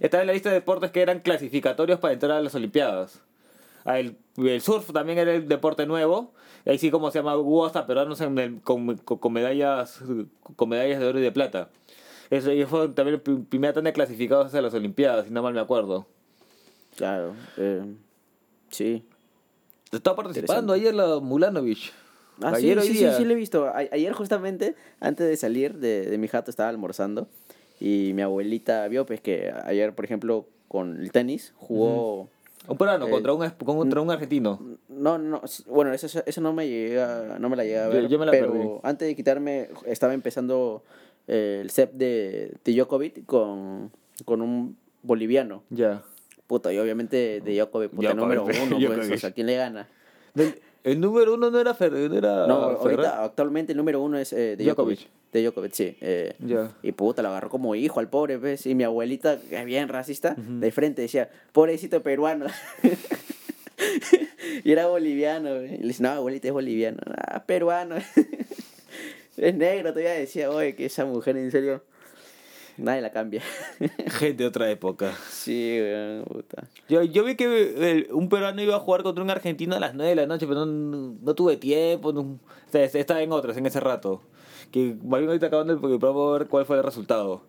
estaba 0.00 0.22
en 0.22 0.26
la 0.26 0.32
lista 0.32 0.48
de 0.48 0.56
deportes 0.56 0.90
que 0.90 1.00
eran 1.00 1.20
clasificatorios 1.20 2.00
para 2.00 2.14
entrar 2.14 2.32
a 2.32 2.40
las 2.42 2.56
Olimpiadas. 2.56 3.20
Ah, 3.84 4.00
El, 4.00 4.16
surf 4.60 4.92
también 4.92 5.18
era 5.18 5.32
el 5.34 5.46
deporte 5.46 5.86
nuevo, 5.86 6.32
ahí 6.66 6.78
sí, 6.78 6.90
como 6.90 7.12
se 7.12 7.20
llama, 7.20 7.36
hubo 7.36 7.64
hasta 7.64 7.86
peruanos 7.86 8.20
en 8.20 8.58
con- 8.58 8.96
con 8.96 9.32
medallas, 9.32 10.00
con 10.56 10.68
medallas 10.68 10.98
de 10.98 11.06
oro 11.06 11.20
y 11.20 11.22
de 11.22 11.30
plata. 11.30 11.68
Eso 12.30 12.52
y 12.52 12.64
fue 12.64 12.88
también 12.88 13.14
el 13.16 13.24
pr- 13.24 13.46
primer 13.46 13.72
tan 13.74 13.84
de 13.84 13.92
clasificados 13.92 14.46
hacia 14.48 14.60
las 14.62 14.74
Olimpiadas, 14.74 15.26
si 15.26 15.32
no 15.32 15.42
mal 15.42 15.54
me 15.54 15.60
acuerdo. 15.60 16.06
Claro. 16.96 17.34
eh, 17.56 17.82
sí. 18.70 19.04
Estaba 19.92 20.16
participando 20.16 20.72
ayer 20.72 20.94
la 20.94 21.20
Mulanovic. 21.20 21.92
Ah, 22.42 22.52
ayer 22.54 22.80
sí, 22.82 22.88
hoy 22.88 22.92
sí, 22.94 22.98
día. 23.00 23.12
sí, 23.12 23.18
sí, 23.18 23.24
lo 23.24 23.32
he 23.32 23.36
visto. 23.36 23.66
A- 23.66 23.78
ayer 23.78 24.12
justamente, 24.12 24.74
antes 25.00 25.26
de 25.28 25.36
salir 25.36 25.78
de, 25.78 26.06
de 26.06 26.18
mi 26.18 26.28
jato, 26.28 26.50
estaba 26.50 26.68
almorzando 26.68 27.26
y 27.80 28.12
mi 28.14 28.22
abuelita 28.22 28.86
vio 28.88 29.06
pues 29.06 29.20
que 29.20 29.52
ayer, 29.64 29.94
por 29.94 30.04
ejemplo, 30.04 30.46
con 30.68 31.00
el 31.00 31.10
tenis 31.12 31.52
jugó... 31.56 32.28
Un 32.66 32.76
peruano 32.76 33.06
Eh, 33.06 33.10
contra, 33.10 33.32
un, 33.32 33.48
contra 33.50 34.00
un 34.02 34.10
argentino. 34.10 34.60
No, 34.88 35.16
no, 35.16 35.40
bueno, 35.68 35.92
eso, 35.94 36.06
eso- 36.26 36.40
no 36.42 36.52
me 36.52 36.68
llega, 36.68 37.38
no 37.40 37.48
me 37.48 37.56
la 37.56 37.64
llega 37.64 37.84
a 37.84 37.88
Yo- 37.88 37.92
ver, 37.94 38.08
yo 38.08 38.18
me 38.18 38.26
la 38.26 38.32
pero 38.32 38.52
perdí. 38.52 38.68
antes 38.82 39.08
de 39.08 39.16
quitarme, 39.16 39.68
estaba 39.86 40.12
empezando 40.12 40.82
el 41.28 41.70
set 41.70 41.92
de, 41.92 42.54
de 42.64 42.72
Djokovic 42.74 43.24
con, 43.26 43.90
con 44.24 44.42
un 44.42 44.76
boliviano. 45.02 45.62
Ya. 45.70 46.02
Puta, 46.46 46.72
y 46.72 46.78
obviamente 46.78 47.40
de 47.44 47.54
Djokovic, 47.54 47.90
puta, 47.90 48.14
Djokovic, 48.14 48.16
número 48.38 48.44
uno, 48.44 48.78
pues, 48.96 49.10
o 49.10 49.16
sea, 49.18 49.30
¿quién 49.32 49.46
le 49.46 49.56
gana? 49.56 49.86
El, 50.34 50.54
el 50.84 50.98
número 51.00 51.34
uno 51.34 51.50
no 51.50 51.60
era 51.60 51.74
Fer, 51.74 51.92
no 51.92 52.14
era 52.16 52.46
No, 52.46 52.78
Ferrer. 52.78 53.00
ahorita, 53.00 53.24
actualmente 53.24 53.72
el 53.72 53.78
número 53.78 54.00
uno 54.00 54.16
es 54.18 54.32
eh, 54.32 54.56
de 54.56 54.64
Djokovic. 54.64 54.98
Djokovic. 55.00 55.08
De 55.32 55.42
Djokovic, 55.42 55.72
sí. 55.74 55.96
eh, 56.00 56.34
Ya. 56.38 56.72
Y 56.82 56.92
puta, 56.92 57.20
lo 57.20 57.28
agarró 57.28 57.50
como 57.50 57.74
hijo 57.74 58.00
al 58.00 58.08
pobre, 58.08 58.38
¿ves? 58.38 58.64
Y 58.64 58.74
mi 58.74 58.84
abuelita, 58.84 59.38
que 59.38 59.58
es 59.58 59.64
bien 59.66 59.88
racista, 59.88 60.34
de 60.38 60.70
frente 60.72 61.02
decía, 61.02 61.28
pobrecito 61.52 62.02
peruano. 62.02 62.46
y 64.64 64.72
era 64.72 64.86
boliviano, 64.86 65.50
güey. 65.54 65.74
Y 65.74 65.78
le 65.78 65.88
dice, 65.88 66.02
no, 66.02 66.08
abuelita 66.10 66.48
es 66.48 66.54
boliviano. 66.54 66.98
Ah, 67.16 67.44
peruano. 67.44 67.96
es 69.38 69.54
negro, 69.54 69.90
todavía 69.90 70.12
decía, 70.12 70.50
oye, 70.50 70.74
que 70.74 70.86
esa 70.86 71.04
mujer, 71.04 71.36
en 71.36 71.50
serio, 71.50 71.82
nadie 72.76 73.00
la 73.00 73.10
cambia. 73.10 73.42
Gente 74.08 74.42
de 74.42 74.46
otra 74.46 74.70
época. 74.70 75.12
sí, 75.30 75.78
güey, 75.80 76.22
puta. 76.24 76.68
Yo, 76.88 77.02
yo 77.02 77.24
vi 77.24 77.34
que 77.36 77.44
el- 77.46 78.08
un 78.12 78.28
peruano 78.28 78.62
iba 78.62 78.76
a 78.76 78.80
jugar 78.80 79.02
contra 79.02 79.22
un 79.24 79.30
argentino 79.30 79.74
a 79.76 79.80
las 79.80 79.94
9 79.94 80.10
de 80.10 80.16
la 80.16 80.26
noche, 80.26 80.46
pero 80.46 80.64
no, 80.66 81.16
no 81.20 81.34
tuve 81.34 81.56
tiempo. 81.56 82.12
No, 82.12 82.20
o 82.20 82.38
sea, 82.70 82.84
estaba 82.84 83.22
en 83.22 83.32
otras 83.32 83.56
en 83.56 83.66
ese 83.66 83.80
rato. 83.80 84.22
Que 84.70 84.94
más 85.02 85.20
bien 85.20 85.28
ahorita 85.30 85.46
acabando 85.46 85.72
el 85.72 85.78
programa 85.80 86.28
a 86.28 86.38
ver 86.38 86.46
cuál 86.48 86.66
fue 86.66 86.76
el 86.76 86.84
resultado. 86.84 87.42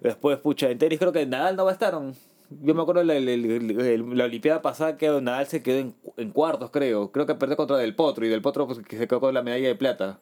Después, 0.00 0.38
pucha, 0.38 0.70
en 0.70 0.78
tenis 0.78 0.98
creo 0.98 1.12
que 1.12 1.26
Nadal 1.26 1.56
no 1.56 1.64
va 1.64 1.70
a 1.70 1.74
estar. 1.74 1.92
¿no? 1.92 2.14
Yo 2.62 2.74
me 2.74 2.82
acuerdo 2.82 3.04
de 3.04 3.06
la, 3.06 3.20
la- 3.20 3.36
la- 3.36 3.84
la- 3.98 4.14
la 4.16 4.24
Olimpiada 4.24 4.62
pasada 4.62 4.96
que 4.96 5.08
Nadal 5.20 5.46
se 5.46 5.62
quedó 5.62 5.78
en, 5.78 5.94
en 6.16 6.30
cuartos, 6.30 6.70
creo. 6.70 7.12
Creo 7.12 7.26
que 7.26 7.34
perdió 7.34 7.56
contra 7.56 7.76
Del 7.76 7.94
Potro 7.94 8.24
y 8.24 8.28
Del 8.30 8.40
Potro 8.42 8.66
pues, 8.66 8.78
que 8.80 8.96
se 8.98 9.06
quedó 9.06 9.20
con 9.20 9.34
la 9.34 9.42
medalla 9.42 9.68
de 9.68 9.74
plata. 9.74 10.18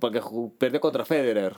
Porque 0.00 0.20
perdió 0.58 0.80
contra 0.80 1.04
Federer. 1.04 1.54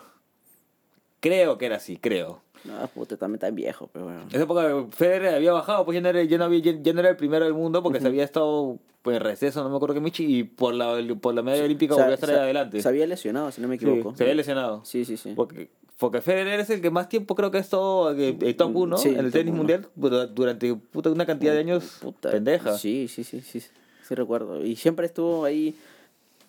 Creo 1.20 1.58
que 1.58 1.66
era 1.66 1.76
así, 1.76 1.96
creo. 1.96 2.40
No, 2.64 2.86
puta, 2.88 3.16
también 3.16 3.38
tan 3.40 3.54
viejo, 3.54 3.88
pero 3.92 4.04
bueno. 4.06 4.20
En 4.22 4.28
esa 4.28 4.42
época 4.42 4.86
Federer 4.90 5.34
había 5.34 5.52
bajado, 5.52 5.84
pues 5.84 5.94
ya 5.94 6.00
no 6.02 6.08
era, 6.10 6.22
ya 6.24 6.36
no 6.38 6.44
había- 6.44 6.60
ya- 6.60 6.92
no 6.92 7.00
era 7.00 7.10
el 7.10 7.16
primero 7.16 7.44
del 7.44 7.54
mundo 7.54 7.82
porque 7.82 8.00
se 8.00 8.06
había 8.06 8.24
estado 8.24 8.78
pues, 9.02 9.16
en 9.16 9.22
receso, 9.22 9.62
no 9.62 9.70
me 9.70 9.76
acuerdo 9.76 9.94
qué 9.94 10.00
Michi, 10.00 10.24
y 10.40 10.44
por 10.44 10.74
la, 10.74 10.94
por 11.22 11.34
la 11.34 11.40
medalla 11.42 11.64
olímpica 11.64 11.94
Sa- 11.94 12.02
volvió 12.02 12.12
a 12.12 12.14
estar 12.16 12.28
sa- 12.30 12.42
adelante. 12.42 12.82
Se 12.82 12.88
había 12.88 13.06
lesionado, 13.06 13.50
si 13.50 13.62
no 13.62 13.68
me 13.68 13.78
Sí, 13.78 13.86
equivoco. 13.86 14.14
se 14.14 14.24
había 14.24 14.34
lesionado. 14.34 14.84
Sí, 14.84 15.06
sí, 15.06 15.16
sí. 15.16 15.32
Porque, 15.34 15.70
porque 15.98 16.20
Federer 16.20 16.60
es 16.60 16.68
el 16.68 16.82
que 16.82 16.90
más 16.90 17.08
tiempo 17.08 17.34
creo 17.34 17.50
que 17.50 17.56
ha 17.56 17.60
estado 17.62 18.14
eh, 18.18 18.54
top 18.54 18.76
1 18.76 18.98
Sí, 18.98 19.08
en 19.08 19.20
el 19.20 19.32
tenis 19.32 19.52
uno. 19.52 19.58
mundial 19.58 19.88
dura- 19.94 20.26
durante 20.26 20.74
puta, 20.74 21.08
una 21.10 21.24
cantidad 21.24 21.54
de 21.54 21.60
años 21.60 21.96
Puta, 22.02 22.30
pendeja. 22.30 22.76
Sí, 22.76 23.08
sí, 23.08 23.24
sí, 23.24 23.40
sí, 23.40 23.60
sí 23.60 24.14
recuerdo. 24.14 24.62
Y 24.66 24.76
siempre 24.76 25.06
estuvo 25.06 25.46
ahí 25.46 25.74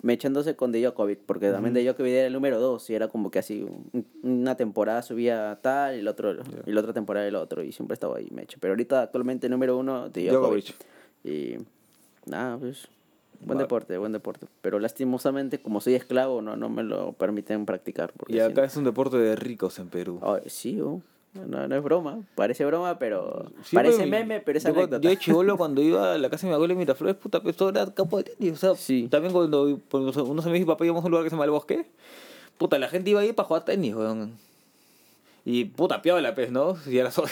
mechándose 0.01 0.55
con 0.55 0.71
De 0.71 0.81
Djokovic, 0.81 1.19
porque 1.25 1.51
también 1.51 1.73
De 1.73 1.83
Djokovic 1.83 2.11
era 2.11 2.27
el 2.27 2.33
número 2.33 2.59
dos 2.59 2.89
y 2.89 2.95
era 2.95 3.07
como 3.07 3.29
que 3.31 3.39
así, 3.39 3.63
un- 3.63 4.05
una 4.23 4.55
temporada 4.55 5.01
subía 5.01 5.59
tal 5.61 5.95
y, 5.95 5.99
el 5.99 6.07
otro, 6.07 6.33
y 6.65 6.71
la 6.71 6.79
otra 6.81 6.93
temporada 6.93 7.27
el 7.27 7.35
otro, 7.35 7.61
y 7.63 7.71
siempre 7.71 7.93
estaba 7.93 8.17
ahí 8.17 8.27
mecha. 8.31 8.57
Pero 8.59 8.73
ahorita 8.73 9.01
actualmente 9.03 9.47
el 9.47 9.51
número 9.51 9.77
uno 9.77 10.09
De 10.09 10.27
Djokovic. 10.29 10.73
Y 11.23 11.57
nada, 12.25 12.57
pues, 12.57 12.87
buen 13.45 13.57
Va. 13.59 13.63
deporte, 13.63 13.97
buen 13.97 14.11
deporte. 14.11 14.47
Pero 14.61 14.79
lastimosamente, 14.79 15.61
como 15.61 15.81
soy 15.81 15.93
esclavo, 15.95 16.41
no, 16.41 16.55
no 16.55 16.69
me 16.69 16.83
lo 16.83 17.13
permiten 17.13 17.65
practicar. 17.65 18.11
Porque 18.13 18.35
Y 18.35 18.39
acá 18.39 18.63
es 18.65 18.75
un 18.77 18.83
deporte 18.85 19.17
de 19.17 19.35
ricos 19.35 19.77
en 19.79 19.89
Perú. 19.89 20.19
Ay, 20.23 20.41
sí, 20.47 20.81
oh, 20.81 21.01
no, 21.33 21.67
no 21.67 21.75
es 21.75 21.83
broma, 21.83 22.21
parece 22.35 22.65
broma, 22.65 22.99
pero 22.99 23.51
Sí, 23.63 23.75
parece 23.75 23.97
pues, 23.99 24.09
meme, 24.09 24.39
pero 24.41 24.57
es 24.57 24.63
yo, 24.65 24.69
anécdota. 24.71 24.99
Yo 25.01 25.09
de 25.09 25.17
chivolo 25.17 25.57
cuando 25.57 25.81
iba 25.81 26.13
a 26.13 26.17
la 26.17 26.29
casa 26.29 26.45
de 26.45 26.49
mi 26.51 26.55
abuelo 26.55 26.73
en 26.73 26.79
Miraflores, 26.79 27.15
puta, 27.15 27.41
pues 27.41 27.55
todo 27.55 27.69
era 27.69 27.85
campo 27.93 28.17
de 28.17 28.23
tenis. 28.25 28.53
O 28.53 28.57
sea, 28.57 28.75
Sí. 28.75 29.07
también 29.09 29.31
cuando 29.33 29.79
cuando 29.89 30.23
unos 30.25 30.45
amigos 30.45 30.63
y 30.63 30.65
papá 30.65 30.83
íbamos 30.85 31.03
a 31.03 31.05
un 31.05 31.11
lugar 31.11 31.23
que 31.23 31.29
se 31.29 31.35
llama 31.35 31.45
El 31.45 31.51
Bosque, 31.51 31.85
puta, 32.57 32.77
la 32.79 32.89
gente 32.89 33.09
iba 33.11 33.21
ahí 33.21 33.31
para 33.33 33.47
jugar 33.47 33.63
tenis, 33.65 33.95
weón. 33.95 34.37
Y 35.45 35.65
puta 35.65 36.01
piola, 36.01 36.35
pues, 36.35 36.51
¿no? 36.51 36.75
Si 36.75 36.97
era 36.97 37.11
soy. 37.11 37.29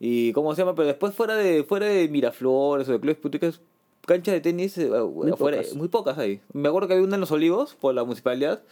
Y 0.00 0.32
cómo 0.32 0.54
se 0.54 0.62
llama, 0.62 0.74
pero 0.74 0.88
después 0.88 1.14
fuera 1.14 1.36
de 1.36 1.64
fuera 1.64 1.86
de 1.86 2.08
Miraflores 2.08 2.88
o 2.88 2.92
de 2.92 3.00
clubes 3.00 3.16
puticas, 3.18 3.60
canchas 4.06 4.34
de 4.34 4.40
tenis 4.40 4.76
eh, 4.78 4.90
afuera- 5.32 5.58
pocas. 5.58 5.74
muy 5.74 5.88
pocas 5.88 6.18
hay. 6.18 6.40
Me 6.52 6.68
acuerdo 6.68 6.88
que 6.88 6.94
había 6.94 7.06
una 7.06 7.14
en 7.16 7.20
Los 7.20 7.30
Olivos 7.30 7.74
por 7.74 7.94
la 7.94 8.04
municipalidad 8.04 8.62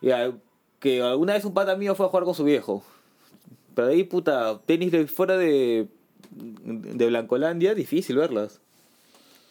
y 0.00 0.10
a- 0.10 0.32
que 0.80 1.02
alguna 1.02 1.34
vez 1.34 1.44
un 1.44 1.52
pata 1.54 1.76
mío 1.76 1.94
fue 1.94 2.06
a 2.06 2.08
jugar 2.08 2.24
con 2.24 2.34
su 2.34 2.44
viejo. 2.44 2.82
Pero 3.80 3.92
ahí 3.92 4.04
puta, 4.04 4.60
tenis 4.66 4.92
de 4.92 5.06
fuera 5.06 5.38
de 5.38 5.88
de 6.32 7.06
Blancolandia, 7.06 7.74
difícil 7.74 8.14
verlas. 8.16 8.60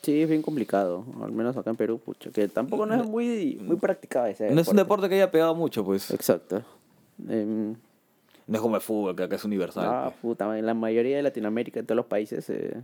Sí, 0.03 0.21
es 0.21 0.30
bien 0.30 0.43
complicado, 0.43 1.03
al 1.23 1.32
menos 1.32 1.57
acá 1.57 1.71
en 1.71 1.75
Perú, 1.75 1.97
pucha, 1.97 2.30
que 2.30 2.47
tampoco 2.47 2.86
no 2.86 2.93
es 2.93 3.07
muy, 3.07 3.59
muy 3.59 3.77
practicado 3.77 4.27
ese 4.27 4.51
No 4.51 4.61
es 4.61 4.67
un 4.67 4.75
deporte 4.75 5.09
que 5.09 5.15
haya 5.15 5.32
pegado 5.32 5.55
mucho, 5.55 5.84
pues. 5.84 6.11
Exacto. 6.11 6.61
Em, 7.27 7.71
No 8.45 8.55
es 8.55 8.61
como 8.61 8.75
el 8.75 8.82
fútbol, 8.84 9.15
que 9.15 9.23
acá 9.23 9.36
es 9.36 9.43
universal. 9.43 9.86
ah, 9.88 10.13
puta, 10.21 10.59
en 10.59 10.65
la 10.67 10.75
mayoría 10.75 11.17
de 11.17 11.23
Latinoamérica, 11.23 11.80
en 11.80 11.88
todos 11.88 11.97
los 11.97 12.05
países, 12.05 12.47
eh, 12.51 12.84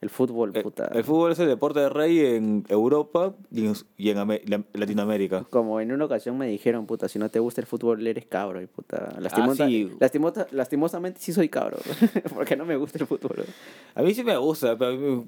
el 0.00 0.10
fútbol, 0.10 0.52
Eh, 0.54 0.62
puta. 0.62 0.90
El 0.94 1.02
fútbol 1.04 1.32
es 1.32 1.38
el 1.40 1.48
deporte 1.48 1.80
de 1.80 1.88
rey 1.88 2.20
en 2.20 2.64
Europa 2.68 3.34
y 3.50 3.66
en, 3.66 3.74
y 3.96 4.10
en 4.10 4.64
Latinoamérica. 4.72 5.44
Como 5.50 5.80
en 5.80 5.90
una 5.92 6.04
ocasión 6.04 6.38
me 6.38 6.46
dijeron, 6.46 6.86
puta, 6.86 7.08
si 7.08 7.18
no 7.18 7.28
te 7.30 7.40
gusta 7.40 7.60
el 7.60 7.66
fútbol, 7.66 8.06
eres 8.06 8.26
cabro. 8.26 8.60
Y 8.62 8.66
puta, 8.66 9.14
lastimosa- 9.18 9.64
Ah, 9.64 9.68
sí. 9.68 9.90
lastimosa- 9.98 10.46
lastimosamente 10.52 11.20
sí 11.20 11.32
soy 11.32 11.48
cabro, 11.48 11.78
porque 12.34 12.56
no 12.56 12.64
me 12.64 12.76
gusta 12.76 12.98
el 12.98 13.06
fútbol. 13.06 13.44
A 13.94 14.02
mí 14.02 14.14
sí 14.14 14.22
me 14.22 14.36
gusta, 14.36 14.78
pero, 14.78 15.24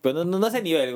pero 0.00 0.24
no, 0.24 0.38
no 0.38 0.46
ese 0.48 0.62
nivel. 0.62 0.92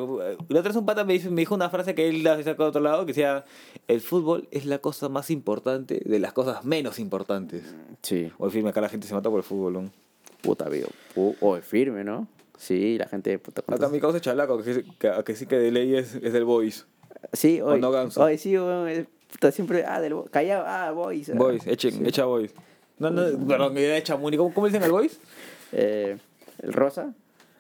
La 0.49 0.59
otra 0.61 0.71
vez 0.71 0.77
un 0.77 0.87
pata 0.87 1.05
me, 1.05 1.13
dice- 1.13 1.31
me 1.31 1.43
dijo 1.43 1.55
una 1.55 1.71
frase 1.71 1.95
que 1.95 2.09
él 2.09 2.25
la 2.25 2.37
sacado 2.43 2.65
de 2.65 2.69
otro 2.71 2.81
lado, 2.83 3.03
que 3.07 3.13
decía, 3.13 3.45
el 3.87 4.01
fútbol 4.01 4.49
es 4.51 4.67
la 4.67 4.79
cosa 4.81 5.09
más 5.09 5.31
importante 5.31 6.03
de 6.05 6.19
las 6.19 6.33
cosas 6.33 6.65
menos 6.65 6.99
importantes. 6.99 7.73
Sí, 8.03 8.33
Hoy 8.39 8.51
firme 8.51 8.71
acá 8.71 8.81
la 8.81 8.89
gente 8.89 9.07
se 9.07 9.15
mata 9.15 9.31
por 9.31 9.39
el 9.39 9.45
fútbol. 9.45 9.73
¿no? 9.75 9.91
puta, 10.43 10.69
vivo. 10.69 10.89
Pu- 11.15 11.37
O 11.41 11.57
firme, 11.61 12.03
¿no? 12.03 12.27
Sí, 12.63 12.97
la 12.97 13.09
gente, 13.09 13.37
puta. 13.41 13.61
¿cuántos- 13.63 13.91
mi 13.91 13.99
causa 13.99 14.19
es 14.19 14.23
chalaco, 14.23 14.63
que, 14.63 14.75
sí- 14.75 14.85
que, 15.01 15.11
que 15.27 15.35
sí 15.35 15.47
que 15.47 15.57
de 15.59 15.73
ley 15.73 15.97
es, 15.97 16.15
es 16.15 16.33
del 16.33 16.45
boys. 16.45 16.87
Sí, 17.33 17.61
hoy. 17.61 17.81
no 17.81 17.91
ganso. 17.91 18.23
Hoy 18.23 18.39
sí, 18.39 18.55
es- 18.55 19.07
puta, 19.33 19.51
siempre, 19.51 19.85
ah, 19.85 20.01
del 20.01 20.15
callado, 20.31 20.65
ah, 20.67 20.93
boys. 20.93 21.29
ah. 21.31 21.35
Boys, 21.37 21.67
echen, 21.67 22.07
echa 22.07 22.25
boys. 22.25 22.55
No, 22.99 23.11
no, 23.11 23.23
perdón, 23.49 23.77
era 23.79 23.97
echa 23.97 24.17
Muni. 24.17 24.37
¿Cómo, 24.37 24.55
¿Cómo 24.55 24.69
dicen 24.69 24.83
al 24.85 24.93
boys? 24.93 25.19
Eh, 25.73 26.17
el 26.63 26.73
rosa. 26.73 27.13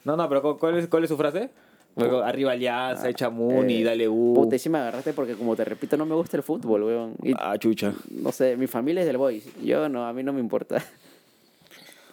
No, 0.05 0.16
no, 0.16 0.28
pero 0.28 0.40
¿cu- 0.40 0.59
¿cuál 0.59 0.78
es, 0.78 0.86
cuál 0.86 1.03
es 1.03 1.09
su 1.11 1.16
frase? 1.16 1.50
Arriba 1.96 2.53
Alianza, 2.53 3.09
echa 3.09 3.28
Muni, 3.28 3.80
Eh, 3.82 3.84
dale 3.84 4.09
U. 4.09 4.34
Puta, 4.36 4.57
sí 4.57 4.68
me 4.70 4.78
agarraste 4.78 5.12
porque, 5.14 5.34
como 5.34 5.57
te 5.57 5.64
repito, 5.64 5.96
no 5.96 6.07
me 6.07 6.14
gusta 6.14 6.36
el 6.36 6.44
fútbol, 6.44 6.84
weón. 6.84 7.14
Y, 7.24 7.32
Ah, 7.36 7.59
chucha. 7.59 7.92
no 8.11 8.30
sé, 8.30 8.57
mi 8.57 8.68
familia 8.68 9.00
es 9.00 9.07
del 9.09 9.16
boys. 9.18 9.44
Yo 9.62 9.88
no, 9.88 10.07
a 10.07 10.12
mí 10.12 10.22
no 10.22 10.32
me 10.32 10.38
importa. 10.40 10.82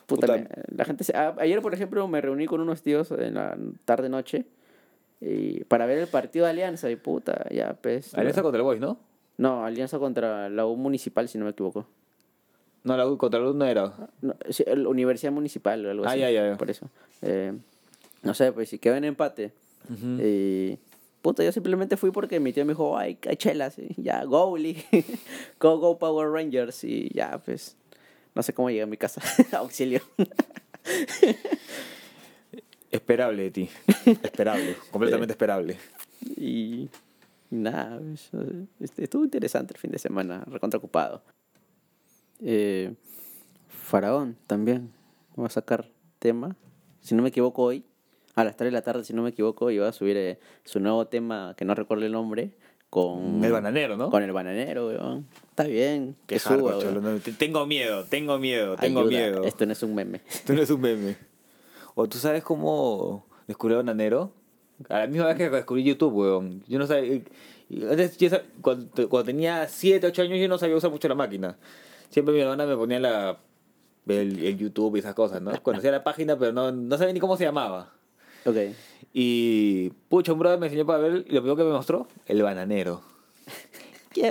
Puta, 0.10 0.28
Puta. 0.28 0.38
me- 0.40 0.50
la 0.76 0.86
gente 0.86 1.04
se... 1.04 1.16
a- 1.16 1.36
ayer, 1.40 1.62
por 1.62 1.74
ejemplo, 1.74 2.06
me 2.08 2.20
reuní 2.20 2.46
con 2.48 2.60
unos 2.60 2.82
tíos 2.82 3.12
en 3.12 3.36
la 3.36 3.58
tarde-noche 3.86 4.46
y 5.22 5.64
para 5.66 5.86
ver 5.86 5.98
el 6.00 6.08
partido 6.08 6.46
de 6.46 6.52
Alianza 6.52 6.90
y 6.90 6.96
puta, 6.96 7.46
ya, 7.52 7.78
pues... 7.82 8.14
Alianza 8.16 8.42
contra 8.42 8.58
el 8.60 8.64
boys, 8.64 8.80
¿no? 8.82 8.98
No, 9.38 9.64
Alianza 9.66 10.00
contra 10.00 10.50
la 10.50 10.66
U 10.66 10.76
Municipal, 10.76 11.30
si 11.30 11.38
no 11.38 11.46
me 11.46 11.52
equivoco. 11.52 11.88
No, 12.84 12.98
la 12.98 13.08
U 13.08 13.18
contra 13.18 13.40
la 13.40 13.50
U 13.50 13.54
no 13.54 13.66
era. 13.66 13.94
No, 14.22 14.36
sí, 14.50 14.64
el- 14.68 14.88
Universidad 14.88 15.32
Municipal 15.32 15.86
o 15.86 15.92
algo 15.92 16.06
Ah, 16.06 16.12
así. 16.12 16.20
ya, 16.20 16.32
ya, 16.32 16.50
ya. 16.52 16.58
Por 16.58 16.70
eso. 16.70 16.90
Eh, 17.22 17.54
no 18.24 18.34
sé, 18.34 18.52
pues 18.52 18.70
si 18.70 18.80
quedó 18.80 18.96
en 18.96 19.04
empate. 19.06 19.54
Y... 20.20 20.78
Puta, 21.22 21.44
yo 21.44 21.52
simplemente 21.52 21.98
fui 21.98 22.12
porque 22.12 22.40
mi 22.40 22.54
tío 22.54 22.64
me 22.66 22.72
dijo, 22.72 22.98
ay, 22.98 23.18
hay 23.28 23.36
chelas, 23.36 23.78
y 23.78 24.02
ya, 24.02 24.24
go, 24.24 24.56
Lee. 24.58 24.82
go, 25.60 25.78
go 25.78 25.98
Power 26.00 26.30
Rangers, 26.30 26.82
y 26.86 27.10
ya, 27.14 27.42
pues, 27.44 27.76
no 28.36 28.44
sé 28.44 28.54
cómo 28.54 28.70
llegué 28.70 28.84
a 28.84 28.88
mi 28.88 28.98
casa, 28.98 29.22
auxilio. 29.58 30.02
Esperable 32.92 33.44
de 33.44 33.52
ti. 33.52 33.70
Esperable. 34.06 34.76
completamente 34.92 35.34
esperable. 35.34 35.78
y, 36.22 36.90
y 37.52 37.56
nada, 37.56 38.02
estuvo 38.98 39.24
interesante 39.24 39.74
el 39.74 39.80
fin 39.80 39.92
de 39.92 40.00
semana, 40.00 40.44
recontra 40.48 40.78
ocupado. 40.78 41.24
Eh, 42.42 42.94
Faraón 43.68 44.38
también, 44.48 44.92
va 45.40 45.48
a 45.48 45.50
sacar 45.50 45.90
tema, 46.20 46.56
si 47.02 47.16
no 47.16 47.22
me 47.22 47.30
equivoco 47.30 47.64
hoy, 47.64 47.86
a 48.36 48.44
las 48.44 48.56
3 48.56 48.68
de 48.68 48.72
la 48.72 48.82
tarde, 48.82 49.04
si 49.04 49.14
no 49.14 49.24
me 49.24 49.30
equivoco, 49.30 49.72
iba 49.72 49.88
a 49.88 49.92
subir 49.92 50.18
eh, 50.18 50.40
su 50.64 50.80
nuevo 50.80 51.08
tema, 51.08 51.56
que 51.58 51.66
no 51.66 51.76
recuerdo 51.76 52.06
el 52.06 52.12
nombre, 52.12 52.52
con... 52.90 53.44
El 53.44 53.52
bananero, 53.52 53.98
¿no? 53.98 54.10
Con 54.10 54.24
el 54.24 54.32
bananero, 54.32 54.88
weón. 54.88 55.28
Está 55.50 55.64
bien, 55.64 56.16
que 56.26 56.36
Qué 56.36 56.40
suba, 56.40 56.56
hardcore, 56.56 56.76
weón. 56.78 56.88
cholo, 56.96 57.02
no, 57.02 57.20
te- 57.20 57.32
Tengo 57.34 57.66
miedo, 57.66 58.04
tengo 58.06 58.38
miedo, 58.40 58.76
tengo 58.78 59.02
Ayuda, 59.02 59.12
miedo. 59.12 59.44
Esto 59.44 59.66
no 59.66 59.74
es 59.74 59.84
un 59.84 59.94
meme. 59.96 60.22
Esto 60.30 60.54
no 60.54 60.62
es 60.62 60.70
un 60.70 60.82
meme. 60.82 61.18
O 61.96 62.08
tú 62.08 62.18
sabes 62.18 62.44
cómo 62.44 63.26
descubrí 63.48 63.74
a 63.76 63.78
Bananero. 63.78 64.32
A 64.88 65.00
la 65.00 65.08
misma 65.08 65.28
vez 65.28 65.38
que 65.38 65.50
descubrí 65.50 65.84
YouTube, 65.84 66.14
weón. 66.16 66.64
Yo 66.68 66.80
no 66.80 66.88
sabía. 66.88 67.22
Antes, 67.92 68.18
yo 68.18 68.30
cuando, 68.62 68.88
cuando 69.10 69.26
tenía 69.26 69.68
7, 69.68 70.08
8 70.08 70.22
años, 70.24 70.40
yo 70.40 70.48
no 70.48 70.58
sabía 70.58 70.76
usar 70.76 70.90
mucho 70.90 71.08
la 71.08 71.16
máquina. 71.16 71.58
Siempre 72.10 72.34
mi 72.34 72.40
hermana 72.42 72.66
me 72.66 72.76
ponía 72.76 73.00
la, 73.00 73.38
el, 74.08 74.44
el 74.44 74.58
YouTube 74.58 74.96
y 74.96 75.00
esas 75.00 75.14
cosas, 75.14 75.42
¿no? 75.42 75.52
Conocía 75.64 75.92
la 75.92 76.04
página, 76.04 76.40
pero 76.40 76.52
no, 76.54 76.72
no 76.72 76.98
sabía 76.98 77.14
ni 77.14 77.20
cómo 77.20 77.38
se 77.38 77.44
llamaba. 77.44 77.94
Ok. 78.46 78.56
Y, 79.14 79.90
pucha, 80.10 80.34
un 80.34 80.40
brother 80.40 80.60
me 80.60 80.68
enseñó 80.68 80.86
para 80.86 81.00
ver, 81.00 81.26
y 81.28 81.34
lo 81.34 81.42
primero 81.42 81.56
que 81.56 81.64
me 81.64 81.72
mostró, 81.72 82.08
el 82.28 82.42
bananero. 82.44 83.02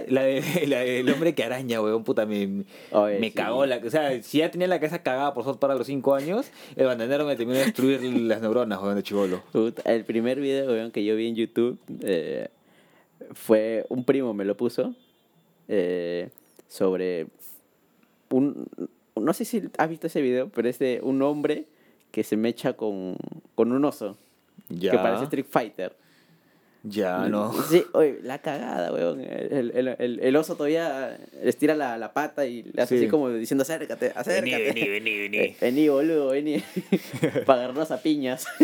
La 0.09 0.22
de- 0.22 0.66
la 0.66 0.80
del 0.80 1.09
hombre 1.11 1.34
que 1.36 1.44
araña, 1.44 1.80
weón, 1.80 2.02
puta, 2.04 2.26
me, 2.26 2.64
Oye, 2.90 3.20
me 3.20 3.28
sí. 3.28 3.32
cagó 3.32 3.64
la... 3.64 3.76
O 3.78 3.88
sea, 3.90 4.20
si 4.22 4.38
ya 4.38 4.50
tenía 4.50 4.66
la 4.66 4.80
cabeza 4.80 5.02
cagada 5.04 5.32
por 5.32 5.44
South 5.44 5.59
Park 5.59 5.72
a 5.72 5.76
los 5.76 5.86
5 5.86 6.14
años, 6.16 6.50
el 6.76 6.86
bananero 6.86 7.24
me 7.24 7.36
terminó 7.36 7.59
de 7.59 7.64
destruir 7.66 8.02
las 8.02 8.42
neuronas, 8.42 8.82
weón, 8.82 8.96
de 8.96 9.02
chivolo. 9.04 9.40
El 9.84 10.04
primer 10.04 10.40
video 10.40 10.66
weón, 10.70 10.90
que 10.90 11.04
yo 11.04 11.14
vi 11.16 11.28
en 11.28 11.36
YouTube 11.36 11.78
eh, 12.02 12.48
fue 13.32 13.86
un 13.88 14.04
primo 14.04 14.34
me 14.34 14.44
lo 14.44 14.56
puso 14.56 14.94
eh, 15.68 16.28
sobre 16.66 17.28
un 18.30 18.66
no 19.16 19.32
sé 19.32 19.44
si 19.44 19.62
has 19.78 19.88
visto 19.88 20.09
ese 20.09 20.20
video, 20.20 20.48
pero 20.48 20.68
es 20.68 20.78
de 20.80 21.00
un 21.02 21.22
hombre 21.22 21.66
que 22.11 22.24
se 22.24 22.36
mecha 22.36 22.72
con, 22.74 23.16
con 23.54 23.72
un 23.72 23.84
oso 23.84 24.16
Ya, 24.68 24.90
que 24.92 24.98
parece 24.98 25.24
Street 25.24 25.46
Fighter. 25.48 25.96
ya, 26.82 27.28
no. 27.28 27.52
Sí, 27.64 27.84
oye, 27.92 28.18
la 28.22 28.38
cagada, 28.38 28.92
weón. 28.92 29.20
El, 29.20 29.72
el, 29.74 29.88
el, 29.98 30.20
el 30.20 30.36
oso 30.36 30.54
todavía 30.56 31.18
estira 31.42 31.74
la, 31.74 31.98
la 31.98 32.12
pata 32.12 32.46
y 32.46 32.62
le 32.62 32.82
hace 32.82 32.96
Sí. 32.96 33.04
así 33.04 33.11
como 33.11 33.28
diciendo 33.30 33.62
acércate, 33.62 34.12
acércate. 34.14 34.72
Vení, 34.72 34.88
vení, 34.88 34.88
vení, 34.88 35.18
vení. 35.28 35.36
Eh, 35.38 35.56
Vení, 35.61 35.88
boludo, 35.88 36.28
vení. 36.28 36.62
Para 37.46 37.61
agarrarnos 37.64 37.90
a 37.90 38.00
piñas. 38.00 38.46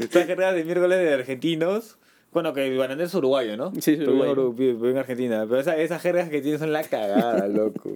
Estas 0.00 0.26
carreras 0.26 0.54
de 0.54 0.64
miércoles 0.64 0.98
de 0.98 1.12
argentinos. 1.14 1.98
Bueno, 2.32 2.52
que 2.52 2.76
bananero 2.76 3.06
es 3.06 3.14
uruguayo, 3.14 3.56
¿no? 3.56 3.72
Sí, 3.80 3.92
es 3.92 3.98
Pero 3.98 4.12
uruguayo. 4.12 4.52
Vive 4.52 4.90
en 4.90 4.98
Argentina. 4.98 5.44
Pero 5.48 5.60
esa- 5.60 5.76
esas 5.76 6.00
jergas 6.02 6.28
que 6.28 6.40
tienen 6.40 6.58
son 6.60 6.72
la 6.72 6.82
cagada, 6.84 7.46
loco. 7.48 7.92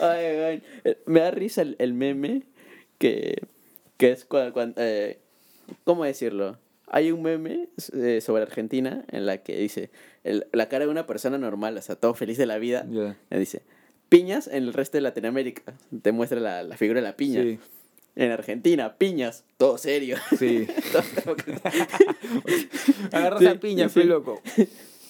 Ay, 0.00 0.24
ay, 0.24 0.62
eh, 0.84 0.98
Me 1.06 1.20
da 1.20 1.30
risa 1.30 1.62
el, 1.62 1.76
el 1.78 1.92
meme 1.94 2.42
que, 2.98 3.42
que 3.96 4.12
es 4.12 4.24
cuando, 4.24 4.80
¿Cómo 5.84 6.04
decirlo? 6.04 6.58
Hay 6.88 7.10
un 7.10 7.22
meme 7.22 7.68
eh, 7.94 8.20
sobre 8.20 8.42
Argentina 8.44 9.04
en 9.10 9.26
la 9.26 9.38
que 9.42 9.56
dice 9.58 9.90
el- 10.22 10.46
la 10.52 10.68
cara 10.68 10.84
de 10.84 10.90
una 10.90 11.06
persona 11.06 11.36
normal, 11.38 11.76
o 11.76 11.82
sea, 11.82 11.96
todo 11.96 12.14
feliz 12.14 12.38
de 12.38 12.46
la 12.46 12.58
vida. 12.58 12.86
Le 12.88 13.38
Dice, 13.38 13.62
piñas 14.08 14.46
en 14.46 14.62
el 14.64 14.72
resto 14.72 14.96
de 14.96 15.02
Latinoamérica. 15.02 15.74
Te 16.02 16.12
muestra 16.12 16.38
la, 16.38 16.62
la 16.62 16.76
figura 16.76 17.00
de 17.00 17.06
la 17.06 17.16
piña. 17.16 17.42
Sí, 17.42 17.58
En 18.14 18.30
Argentina, 18.30 18.96
piñas, 18.98 19.44
todo 19.56 19.78
serio. 19.78 20.16
sí. 20.38 20.68
Agarras 23.12 23.40
Sí, 23.40 23.46
a 23.46 23.58
piña, 23.60 23.88
sí. 23.88 24.04
loco. 24.04 24.40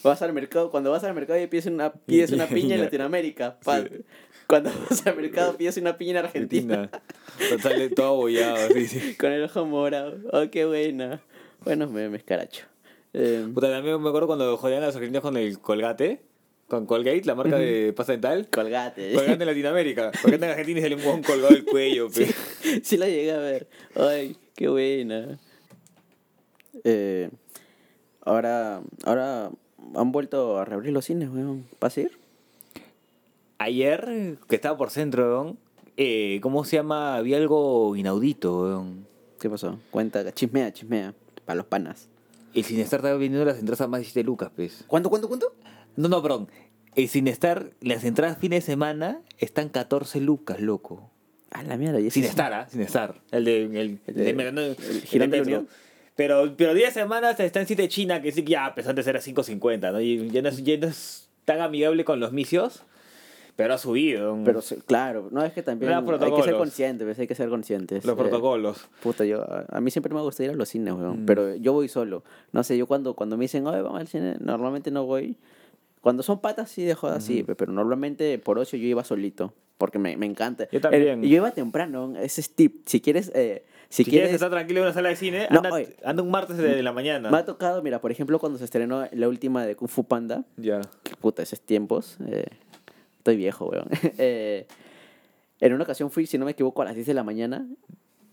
vas 0.03 0.23
al 0.23 0.33
mercado, 0.33 0.71
cuando 0.71 0.91
vas 0.91 1.05
al 1.05 1.15
mercado 1.15 1.41
y 1.41 1.47
pides 1.47 1.67
una, 1.67 1.93
pides 1.93 2.33
una 2.33 2.47
piña 2.49 2.77
en. 2.77 2.83
Latinoamérica. 2.83 3.59
pa-. 3.61 3.85
Cuando 4.47 4.71
vas 4.89 5.07
al 5.07 5.17
mercado 5.17 5.57
pides 5.57 5.77
una 5.77 5.97
piña 5.99 6.13
en 6.13 6.17
Argentina. 6.19 6.91
Argentina. 7.39 7.63
Sale 7.63 7.89
todo 7.91 8.07
abollado, 8.09 8.69
sí, 8.73 8.87
sí. 8.87 9.15
Con 9.19 9.33
el 9.33 9.43
ojo 9.45 9.67
morado. 9.67 10.19
Oh, 10.33 10.49
qué 10.51 10.65
buena. 10.65 11.21
Buenos 11.65 11.91
memes, 11.91 12.23
caracho. 12.23 12.65
Eh, 13.13 13.47
Puta, 13.53 13.71
también 13.71 14.01
me 14.01 14.09
acuerdo 14.09 14.27
cuando 14.29 14.57
jodían 14.57 14.83
a 14.83 14.87
los 14.87 14.95
argentinos 14.95 15.23
con 15.23 15.37
el 15.37 15.59
Colgate. 15.59 16.21
Con 16.69 16.87
Colgate, 16.87 17.25
la 17.25 17.35
marca 17.35 17.57
de 17.57 17.93
pasta 17.93 18.13
dental. 18.13 18.49
colgate. 18.51 19.13
Colgate 19.15 19.43
en 19.43 19.47
Latinoamérica. 19.47 20.13
Colgate 20.23 20.45
en 20.45 20.51
Argentina 20.51 20.81
y 20.81 20.83
sale 20.83 20.95
un 20.97 21.01
huevón 21.01 21.23
colgado 21.23 21.55
del 21.55 21.65
cuello. 21.65 22.09
pe. 22.15 22.27
sí 22.83 22.97
la 22.97 23.07
llegué 23.09 23.33
a 23.33 23.39
ver. 23.39 23.69
Ay, 23.95 24.37
qué 24.55 24.69
buena. 24.69 25.39
Eh, 26.85 27.31
ahora, 28.23 28.83
ahora 29.05 29.51
han 29.95 30.13
vuelto 30.13 30.59
a 30.59 30.65
reabrir 30.65 30.93
los 30.93 31.05
cines, 31.05 31.31
weón. 31.31 31.65
¿Vas 31.81 31.97
a 31.97 32.01
ir? 32.03 32.19
Ayer, 33.59 34.37
que 34.49 34.57
estaba 34.57 34.77
por 34.77 34.91
centro, 34.91 35.29
weón, 35.43 35.59
eh, 35.97 36.39
¿cómo 36.43 36.65
se 36.65 36.77
llama? 36.77 37.17
Había 37.17 37.39
algo 37.39 37.97
inaudito, 37.97 38.63
weón. 38.63 39.07
¿Qué 39.41 39.49
pasó? 39.49 39.79
Cuenta, 39.91 40.31
chismea, 40.33 40.73
chismea. 40.73 41.15
Para 41.45 41.57
los 41.59 41.67
panas. 41.67 42.09
El 42.55 42.65
Cinestar 42.65 42.99
estaba 43.01 43.17
vendiendo 43.17 43.45
las 43.45 43.59
entradas 43.59 43.83
a 43.83 43.87
más 43.89 44.01
de 44.01 44.05
7 44.07 44.25
lucas, 44.25 44.51
pues. 44.55 44.85
¿Cuánto, 44.87 45.11
cuánto, 45.11 45.29
cuánto? 45.29 45.55
No, 45.97 46.09
no, 46.09 46.23
perdón. 46.23 46.49
el 46.95 47.09
Cinestar, 47.09 47.71
las 47.81 48.05
entradas 48.05 48.39
fin 48.39 48.51
de 48.51 48.61
semana 48.61 49.21
están 49.39 49.69
14 49.69 50.21
lucas, 50.21 50.61
loco. 50.61 51.11
A 51.51 51.63
la 51.63 51.77
mierda. 51.77 52.01
y 52.01 52.11
Sin 52.11 52.25
es- 52.25 52.31
estar, 52.31 52.53
¿ah? 52.53 52.67
Sin 52.69 52.81
estar. 52.81 53.21
El 53.31 53.45
de. 53.45 53.63
El, 53.65 54.01
El 54.07 54.15
de- 54.15 54.31
el 54.31 54.59
el 54.59 55.03
Girón 55.03 55.31
de. 55.31 55.41
Unión. 55.43 55.69
Pero, 56.17 56.55
pero 56.57 56.73
10 56.75 56.93
semanas 56.95 57.39
está 57.41 57.61
en 57.61 57.67
Cite 57.67 57.89
China, 57.89 58.21
que 58.23 58.33
sí 58.33 58.43
que 58.43 58.53
ya, 58.53 58.67
a 58.67 58.75
pesar 58.75 58.95
de 58.95 59.03
ser 59.03 59.17
a 59.17 59.21
5.50, 59.21 59.93
¿no? 59.93 60.01
Y 60.01 60.31
ya 60.31 60.41
no, 60.43 60.49
es, 60.49 60.63
ya 60.65 60.77
no 60.79 60.87
es 60.87 61.29
tan 61.45 61.61
amigable 61.61 62.05
con 62.07 62.21
los 62.21 62.33
misios, 62.33 62.83
pero 63.57 63.75
ha 63.75 63.79
subido. 63.79 64.39
Pero 64.45 64.61
claro, 64.87 65.29
no 65.33 65.43
es 65.43 65.53
que 65.53 65.63
también 65.63 65.93
hay 65.93 66.05
que 66.05 66.43
ser 66.43 66.57
conscientes, 66.57 67.19
hay 67.19 67.27
que 67.27 67.35
ser 67.35 67.49
conscientes. 67.49 68.05
los 68.05 68.15
Eh, 68.15 68.19
protocolos. 68.19 68.87
Puta, 69.03 69.25
yo, 69.25 69.45
a 69.69 69.81
mí 69.81 69.91
siempre 69.91 70.13
me 70.15 70.21
gusta 70.21 70.45
ir 70.45 70.51
a 70.51 70.55
los 70.55 70.69
cines, 70.69 70.95
weón. 70.95 71.23
Mm. 71.23 71.27
Pero 71.27 71.55
yo 71.57 71.73
voy 71.73 71.89
solo. 71.89 72.23
No 72.53 72.63
sé, 72.63 72.77
yo 72.77 72.87
cuando, 72.87 73.15
cuando 73.15 73.37
me 73.37 73.45
dicen, 73.45 73.67
oye, 73.67 73.81
vamos 73.83 74.01
al 74.01 74.09
cine, 74.09 74.37
normalmente 74.41 74.91
no 74.91 75.05
voy. 75.07 75.37
Cuando 76.03 76.23
son 76.23 76.41
patas, 76.41 76.71
sí, 76.71 76.85
de 76.85 76.95
joda, 76.95 77.21
sí. 77.21 77.43
pe- 77.43 77.55
Pero 77.57 77.73
normalmente 77.73 78.39
por 78.39 78.59
ocio 78.59 78.79
yo 78.79 78.87
iba 78.87 79.03
solito. 79.03 79.53
Porque 79.79 79.99
me, 79.99 80.17
me 80.17 80.25
encanta. 80.25 80.69
Yo 80.71 80.81
también. 80.81 81.19
El- 81.21 81.25
y 81.25 81.29
yo 81.31 81.37
iba 81.37 81.51
temprano, 81.51 82.15
ese 82.19 82.41
es 82.41 82.55
tip. 82.55 82.83
Si 82.87 83.01
quieres, 83.01 83.31
eh, 83.35 83.65
si, 83.91 84.05
Si, 84.05 84.11
quieres, 84.11 84.33
estar 84.33 84.51
tranquilo 84.51 84.81
en 84.81 84.87
una 84.87 84.95
sala 84.95 85.11
de 85.11 85.17
cine, 85.17 85.49
No, 85.51 85.59
anda, 85.59 85.71
oye. 85.73 85.95
anda 86.05 86.23
un 86.23 86.31
martes 86.31 86.57
de 86.57 86.83
la 86.83 86.93
mañana. 86.93 87.31
me 87.31 87.37
ha 87.39 87.45
tocado, 87.45 87.83
mira, 87.83 88.01
por 88.01 88.11
ejemplo, 88.11 88.39
cuando 88.39 88.59
se 88.59 88.65
estrenó 88.65 89.07
la 89.13 89.29
última 89.29 89.67
de 89.67 89.77
Kung 89.77 89.89
Fu 89.89 90.05
Panda. 90.05 90.45
Ya. 90.57 90.81
Puta, 91.21 91.43
esos 91.43 91.61
tiempos. 91.61 92.17
eh, 92.27 92.47
estoy 93.27 93.37
viejo, 93.37 93.67
weón. 93.67 93.89
Eh, 94.19 94.67
en 95.61 95.73
una 95.73 95.85
ocasión 95.85 96.11
fui, 96.11 96.27
si 96.27 96.39
no 96.39 96.45
me 96.45 96.51
equivoco, 96.53 96.83
a 96.83 96.85
las 96.85 96.95
10 96.95 97.07
de 97.07 97.15
la 97.15 97.25
mañana. 97.25 97.67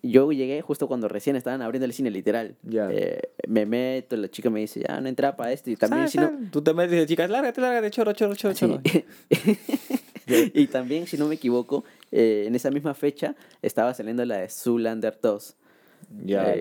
Yo 0.05 0.31
llegué 0.33 0.61
justo 0.61 0.87
cuando 0.89 1.07
recién 1.07 1.37
estaban 1.37 1.61
abriendo 1.61 1.85
el 1.85 1.93
cine, 1.93 2.11
literal. 2.11 2.55
Ya. 2.63 2.89
Eh, 2.91 3.21
me 3.47 3.65
meto, 3.65 4.17
la 4.17 4.27
chica 4.29 4.49
me 4.49 4.59
dice, 4.59 4.81
ya, 4.85 4.99
no 4.99 5.07
entra 5.07 5.35
para 5.37 5.53
esto. 5.53 5.71
Y 5.71 5.77
también, 5.77 6.03
Ah, 6.03 6.07
si 6.09 6.17
no... 6.17 6.25
ah, 6.25 6.49
Tú 6.51 6.61
te 6.61 6.73
metes 6.73 6.91
y 6.91 6.95
dices, 6.95 7.07
chicas, 7.07 7.29
lárgate, 7.29 7.61
lárgate, 7.61 7.89
choro, 7.89 8.11
choro, 8.13 8.35
choro, 8.35 8.53
choro. 8.53 8.81
Y 10.25 10.67
también, 10.67 11.05
si 11.07 11.17
no 11.17 11.27
me 11.27 11.35
equivoco, 11.35 11.83
eh, 12.11 12.45
en 12.47 12.55
esa 12.55 12.71
misma 12.71 12.93
fecha 12.93 13.35
estaba 13.61 13.93
saliendo 13.93 14.23
la 14.25 14.37
de 14.37 14.47
Zoolander 14.49 15.17
2. 15.21 15.55
Ya, 16.25 16.53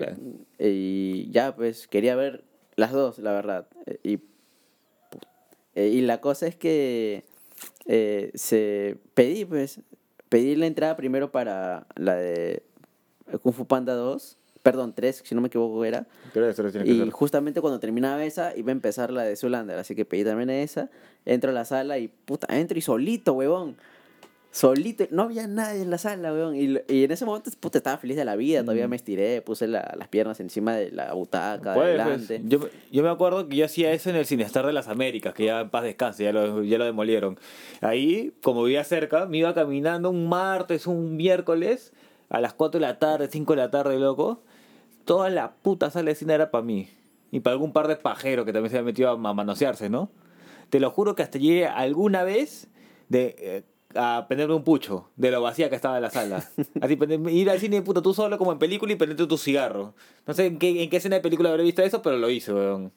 Eh, 0.59 0.69
y 0.69 1.31
ya, 1.31 1.55
pues, 1.55 1.87
quería 1.87 2.15
ver 2.15 2.43
las 2.75 2.91
dos, 2.91 3.19
la 3.19 3.31
verdad. 3.31 3.67
Eh, 3.85 3.99
Y, 4.03 4.19
eh, 5.75 5.87
y 5.87 6.01
la 6.01 6.19
cosa 6.21 6.45
es 6.47 6.55
que 6.57 7.23
eh, 7.85 8.31
se 8.33 8.97
pedí, 9.13 9.45
pues, 9.45 9.79
pedí 10.29 10.55
la 10.55 10.67
entrada 10.67 10.95
primero 10.95 11.31
para 11.31 11.87
la 11.95 12.15
de 12.15 12.63
Kung 13.41 13.53
Fu 13.53 13.65
Panda 13.65 13.93
2, 13.93 14.37
perdón, 14.61 14.93
3, 14.95 15.21
si 15.25 15.35
no 15.35 15.41
me 15.41 15.47
equivoco 15.47 15.83
era. 15.83 16.07
Que 16.33 16.39
Y 16.85 17.09
justamente 17.11 17.61
cuando 17.61 17.79
terminaba 17.79 18.23
esa, 18.23 18.55
iba 18.55 18.69
a 18.69 18.71
empezar 18.71 19.11
la 19.11 19.23
de 19.23 19.35
Zoolander, 19.35 19.77
así 19.77 19.93
que 19.95 20.05
pedí 20.05 20.23
también 20.23 20.49
esa. 20.49 20.89
Entro 21.25 21.51
a 21.51 21.53
la 21.53 21.65
sala 21.65 21.99
y, 21.99 22.07
puta, 22.07 22.47
entro 22.57 22.77
y 22.77 22.81
solito, 22.81 23.33
huevón. 23.33 23.75
Solito, 24.55 25.05
no 25.09 25.23
había 25.23 25.47
nadie 25.47 25.81
en 25.81 25.89
la 25.89 25.97
sala, 25.97 26.31
weón. 26.31 26.55
Y, 26.55 26.77
y 26.87 27.03
en 27.05 27.11
ese 27.11 27.25
momento, 27.25 27.49
puta, 27.59 27.79
estaba 27.79 27.97
feliz 27.97 28.15
de 28.15 28.23
la 28.23 28.35
vida. 28.35 28.61
Todavía 28.61 28.87
me 28.87 28.95
estiré, 28.95 29.41
puse 29.41 29.65
la- 29.67 29.95
las 29.97 30.09
piernas 30.09 30.39
encima 30.39 30.75
de 30.75 30.91
la 30.91 31.11
butaca, 31.13 31.73
Puede, 31.73 31.99
adelante. 31.99 32.39
pues. 32.39 32.49
Yo, 32.61 32.69
yo 32.91 33.01
me 33.01 33.09
acuerdo 33.09 33.49
que 33.49 33.55
yo 33.55 33.65
hacía 33.65 33.91
eso 33.93 34.11
en 34.11 34.15
el 34.15 34.27
Cinestar 34.27 34.67
de 34.67 34.71
las 34.73 34.87
Américas, 34.87 35.33
que 35.33 35.45
ya 35.45 35.61
en 35.61 35.71
paz 35.71 35.83
descanse, 35.83 36.23
ya 36.23 36.31
lo, 36.31 36.63
ya 36.63 36.77
lo 36.77 36.85
demolieron. 36.85 37.39
Ahí, 37.81 38.31
como 38.43 38.63
vivía 38.63 38.83
cerca, 38.83 39.25
me 39.25 39.39
iba 39.39 39.55
caminando 39.55 40.11
un 40.11 40.29
martes, 40.29 40.85
un 40.85 41.15
miércoles, 41.17 41.91
a 42.29 42.39
las 42.39 42.53
4 42.53 42.79
de 42.79 42.85
la 42.85 42.99
tarde, 42.99 43.29
5 43.31 43.53
de 43.53 43.57
la 43.57 43.71
tarde, 43.71 43.97
loco. 43.97 44.43
Toda 45.03 45.31
la 45.31 45.53
puta 45.55 45.89
sala 45.89 46.09
de 46.11 46.15
cine 46.15 46.35
era 46.35 46.51
para 46.51 46.63
mí. 46.63 46.89
Y 47.31 47.39
para 47.39 47.55
algún 47.55 47.73
par 47.73 47.87
de 47.87 47.95
pajeros 47.95 48.45
que 48.45 48.53
también 48.53 48.69
se 48.69 48.77
habían 48.77 48.85
metido 48.85 49.09
a 49.09 49.17
ma- 49.17 49.33
manosearse, 49.33 49.89
¿no? 49.89 50.11
Te 50.69 50.79
lo 50.79 50.91
juro 50.91 51.15
que 51.15 51.23
hasta 51.23 51.39
llegué 51.39 51.65
alguna 51.65 52.23
vez 52.23 52.67
de, 53.09 53.35
eh, 53.39 53.63
a 53.95 54.25
prenderme 54.27 54.55
un 54.55 54.63
pucho 54.63 55.09
de 55.15 55.31
lo 55.31 55.41
vacía 55.41 55.69
que 55.69 55.75
estaba 55.75 55.99
la 55.99 56.09
sala. 56.09 56.37
Así, 56.81 56.97
ir 57.29 57.49
al 57.49 57.59
cine, 57.59 57.81
puta, 57.81 58.01
tú 58.01 58.13
solo 58.13 58.37
como 58.37 58.51
en 58.51 58.59
película 58.59 58.93
y 58.93 58.95
prenderte 58.95 59.27
tu 59.27 59.37
cigarro. 59.37 59.93
No 60.25 60.33
sé 60.33 60.47
en 60.47 60.59
qué, 60.59 60.83
en 60.83 60.89
qué 60.89 60.97
escena 60.97 61.15
de 61.17 61.21
película 61.21 61.49
habré 61.49 61.63
visto 61.63 61.81
eso, 61.81 62.01
pero 62.01 62.17
lo 62.17 62.29
hice, 62.29 62.53
weón. 62.53 62.91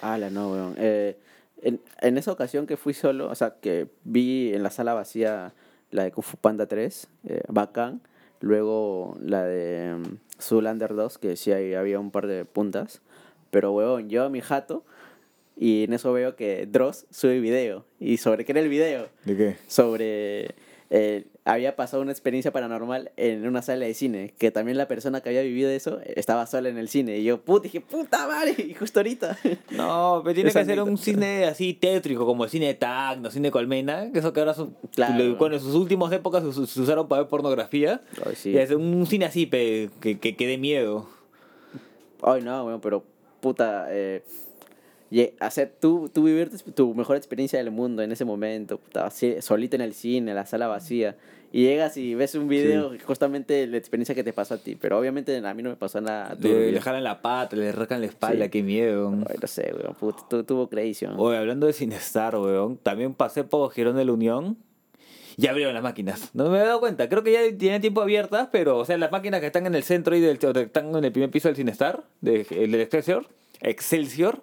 Ala, 0.00 0.30
no, 0.30 0.52
weón. 0.52 0.74
Eh, 0.78 1.18
en, 1.62 1.80
en 2.00 2.18
esa 2.18 2.32
ocasión 2.32 2.66
que 2.66 2.76
fui 2.76 2.94
solo, 2.94 3.28
o 3.28 3.34
sea, 3.34 3.56
que 3.60 3.88
vi 4.04 4.54
en 4.54 4.62
la 4.62 4.70
sala 4.70 4.94
vacía 4.94 5.52
la 5.90 6.04
de 6.04 6.12
Kung 6.12 6.24
Fu 6.24 6.36
Panda 6.36 6.66
3, 6.66 7.08
eh, 7.24 7.42
bacán. 7.48 8.00
Luego 8.40 9.16
la 9.20 9.44
de 9.44 9.94
um, 9.94 10.16
Zoolander 10.40 10.94
2, 10.94 11.18
que 11.18 11.36
sí 11.36 11.52
ahí 11.52 11.74
había 11.74 12.00
un 12.00 12.10
par 12.10 12.26
de 12.26 12.44
puntas. 12.44 13.02
Pero, 13.50 13.72
weón, 13.72 14.08
yo 14.08 14.24
a 14.24 14.28
mi 14.30 14.40
jato 14.40 14.84
y 15.60 15.84
en 15.84 15.92
eso 15.92 16.10
veo 16.12 16.34
que 16.34 16.66
Dross 16.66 17.06
sube 17.10 17.38
video. 17.38 17.84
¿Y 18.00 18.16
sobre 18.16 18.44
qué 18.46 18.52
era 18.52 18.60
el 18.62 18.68
video? 18.70 19.10
¿De 19.26 19.36
qué? 19.36 19.56
Sobre... 19.68 20.54
eh, 20.88 21.26
había 21.44 21.76
pasado 21.76 22.02
una 22.02 22.12
experiencia 22.12 22.50
paranormal 22.52 23.12
en 23.16 23.46
una 23.46 23.60
sala 23.60 23.84
de 23.84 23.92
cine, 23.94 24.32
que 24.38 24.50
también 24.50 24.78
la 24.78 24.88
persona 24.88 25.20
que 25.20 25.28
había 25.28 25.42
vivido 25.42 25.68
eso 25.70 26.00
estaba 26.04 26.46
sola 26.46 26.68
en 26.70 26.78
el 26.78 26.88
cine. 26.88 27.18
Y 27.18 27.24
yo, 27.24 27.42
puta, 27.42 27.64
dije, 27.64 27.80
puta 27.80 28.26
madre, 28.26 28.54
y 28.70 28.74
justo 28.74 29.00
ahorita. 29.00 29.36
No, 29.70 30.22
pero 30.24 30.34
tiene 30.34 30.50
que 30.52 30.64
ser 30.64 30.80
un 30.82 30.96
cine 30.96 31.44
así 31.44 31.74
tétrico, 31.74 32.24
como 32.24 32.44
el 32.44 32.50
cine 32.50 32.66
de 32.68 32.74
Tacno, 32.74 33.30
cine 33.30 33.48
de 33.48 33.52
Colmena, 33.52 34.10
que 34.12 34.20
eso 34.20 34.32
que 34.32 34.40
ahora 34.40 34.54
son, 34.54 34.74
Claro. 34.94 35.36
bueno, 35.36 35.56
en 35.56 35.60
sus 35.60 35.74
últimas 35.74 36.10
épocas 36.12 36.42
se, 36.42 36.80
usaron 36.80 37.06
para 37.06 37.22
ver 37.22 37.28
pornografía. 37.28 38.00
Ay, 38.24 38.34
sí. 38.34 38.50
Y 38.50 38.58
es 38.58 38.70
un 38.70 39.06
cine 39.06 39.26
así, 39.26 39.44
pe, 39.46 39.90
que, 40.00 40.18
que, 40.18 40.36
que 40.36 40.46
dé 40.46 40.56
miedo. 40.56 41.08
Ay, 42.22 42.42
no, 42.42 42.64
weón, 42.64 42.80
pero 42.80 43.04
puta, 43.40 43.86
eh, 43.90 44.22
hacer 45.40 45.72
tú, 45.80 46.08
tú 46.12 46.24
vivir 46.24 46.50
tu, 46.74 46.94
mejor 46.94 47.16
experiencia 47.16 47.58
del 47.58 47.70
mundo 47.70 48.02
en 48.02 48.12
ese 48.12 48.24
momento, 48.24 48.78
puta, 48.78 49.06
así, 49.06 49.36
solito 49.40 49.76
en 49.76 49.82
el 49.82 49.92
cine, 49.94 50.34
la 50.34 50.46
sala 50.46 50.68
vacía, 50.68 51.16
y 51.52 51.64
llegas 51.64 51.96
y 51.96 52.14
ves 52.14 52.36
un 52.36 52.46
video, 52.46 52.92
justamente 53.04 53.66
la 53.66 53.76
experiencia 53.76 54.14
que 54.14 54.22
te 54.22 54.32
pasó 54.32 54.54
a 54.54 54.58
ti, 54.58 54.76
pero 54.76 54.96
obviamente 54.98 55.36
a 55.36 55.54
mí 55.54 55.62
no 55.64 55.70
me 55.70 55.76
pasó 55.76 56.00
nada. 56.00 56.36
Le, 56.40 56.70
le 56.70 56.80
jalan 56.80 57.02
la 57.02 57.20
pata, 57.22 57.56
le 57.56 57.72
rascan 57.72 58.00
la 58.00 58.06
espalda, 58.06 58.44
Sí. 58.44 58.50
qué 58.52 58.62
miedo. 58.62 59.12
Ay, 59.28 59.36
no 59.42 59.48
sé, 59.48 59.72
weón, 59.76 59.94
puta, 59.96 60.22
tu- 60.28 60.44
tuvo 60.44 60.68
crazy, 60.68 61.06
weón. 61.06 61.16
Oye, 61.18 61.38
hablando 61.38 61.66
de 61.66 61.72
Cinestar, 61.72 62.36
weón, 62.36 62.76
también 62.76 63.14
pasé 63.14 63.42
por 63.42 63.72
Girón 63.72 63.96
de 63.96 64.04
la 64.04 64.12
Unión. 64.12 64.56
Y 65.36 65.46
abrieron 65.46 65.72
las 65.72 65.82
máquinas. 65.82 66.30
No 66.34 66.50
me 66.50 66.58
he 66.58 66.64
dado 66.64 66.80
cuenta. 66.80 67.08
Creo 67.08 67.22
que 67.22 67.32
ya 67.32 67.56
tienen 67.56 67.80
tiempo 67.80 68.02
abiertas, 68.02 68.48
pero, 68.52 68.76
o 68.76 68.84
sea, 68.84 68.98
las 68.98 69.10
máquinas 69.10 69.40
que 69.40 69.46
están 69.46 69.64
en 69.66 69.74
el 69.74 69.82
centro 69.84 70.14
y 70.14 70.20
del, 70.20 70.38
están 70.56 70.94
en 70.94 71.04
el 71.04 71.12
primer 71.12 71.30
piso 71.30 71.48
del 71.48 71.56
Cinestar, 71.56 72.04
de, 72.20 72.46
el 72.50 72.70
del 72.72 72.80
Excelsior, 72.82 73.26
Excelsior, 73.62 74.42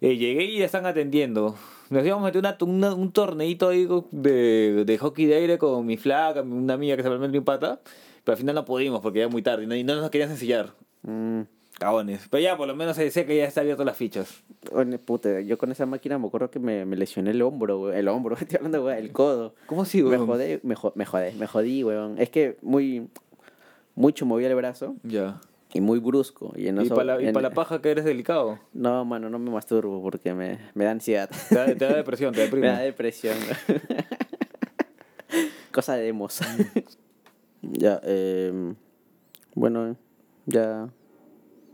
eh, 0.00 0.16
llegué 0.16 0.44
y 0.44 0.58
ya 0.58 0.64
están 0.66 0.86
atendiendo. 0.86 1.54
Nos 1.90 2.04
íbamos 2.04 2.22
a 2.24 2.26
meter 2.26 2.38
una, 2.40 2.56
una- 2.60 2.94
un 2.94 3.12
torneito 3.12 3.68
ahí 3.68 3.88
de, 4.10 4.84
de 4.84 4.98
hockey 4.98 5.26
de 5.26 5.34
aire 5.36 5.58
con 5.58 5.84
mi 5.86 5.96
flaca, 5.96 6.42
una 6.42 6.74
amiga 6.74 6.96
que 6.96 7.02
se 7.02 7.08
llama 7.08 7.28
mi 7.28 7.40
pata, 7.40 7.80
pero 8.24 8.34
al 8.34 8.38
final 8.38 8.54
no 8.54 8.64
pudimos 8.64 9.00
porque 9.00 9.20
ya 9.20 9.28
muy 9.28 9.42
tarde 9.42 9.64
y 9.64 9.66
no, 9.66 9.74
y 9.74 9.84
no 9.84 9.94
nos 9.96 10.10
querían 10.10 10.30
ensillar. 10.30 10.74
Mm, 11.02 11.42
Cagones. 11.78 12.26
Pero 12.28 12.42
ya, 12.42 12.56
por 12.56 12.66
lo 12.66 12.74
menos 12.74 12.96
se 12.96 13.08
sé 13.12 13.24
que 13.24 13.36
ya 13.36 13.44
está 13.44 13.60
abierto 13.60 13.84
las 13.84 13.96
fichas. 13.96 14.42
oye, 14.72 14.98
puta, 14.98 15.40
yo 15.42 15.56
con 15.58 15.70
esa 15.70 15.86
máquina 15.86 16.18
me 16.18 16.26
acuerdo 16.26 16.50
que 16.50 16.58
me, 16.58 16.84
me 16.84 16.96
lesioné 16.96 17.30
el 17.30 17.40
hombro, 17.40 17.80
weón, 17.80 17.96
el 17.96 18.08
hombro, 18.08 18.36
estoy 18.40 18.56
hablando, 18.56 18.84
weón, 18.84 18.98
el 18.98 19.12
codo. 19.12 19.54
¿Cómo 19.66 19.82
así, 19.82 20.02
Me 20.02 20.10
weón? 20.10 20.26
jodé, 20.26 20.60
me, 20.64 20.74
jo- 20.74 20.92
me 20.96 21.06
jodé, 21.06 21.32
me 21.38 21.46
jodí, 21.46 21.84
weón. 21.84 22.18
Es 22.18 22.30
que 22.30 22.56
muy, 22.62 23.08
mucho 23.94 24.26
movía 24.26 24.48
el 24.48 24.54
brazo 24.56 24.96
Ya. 25.04 25.40
Y 25.74 25.80
muy 25.80 25.98
brusco. 25.98 26.52
Y, 26.56 26.68
en 26.68 26.80
Y 26.80 26.86
eso- 26.86 26.94
para 26.94 27.16
la, 27.16 27.22
y 27.22 27.26
en- 27.26 27.34
pa' 27.34 27.42
la 27.42 27.50
paja 27.50 27.80
que 27.82 27.90
eres 27.90 28.04
delicado. 28.04 28.58
No, 28.72 29.04
mano, 29.04 29.28
no 29.30 29.38
me 29.38 29.50
masturbo 29.50 30.00
porque 30.02 30.34
me, 30.34 30.58
me 30.74 30.84
da 30.84 30.92
ansiedad. 30.92 31.30
Te 31.48 31.54
da, 31.54 31.66
te 31.66 31.84
da 31.84 31.96
depresión, 31.96 32.34
te 32.34 32.40
me 32.40 32.44
da 32.44 32.50
deprime. 32.56 32.82
depresión. 32.82 33.36
Cosa 35.72 35.94
de 35.96 36.04
demos. 36.04 36.40
Ya, 37.60 38.00
eh, 38.04 38.52
bueno, 39.56 39.96
ya 40.46 40.88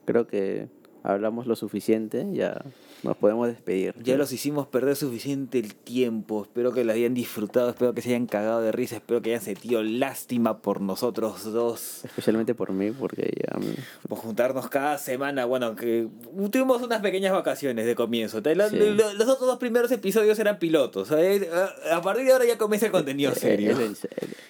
creo 0.06 0.26
que 0.26 0.68
hablamos 1.02 1.46
lo 1.46 1.56
suficiente. 1.56 2.26
Ya 2.32 2.64
nos 3.04 3.16
podemos 3.16 3.46
despedir. 3.46 3.94
Ya 4.02 4.16
los 4.16 4.32
hicimos 4.32 4.66
perder 4.66 4.96
suficiente 4.96 5.58
el 5.58 5.74
tiempo. 5.74 6.42
Espero 6.42 6.72
que 6.72 6.84
la 6.84 6.94
hayan 6.94 7.14
disfrutado, 7.14 7.70
espero 7.70 7.94
que 7.94 8.02
se 8.02 8.08
hayan 8.10 8.26
cagado 8.26 8.60
de 8.62 8.72
risa, 8.72 8.96
espero 8.96 9.22
que 9.22 9.30
hayan 9.30 9.42
sentido 9.42 9.82
lástima 9.82 10.58
por 10.62 10.80
nosotros 10.80 11.44
dos. 11.52 12.04
Especialmente 12.04 12.54
por 12.54 12.72
mí, 12.72 12.90
porque 12.90 13.32
ya... 13.40 13.58
me- 13.58 13.74
Por 14.08 14.18
juntarnos 14.18 14.68
cada 14.68 14.98
semana. 14.98 15.44
Bueno, 15.44 15.76
que 15.76 16.08
tuvimos 16.50 16.82
unas 16.82 17.00
pequeñas 17.00 17.32
vacaciones 17.32 17.86
de 17.86 17.94
comienzo. 17.94 18.40
Los, 18.44 18.70
Sí. 18.70 18.76
los- 18.78 19.14
los 19.14 19.28
otros 19.28 19.46
dos 19.46 19.58
primeros 19.58 19.90
episodios 19.92 20.38
eran 20.38 20.58
pilotos. 20.58 21.08
¿sabes? 21.08 21.46
A 21.92 22.00
partir 22.02 22.24
de 22.26 22.32
ahora 22.32 22.44
ya 22.46 22.58
comienza 22.58 22.86
el 22.86 22.92
contenido 22.92 23.32
serio. 23.34 23.72
El- 23.72 23.80
el- 23.80 23.96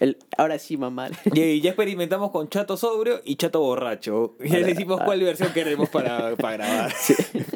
el- 0.00 0.16
ahora 0.38 0.58
sí, 0.58 0.76
mamá. 0.76 1.10
Y 1.32 1.60
ya 1.60 1.70
experimentamos 1.70 2.30
con 2.30 2.48
Chato 2.48 2.76
sobrio 2.76 3.20
y 3.24 3.36
Chato 3.36 3.60
borracho. 3.60 4.36
Ya 4.44 4.60
decimos 4.60 5.00
cuál 5.04 5.20
versión 5.20 5.52
queremos 5.52 5.88
para, 5.88 6.36
para 6.36 6.66
grabar. 6.66 6.92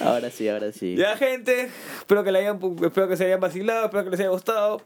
ahora 0.00 0.30
sí, 0.30 0.48
ahora 0.48 0.72
sí. 0.72 0.96
Ya, 0.96 1.16
gente, 1.16 1.70
espero 1.98 2.24
que, 2.24 2.30
hayan, 2.30 2.60
espero 2.82 3.08
que 3.08 3.16
se 3.16 3.26
hayan 3.26 3.40
vacilado, 3.40 3.86
espero 3.86 4.04
que 4.04 4.10
les 4.10 4.20
haya 4.20 4.30
gustado. 4.30 4.82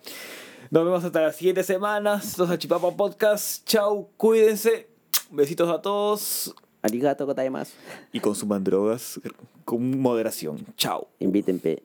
Nos 0.70 0.84
vemos 0.84 1.04
hasta 1.04 1.20
las 1.20 1.36
siguientes 1.36 1.66
semanas. 1.66 2.36
Los 2.38 2.58
Chipapa 2.58 2.90
Podcast. 2.90 3.64
Chau, 3.64 4.08
cuídense. 4.16 4.88
Besitos 5.30 5.70
a 5.70 5.80
todos. 5.80 6.54
Arigato, 6.82 7.26
más 7.50 7.72
Y 8.12 8.20
consuman 8.20 8.64
drogas 8.64 9.20
con 9.64 10.00
moderación. 10.00 10.66
Chao. 10.76 11.08
Invítenme. 11.18 11.84